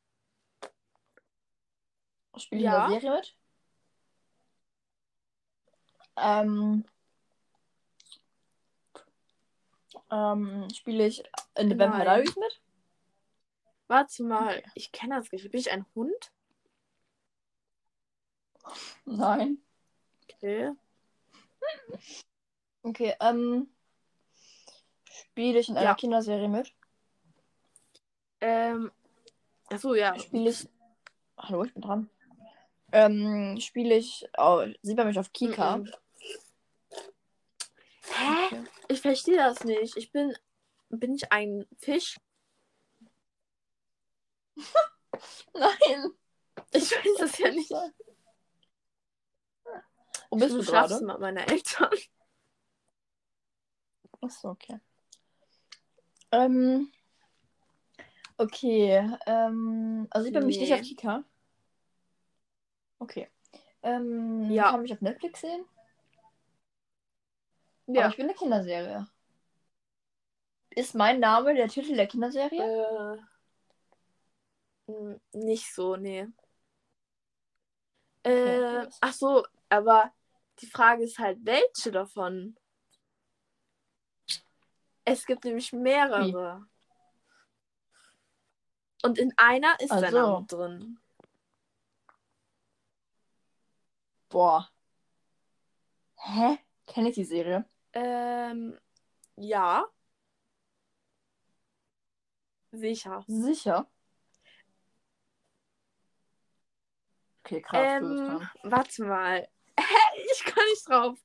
Spiele 2.38 2.62
ich 2.62 2.66
Ja. 2.68 2.86
in 2.86 2.92
der 2.92 3.02
Serie 3.02 3.18
mit? 3.18 3.36
Ähm, 6.16 6.86
ähm, 10.12 10.68
spiele 10.74 11.08
ich 11.08 11.24
in 11.56 11.70
The 11.70 11.78
Vampire. 11.80 12.04
Diaries 12.04 12.36
mit? 12.36 12.62
Warte 13.88 14.24
mal, 14.24 14.62
ich 14.76 14.92
kenne 14.92 15.16
das 15.16 15.30
Geschlecht. 15.30 15.52
Bin 15.52 15.62
ich 15.62 15.72
ein 15.72 15.86
Hund? 15.96 16.32
Nein. 19.06 19.58
Okay. 20.24 20.72
Okay, 22.84 23.16
ähm, 23.20 23.68
spiele 25.04 25.60
ich 25.60 25.70
in 25.70 25.78
einer 25.78 25.90
Ja. 25.90 25.96
Kinderserie 25.96 26.48
mit? 26.48 26.74
Ähm, 28.42 28.92
achso, 29.70 29.96
ja. 29.96 30.18
Spiele 30.20 30.52
ich. 30.52 30.70
Hallo, 31.38 31.64
ich 31.64 31.74
bin 31.74 31.82
dran. 31.82 32.10
Ähm, 32.92 33.58
spiele 33.60 33.96
ich. 33.96 34.28
Oh, 34.38 34.64
sieht 34.82 34.98
man 34.98 35.08
mich 35.08 35.20
auf 35.20 35.34
Kika? 35.34 35.78
Mhm. 35.78 35.92
Hä? 38.14 38.64
Ich 38.88 39.02
verstehe 39.02 39.38
das 39.38 39.64
nicht. 39.64 39.98
Ich 39.98 40.12
bin. 40.12 40.36
Bin 40.90 41.14
ich 41.16 41.32
ein 41.32 41.66
Fisch? 41.78 42.18
Nein. 45.54 46.12
Ich 46.72 46.92
weiß 46.92 47.18
das 47.20 47.38
ja 47.38 47.52
nicht. 47.52 47.72
Wo 50.32 50.38
bist 50.38 50.52
du 50.54 50.58
im 50.60 50.64
Schlafzimmer 50.64 51.18
gerade? 51.18 51.22
meiner 51.22 51.48
Eltern. 51.50 51.90
Achso, 54.22 54.50
okay. 54.50 54.80
Ähm. 56.32 56.92
Okay, 58.38 59.10
ähm. 59.26 60.08
Also 60.10 60.26
sieht 60.26 60.34
man 60.34 60.46
mich 60.46 60.60
nicht 60.60 60.70
Nee. 60.70 60.76
auf 60.76 60.82
Kika? 60.82 61.24
Okay. 63.00 63.30
Ähm, 63.82 64.50
Ja. 64.52 64.72
Kann 64.72 64.82
mich 64.82 64.94
auf 64.94 65.02
Netflix 65.02 65.42
sehen? 65.42 65.66
Aber 67.98 68.10
ich 68.10 68.18
bin 68.18 68.26
eine 68.26 68.36
Kinderserie. 68.36 69.08
Ist 70.72 70.94
mein 70.96 71.20
Name 71.20 71.56
der 71.56 71.68
Titel 71.68 71.96
der 71.96 72.08
Kinderserie? 72.08 73.18
Äh, 74.88 75.18
nicht 75.34 75.74
so, 75.74 75.96
nee. 75.96 76.28
Okay. 78.24 78.84
Äh, 78.84 78.88
ach 79.02 79.14
so, 79.14 79.46
aber 79.70 80.14
die 80.60 80.68
Frage 80.68 81.04
ist 81.04 81.20
halt, 81.20 81.40
welche 81.44 81.92
davon? 81.92 82.58
Es 85.06 85.26
gibt 85.26 85.44
nämlich 85.44 85.74
mehrere. 85.74 86.68
Und 89.02 89.18
in 89.18 89.34
einer 89.38 89.80
ist 89.80 89.92
Ach 89.92 90.02
der 90.02 90.12
so. 90.12 90.18
Name 90.18 90.46
drin. 90.46 91.00
Boah. 94.30 94.70
Hä? 96.18 96.60
Kenne 96.86 97.10
ich 97.10 97.16
die 97.16 97.24
Serie? 97.24 97.66
Ähm, 97.94 98.78
ja. 99.36 99.86
Sicher. 102.72 103.24
Sicher. 103.28 103.88
Okay, 107.44 107.62
krass. 107.62 108.02
Ähm, 108.02 108.48
warte 108.64 109.04
mal. 109.04 109.48
ich 109.78 110.44
kann 110.44 110.64
nicht 110.70 110.88
drauf. 110.88 111.20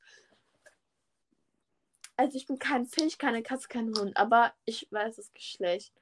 Also 2.16 2.38
ich 2.38 2.46
bin 2.46 2.58
kein 2.58 2.86
Fisch, 2.86 3.18
keine 3.18 3.42
Katze, 3.42 3.68
kein 3.68 3.92
Hund, 3.98 4.16
aber 4.16 4.54
ich 4.64 4.86
weiß 4.90 5.16
das 5.16 5.32
Geschlecht. 5.32 5.92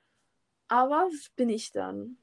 Aber 0.69 1.09
was 1.11 1.31
bin 1.31 1.49
ich 1.49 1.73
dann? 1.73 2.19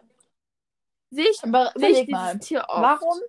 Sehe 1.10 1.30
ich, 1.30 1.44
Aber 1.44 1.72
sehe 1.76 1.90
ich 1.90 1.98
dieses 2.06 2.12
mal. 2.12 2.40
Tier 2.40 2.66
oft? 2.68 2.82
Warum? 2.82 3.20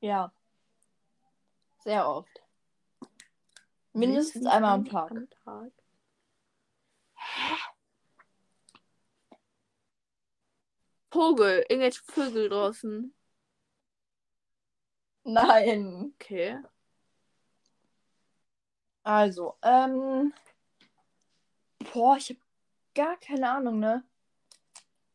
Ja. 0.00 0.32
Sehr 1.84 2.06
oft. 2.06 2.41
Mindestens 3.92 4.46
einmal 4.46 4.72
am 4.72 4.84
Tag. 4.84 5.10
Am 5.10 5.28
Tag. 5.44 5.72
Vogel, 11.10 11.64
irgendwelche 11.68 12.02
Vögel 12.04 12.48
draußen. 12.48 13.14
Nein. 15.24 16.14
Okay. 16.14 16.58
Also, 19.02 19.56
ähm. 19.62 20.32
Boah, 21.92 22.16
ich 22.16 22.30
habe 22.30 22.40
gar 22.94 23.18
keine 23.18 23.50
Ahnung, 23.50 23.78
ne? 23.78 24.04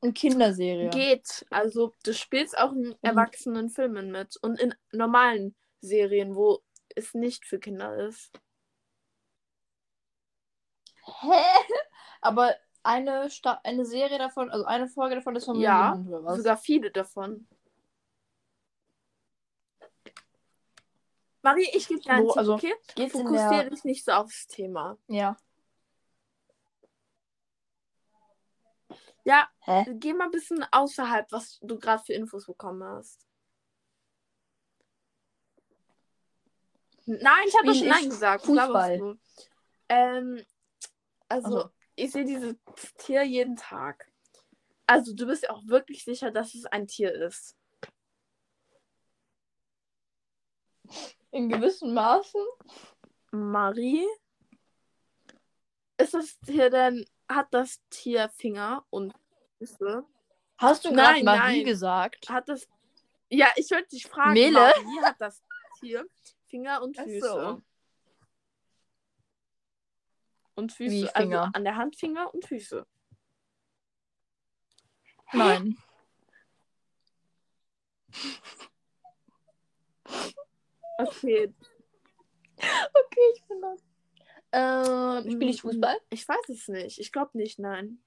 Eine 0.01 0.13
Kinderserie. 0.13 0.89
Geht. 0.89 1.45
Also 1.49 1.93
du 2.03 2.13
spielst 2.13 2.57
auch 2.57 2.71
in 2.73 2.95
erwachsenen 3.01 3.69
Filmen 3.69 4.11
mit 4.11 4.37
und 4.37 4.59
in 4.59 4.75
normalen 4.91 5.55
Serien, 5.81 6.35
wo 6.35 6.61
es 6.95 7.13
nicht 7.13 7.45
für 7.45 7.59
Kinder 7.59 8.07
ist. 8.07 8.31
Hä? 11.21 11.43
Aber 12.21 12.55
eine, 12.83 13.29
Sta 13.29 13.59
eine 13.63 13.85
Serie 13.85 14.17
davon, 14.17 14.49
also 14.49 14.65
eine 14.65 14.87
Folge 14.87 15.15
davon 15.15 15.35
ist 15.35 15.45
von 15.45 15.59
Ja, 15.59 15.93
Hund 15.93 16.07
oder 16.07 16.23
was? 16.23 16.37
Sogar 16.37 16.57
viele 16.57 16.91
davon. 16.91 17.47
Marie, 21.41 21.69
ich 21.73 21.87
gebe 21.87 22.01
dir 22.01 22.11
einen 22.11 22.25
Wo- 22.25 22.29
Tipp, 22.31 22.37
also, 22.37 22.53
okay? 22.55 22.73
Geht's 22.95 23.15
in 23.15 23.21
Fokussiere 23.25 23.61
der... 23.61 23.69
dich 23.69 23.83
nicht 23.83 24.03
so 24.03 24.11
aufs 24.11 24.47
Thema. 24.47 24.97
Ja. 25.07 25.37
Ja, 29.23 29.49
Hä? 29.59 29.85
geh 29.89 30.13
mal 30.13 30.25
ein 30.25 30.31
bisschen 30.31 30.65
außerhalb, 30.71 31.31
was 31.31 31.59
du 31.61 31.77
gerade 31.79 32.03
für 32.03 32.13
Infos 32.13 32.45
bekommen 32.45 32.83
hast. 32.83 33.27
Nein, 37.05 37.47
ich 37.47 37.55
habe 37.57 37.73
Spiel 37.73 37.75
schon 37.75 37.87
Nein 37.89 38.03
ich 38.03 38.09
gesagt. 38.09 38.41
Was 38.43 38.47
Fußball? 38.47 38.97
laberst 38.97 38.99
du? 38.99 39.19
Ähm, 39.89 40.45
also, 41.29 41.47
Also. 41.57 41.69
ich 41.95 42.11
sehe 42.11 42.25
dieses 42.25 42.55
Tier 42.97 43.23
jeden 43.23 43.55
Tag. 43.55 44.11
Also, 44.85 45.13
du 45.13 45.25
bist 45.25 45.43
ja 45.43 45.51
auch 45.51 45.65
wirklich 45.65 46.03
sicher, 46.03 46.31
dass 46.31 46.53
es 46.55 46.65
ein 46.65 46.87
Tier 46.87 47.13
ist. 47.13 47.57
In 51.31 51.49
gewissen 51.49 51.93
Maßen? 51.93 52.41
Marie? 53.31 54.05
Ist 55.97 56.13
das 56.13 56.39
Tier 56.39 56.69
denn, 56.69 57.05
hat 57.27 57.47
das 57.51 57.81
Tier 57.89 58.29
Finger 58.29 58.85
und 58.89 59.13
Füße? 59.57 60.05
Hast 60.57 60.85
du 60.85 60.89
gerade 60.91 61.23
Marie 61.23 61.57
nein. 61.57 61.65
gesagt? 61.65 62.29
Hat 62.29 62.47
das. 62.47 62.67
Ja, 63.29 63.47
ich 63.55 63.69
wollte 63.71 63.89
dich 63.89 64.07
fragen, 64.07 64.33
Mele? 64.33 64.53
Marie, 64.53 65.01
hat 65.03 65.15
das 65.19 65.43
Tier 65.79 66.05
Finger 66.47 66.81
und 66.81 66.95
Füße? 66.97 67.27
so. 67.27 67.61
Und 70.57 70.71
Füße, 70.73 70.91
Wie 70.91 71.09
also 71.09 71.19
Finger? 71.29 71.51
an 71.53 71.63
der 71.63 71.75
Hand 71.75 71.95
Finger 71.95 72.33
und 72.33 72.43
Füße. 72.45 72.85
Nein. 75.33 75.77
Okay, 80.99 81.53
Okay, 82.57 83.33
ich 83.35 83.45
bin 83.45 83.61
das. 83.61 83.83
Äh, 84.49 85.31
spiele 85.31 85.51
ich 85.51 85.61
Fußball? 85.61 85.99
ich 86.09 86.27
weiß 86.27 86.49
es 86.49 86.67
nicht. 86.69 86.99
Ich 86.99 87.11
glaube 87.11 87.37
nicht, 87.37 87.59
nein. 87.59 88.03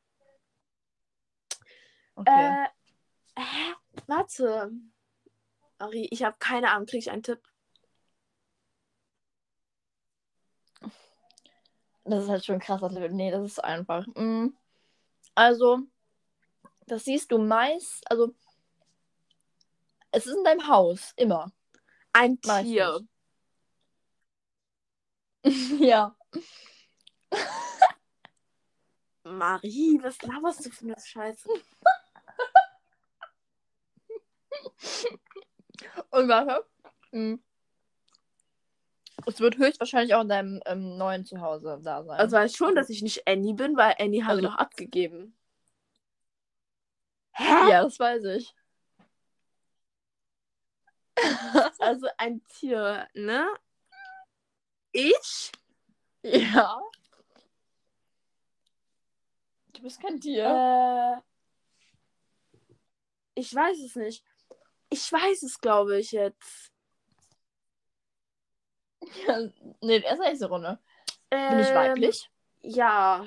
Okay. 2.17 2.65
Äh, 2.65 3.41
hä? 3.41 3.75
Warte. 4.09 4.73
Marie, 5.79 6.09
ich 6.11 6.25
habe 6.25 6.37
keine 6.41 6.71
Ahnung. 6.73 6.87
Kriege 6.87 6.99
ich 6.99 7.11
einen 7.13 7.23
Tipp? 7.23 7.41
Das 12.11 12.25
ist 12.25 12.29
halt 12.29 12.45
schon 12.45 12.59
krass. 12.59 12.81
Nee, 12.83 13.31
das 13.31 13.45
ist 13.45 13.63
einfach. 13.63 14.05
Mm. 14.17 14.49
Also, 15.37 15.79
das 16.87 17.05
siehst 17.05 17.31
du 17.31 17.39
meist. 17.39 18.11
Also, 18.11 18.35
es 20.11 20.27
ist 20.27 20.37
in 20.37 20.43
deinem 20.43 20.67
Haus. 20.67 21.13
Immer. 21.17 21.53
Ein. 22.13 22.41
Tier. 22.41 23.01
ja. 25.79 26.17
Marie, 29.23 30.01
was 30.03 30.21
laberst 30.23 30.67
du 30.67 30.71
für 30.71 30.87
eine 30.87 30.97
Scheiße? 31.01 31.49
Und 36.11 36.29
warte. 36.29 36.67
Mm. 37.13 37.37
Es 39.27 39.41
wird 39.41 39.59
höchstwahrscheinlich 39.59 40.15
auch 40.15 40.23
in 40.23 40.29
deinem 40.29 40.61
ähm, 40.67 40.97
neuen 40.97 41.25
Zuhause 41.25 41.81
da 41.83 42.03
sein. 42.05 42.19
Also 42.19 42.37
weiß 42.37 42.55
schon, 42.57 42.75
dass 42.75 42.91
ich 42.91 43.03
nicht 43.03 43.27
Annie 43.29 43.55
bin, 43.55 43.77
weil 43.77 43.95
Annie 43.99 44.23
haben 44.23 44.31
Also- 44.31 44.43
wir 44.43 44.49
doch 44.51 44.57
abgegeben. 44.59 45.37
ja, 47.39 47.83
das 47.83 47.99
weiß 47.99 48.25
ich. 48.25 48.55
Also 51.79 52.07
ein 52.19 52.43
Tier, 52.47 53.07
ne? 53.15 53.47
Ich? 54.93 55.53
Ja. 56.23 56.81
Du 59.73 59.83
bist 59.83 60.01
kein 60.01 60.21
Tier. 60.21 60.45
Äh, 60.47 61.21
ich 63.35 63.55
weiß 63.55 63.79
es 63.81 63.97
nicht. 63.97 64.25
Ich 64.91 65.11
weiß 65.13 65.43
es, 65.43 65.61
glaube 65.61 65.99
ich, 65.99 66.13
jetzt. 66.13 66.70
Ja, 69.27 69.49
nee, 69.81 70.01
erst 70.01 70.21
nächste 70.21 70.47
Runde. 70.49 70.79
Ähm, 71.31 71.51
Bin 71.51 71.59
ich 71.61 71.75
weiblich? 71.75 72.31
Ja. 72.61 73.27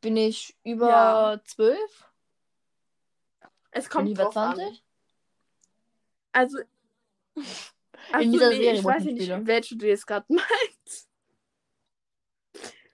Bin 0.00 0.16
ich 0.16 0.56
über 0.64 0.88
Ja. 0.88 1.40
zwölf? 1.44 2.10
Es 3.70 3.84
Bin 3.84 3.92
kommt 3.92 4.08
ich 4.08 4.14
über 4.14 4.24
drauf 4.24 4.36
an. 4.36 4.54
20? 4.56 4.84
Also. 6.32 6.58
Ach 8.12 8.20
In 8.20 8.32
so, 8.32 8.38
dieser 8.38 8.50
nee, 8.50 8.56
Serie, 8.56 8.72
ich 8.78 8.84
weiß 8.84 9.04
ja 9.04 9.12
nicht, 9.12 9.14
mitspiele. 9.28 9.46
welche 9.46 9.76
du 9.76 9.86
jetzt 9.86 10.06
gerade 10.06 10.26
meinst. 10.32 11.08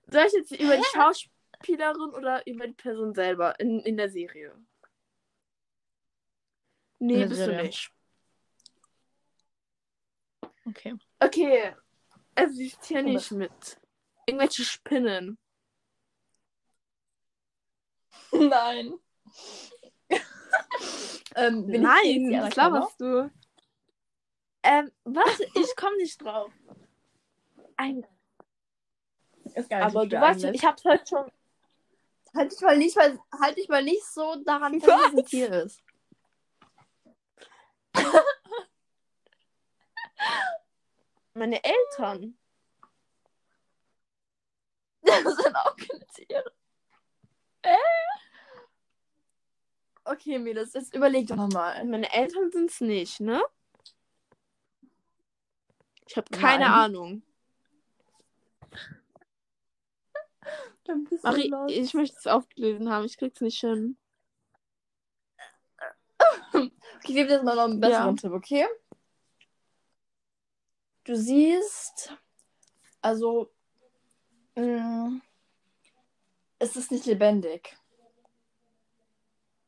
Soll 0.08 0.24
ich 0.26 0.32
jetzt 0.32 0.52
über 0.52 0.76
die 0.76 0.84
Schauspielerin 0.94 2.10
oder 2.14 2.46
über 2.46 2.66
die 2.66 2.74
Person 2.74 3.14
selber 3.14 3.58
in, 3.60 3.80
in 3.80 3.96
der 3.96 4.10
Serie? 4.10 4.54
Nee, 6.98 7.18
der 7.20 7.26
bist 7.26 7.40
Serie. 7.40 7.56
du 7.58 7.62
nicht. 7.64 7.92
Okay. 10.66 10.94
Okay. 11.20 11.74
Also 12.34 12.60
ich 12.60 12.78
ziehe 12.80 13.02
Du 13.02 13.10
nicht 13.10 13.30
mit. 13.32 13.80
Irgendwelche 14.26 14.64
Spinnen. 14.64 15.38
Nein. 18.32 18.94
ähm, 21.36 21.66
bin 21.66 21.82
Nein, 21.82 22.42
was 22.42 22.56
laberst 22.56 23.00
du? 23.00 23.30
Ähm, 24.62 24.90
warte, 25.04 25.46
ich 25.54 25.76
komme 25.76 25.96
nicht 25.96 26.22
drauf. 26.22 26.52
Ein, 27.76 28.04
Ist 29.54 29.70
gar 29.70 29.84
nicht 29.84 29.92
so 29.92 29.98
aber 29.98 30.06
du 30.08 30.20
weißt, 30.20 30.44
ich 30.44 30.64
hab's 30.64 30.84
halt 30.84 31.08
schon. 31.08 31.30
Halt 32.34 32.52
dich 32.52 32.60
mal 32.60 32.76
nicht, 32.76 32.96
weil, 32.96 33.18
halt 33.40 33.56
dich 33.56 33.68
mal 33.68 33.82
nicht 33.82 34.04
so 34.04 34.36
daran, 34.44 34.78
dass 34.80 34.88
es 34.88 35.18
ein 35.18 35.24
Tier 35.24 35.52
ist. 35.52 35.80
Meine 41.36 41.62
Eltern. 41.62 42.36
Das 45.02 45.36
sind 45.36 45.54
auch 45.54 45.76
keine 45.76 46.06
Tiere. 46.08 46.52
Äh? 47.62 47.76
Okay, 50.04 50.38
Mädels, 50.38 50.72
jetzt 50.72 50.94
überleg 50.96 51.28
doch 51.28 51.36
nochmal. 51.36 51.84
Meine 51.84 52.12
Eltern 52.12 52.50
sind 52.50 52.70
es 52.70 52.80
nicht, 52.80 53.20
ne? 53.20 53.40
Ich 56.08 56.16
habe 56.16 56.28
keine 56.30 56.64
Nein. 56.64 56.72
Ahnung. 56.72 57.22
Marie, 61.22 61.52
ich 61.68 61.94
möchte 61.94 62.16
es 62.18 62.26
aufgelesen 62.26 62.90
haben. 62.90 63.04
Ich 63.04 63.16
krieg's 63.16 63.40
nicht 63.40 63.60
hin. 63.60 63.96
Okay, 66.52 66.72
ich 67.02 67.14
gebe 67.14 67.28
dir 67.28 67.34
jetzt 67.34 67.44
mal 67.44 67.54
noch 67.54 67.64
einen 67.64 67.78
besseren 67.78 68.16
Ja. 68.16 68.20
Tipp, 68.20 68.32
okay? 68.32 68.66
Du 71.06 71.14
siehst, 71.14 72.12
also, 73.00 73.52
mh, 74.56 75.20
es 76.58 76.74
ist 76.74 76.90
nicht 76.90 77.06
lebendig. 77.06 77.76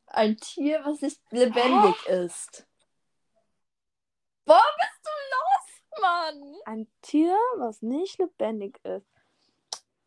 Ein 0.09 0.36
Tier, 0.36 0.84
was 0.84 1.01
nicht 1.01 1.20
lebendig 1.30 2.07
ist. 2.07 2.66
Boah, 4.47 4.64
bist 4.78 5.01
du 5.05 5.11
los, 5.30 6.01
Mann! 6.01 6.57
Ein 6.64 6.93
Tier, 7.03 7.39
was 7.59 7.82
nicht 7.82 8.18
lebendig 8.18 8.76
ist. 8.84 9.07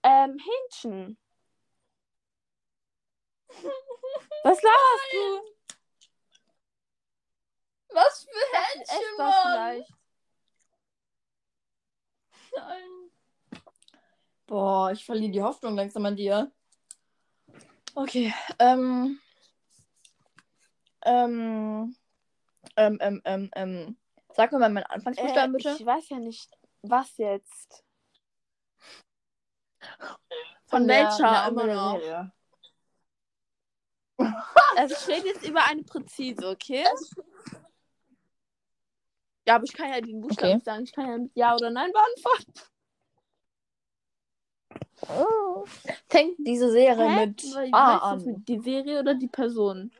Ähm, 0.03 0.37
Hähnchen. 0.37 1.17
Was 4.43 4.61
laberst 4.63 5.13
du? 5.13 5.41
Was 7.93 8.23
für 8.23 8.39
das 9.17 9.17
Mann! 9.17 9.85
Nein. 12.55 13.11
Boah, 14.47 14.91
ich 14.91 15.05
verliere 15.05 15.31
die 15.31 15.41
Hoffnung 15.41 15.75
langsam 15.75 16.05
an 16.05 16.15
dir. 16.15 16.51
Okay, 17.95 18.33
ähm. 18.59 19.19
Ähm. 21.03 21.95
Ähm, 22.75 22.97
ähm, 23.01 23.21
ähm, 23.25 23.51
ähm. 23.55 23.97
Sag 24.33 24.51
mir 24.51 24.59
mal 24.59 24.69
meinen 24.69 24.85
Anfangsbuchstaben, 24.85 25.55
Äh, 25.55 25.57
bitte. 25.57 25.75
ich 25.77 25.85
weiß 25.85 26.09
ja 26.09 26.19
nicht, 26.19 26.49
was 26.83 27.17
jetzt. 27.17 27.83
Von 29.79 30.81
Von 30.81 30.87
welcher 30.87 31.47
immer 31.47 31.67
noch? 31.67 31.99
Serie. 31.99 32.31
Also 34.77 34.95
ich 34.95 35.07
rede 35.07 35.27
jetzt 35.27 35.45
über 35.45 35.65
eine 35.65 35.83
präzise, 35.83 36.47
okay? 36.47 36.85
Ja, 39.51 39.55
aber 39.55 39.65
ich 39.65 39.73
kann 39.73 39.89
ja 39.89 39.99
den 39.99 40.21
Buchstaben 40.21 40.53
Okay. 40.53 40.63
sagen. 40.63 40.83
Ich 40.85 40.93
kann 40.93 41.07
ja 41.09 41.17
mit 41.17 41.31
Ja 41.35 41.53
oder 41.57 41.69
Nein 41.71 41.91
beantworten. 41.91 42.53
Fängt 46.07 46.37
diese 46.39 46.71
Serie 46.71 47.09
Hä? 47.09 47.25
mit 47.27 47.43
A 47.73 47.99
das 47.99 48.01
an. 48.03 48.45
Die 48.45 48.59
Serie 48.59 49.01
oder 49.01 49.13
die 49.13 49.27
Person? 49.27 49.91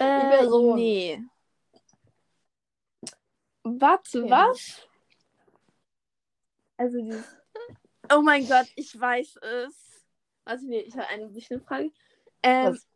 Äh, 0.00 0.26
Person. 0.28 0.74
Nee. 0.74 1.22
Warte, 3.62 4.24
Okay. 4.24 4.30
was? 4.32 4.88
Also 6.78 7.00
dieses. 7.00 7.36
Oh 8.12 8.22
mein 8.22 8.48
Gott, 8.48 8.66
ich 8.74 8.98
weiß 8.98 9.36
es. 9.36 10.04
Warte, 10.44 10.66
nee, 10.66 10.80
ich 10.80 10.96
habe 10.96 11.06
eine 11.06 11.32
wichtige 11.32 11.60
Frage. 11.60 11.92
Ähm, 12.42 12.72
Was? 12.72 12.88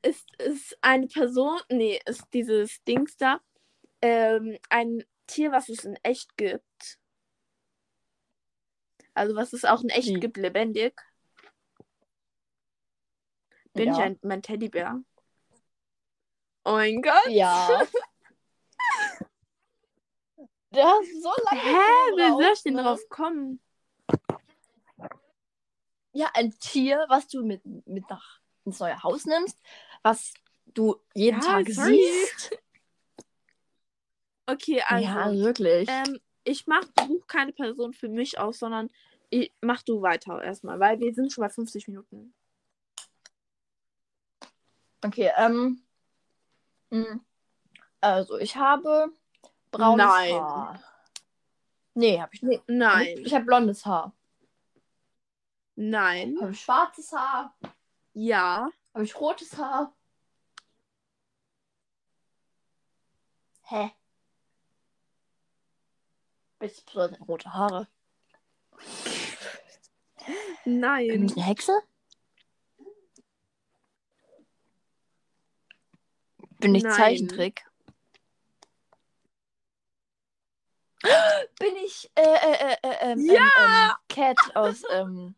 ist, 0.00 0.34
ist 0.40 0.78
eine 0.80 1.08
Person, 1.08 1.60
nee, 1.68 2.00
ist 2.06 2.24
dieses 2.32 2.82
Dings 2.84 3.18
da, 3.18 3.42
ähm, 4.04 4.58
ein 4.68 5.02
Tier, 5.26 5.50
was 5.50 5.70
es 5.70 5.84
in 5.84 5.96
echt 6.02 6.36
gibt? 6.36 6.98
Also 9.14 9.34
was 9.34 9.54
es 9.54 9.64
auch 9.64 9.82
in 9.82 9.88
echt 9.88 10.08
Wie? 10.08 10.20
gibt, 10.20 10.36
lebendig? 10.36 11.00
Bin 13.72 13.90
ich 13.90 13.98
Ja. 13.98 14.04
ein, 14.04 14.18
mein 14.22 14.42
Teddybär? 14.42 15.00
Oh 16.66 16.72
mein 16.72 17.00
Gott. 17.00 17.30
Ja. 17.30 17.68
Der 20.70 20.84
hast 20.84 21.22
so 21.22 21.30
lange 21.44 21.60
Hä? 21.62 22.16
Wie 22.16 22.42
soll 22.42 22.52
ich 22.52 22.62
denn 22.62 22.76
drauf 22.76 23.00
kommen? 23.08 23.60
Ja, 26.12 26.30
ein 26.34 26.50
Tier, 26.58 27.06
was 27.08 27.26
du 27.28 27.42
mit, 27.44 27.64
mit 27.86 28.08
nach 28.10 28.40
ins 28.64 28.80
neue 28.80 29.02
Haus 29.02 29.24
nimmst, 29.24 29.58
was 30.02 30.34
du 30.66 30.96
jeden 31.14 31.40
Ja, 31.40 31.46
Tag 31.46 31.68
sorry. 31.70 32.00
siehst. 32.00 32.58
Okay, 34.46 34.82
also. 34.86 35.04
ja, 35.04 35.32
wirklich. 35.32 35.88
ähm, 35.88 36.20
ich 36.44 36.66
mach 36.66 36.84
Buch 36.86 37.26
keine 37.26 37.52
Person 37.52 37.92
für 37.92 38.08
mich 38.08 38.38
aus, 38.38 38.58
sondern 38.58 38.90
ich, 39.30 39.50
mach 39.60 39.82
du 39.82 40.02
weiter 40.02 40.42
erstmal, 40.42 40.78
weil 40.78 41.00
wir 41.00 41.14
sind 41.14 41.32
schon 41.32 41.42
bei 41.42 41.48
50 41.48 41.88
Minuten. 41.88 42.34
Okay, 45.04 45.30
ähm. 45.36 45.82
mh, 46.90 47.20
Also, 48.00 48.38
ich 48.38 48.56
habe 48.56 49.12
braunes 49.70 50.06
Nein. 50.06 50.34
Haar. 50.34 50.82
Nee, 51.94 52.20
habe 52.20 52.34
ich 52.34 52.42
nicht. 52.42 52.62
Nein. 52.66 53.18
Ich 53.18 53.34
habe 53.34 53.44
blondes 53.44 53.86
Haar. 53.86 54.12
Nein. 55.76 56.36
Habe 56.40 56.52
ich 56.52 56.60
schwarzes 56.60 57.12
Haar? 57.12 57.56
Ja. 58.12 58.68
Habe 58.92 59.04
ich 59.04 59.18
rotes 59.18 59.56
Haar? 59.56 59.92
Hä? 63.62 63.90
Person 66.68 67.12
hat 67.12 67.28
rote 67.28 67.52
Haare? 67.52 67.88
Bin 70.64 70.80
Nein. 70.80 71.24
ich 71.26 71.36
eine 71.36 71.44
Hexe? 71.44 71.72
Bin 76.60 76.74
ich 76.74 76.82
Nein. 76.82 76.92
Zeichentrick? 76.92 77.64
Bin 81.58 81.76
ich 81.84 82.10
äh, 82.14 82.22
äh, 82.22 82.72
äh, 82.72 82.76
äh, 82.82 83.12
ähm, 83.12 83.26
Ja! 83.26 83.34
ähm, 83.34 83.90
ähm, 83.90 83.92
Cat 84.08 84.56
aus 84.56 84.82
ähm... 84.90 85.34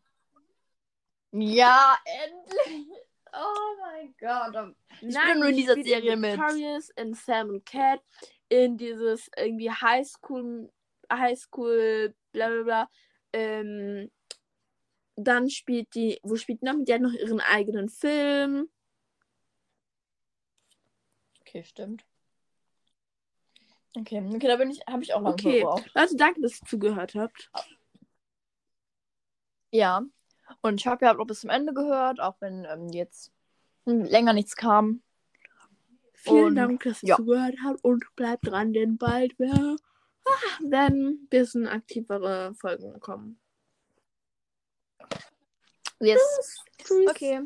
Ja, 1.31 1.97
endlich! 2.05 2.87
Oh 3.33 3.75
mein 3.81 4.15
Gott. 4.19 4.75
Ich 5.01 5.13
bin 5.13 5.39
nur 5.39 5.49
in 5.49 5.57
dieser 5.57 5.75
Serie 5.75 6.15
mit. 6.15 6.39
Victorious 6.39 6.89
in 6.91 7.13
Sam 7.13 7.49
und 7.49 7.65
Cat 7.65 8.01
in 8.49 8.77
dieses 8.77 9.29
irgendwie 9.35 9.69
Highschool, 9.69 10.71
Highschool, 11.11 12.15
bla 12.31 12.49
bla 12.49 12.63
bla. 12.63 12.89
Ähm, 13.33 14.11
dann 15.15 15.49
spielt 15.49 15.93
die, 15.95 16.19
wo 16.23 16.35
spielt 16.35 16.61
die 16.61 16.65
noch? 16.65 16.75
Die 16.79 16.93
hat 16.93 17.01
noch 17.01 17.13
ihren 17.13 17.41
eigenen 17.41 17.89
Film. 17.89 18.69
Okay, 21.41 21.63
stimmt. 21.63 22.05
Okay, 23.97 24.23
okay, 24.23 24.47
da 24.47 24.57
bin 24.57 24.69
ich, 24.69 24.81
habe 24.87 25.01
ich 25.03 25.13
auch 25.13 25.21
lange 25.21 25.33
Okay. 25.33 25.59
gebraucht. 25.59 25.89
Leute, 25.95 26.15
danke, 26.15 26.41
dass 26.41 26.61
ihr 26.61 26.67
zugehört 26.67 27.15
habt. 27.15 27.49
Ja. 29.71 30.03
Und 30.61 30.79
ich 30.79 30.87
habe 30.87 31.05
ja 31.05 31.17
auch 31.17 31.25
bis 31.25 31.41
zum 31.41 31.49
Ende 31.49 31.73
gehört, 31.73 32.19
auch 32.19 32.35
wenn 32.39 32.65
ähm, 32.65 32.89
jetzt 32.89 33.31
länger 33.85 34.33
nichts 34.33 34.55
kam. 34.55 35.01
Vielen 36.13 36.47
Und, 36.47 36.55
Dank, 36.55 36.83
dass 36.83 37.01
ihr 37.01 37.09
ja. 37.09 37.15
zugehört 37.15 37.55
habt 37.63 37.83
und 37.83 38.05
bleibt 38.15 38.47
dran, 38.47 38.73
denn 38.73 38.97
bald 38.97 39.33
ah, 39.41 39.75
werden 40.61 41.07
ein 41.07 41.27
bisschen 41.29 41.67
aktivere 41.67 42.53
Folgen 42.55 42.99
kommen. 42.99 43.39
Yes. 45.99 46.19
Tschüss. 46.77 47.09
Okay. 47.09 47.41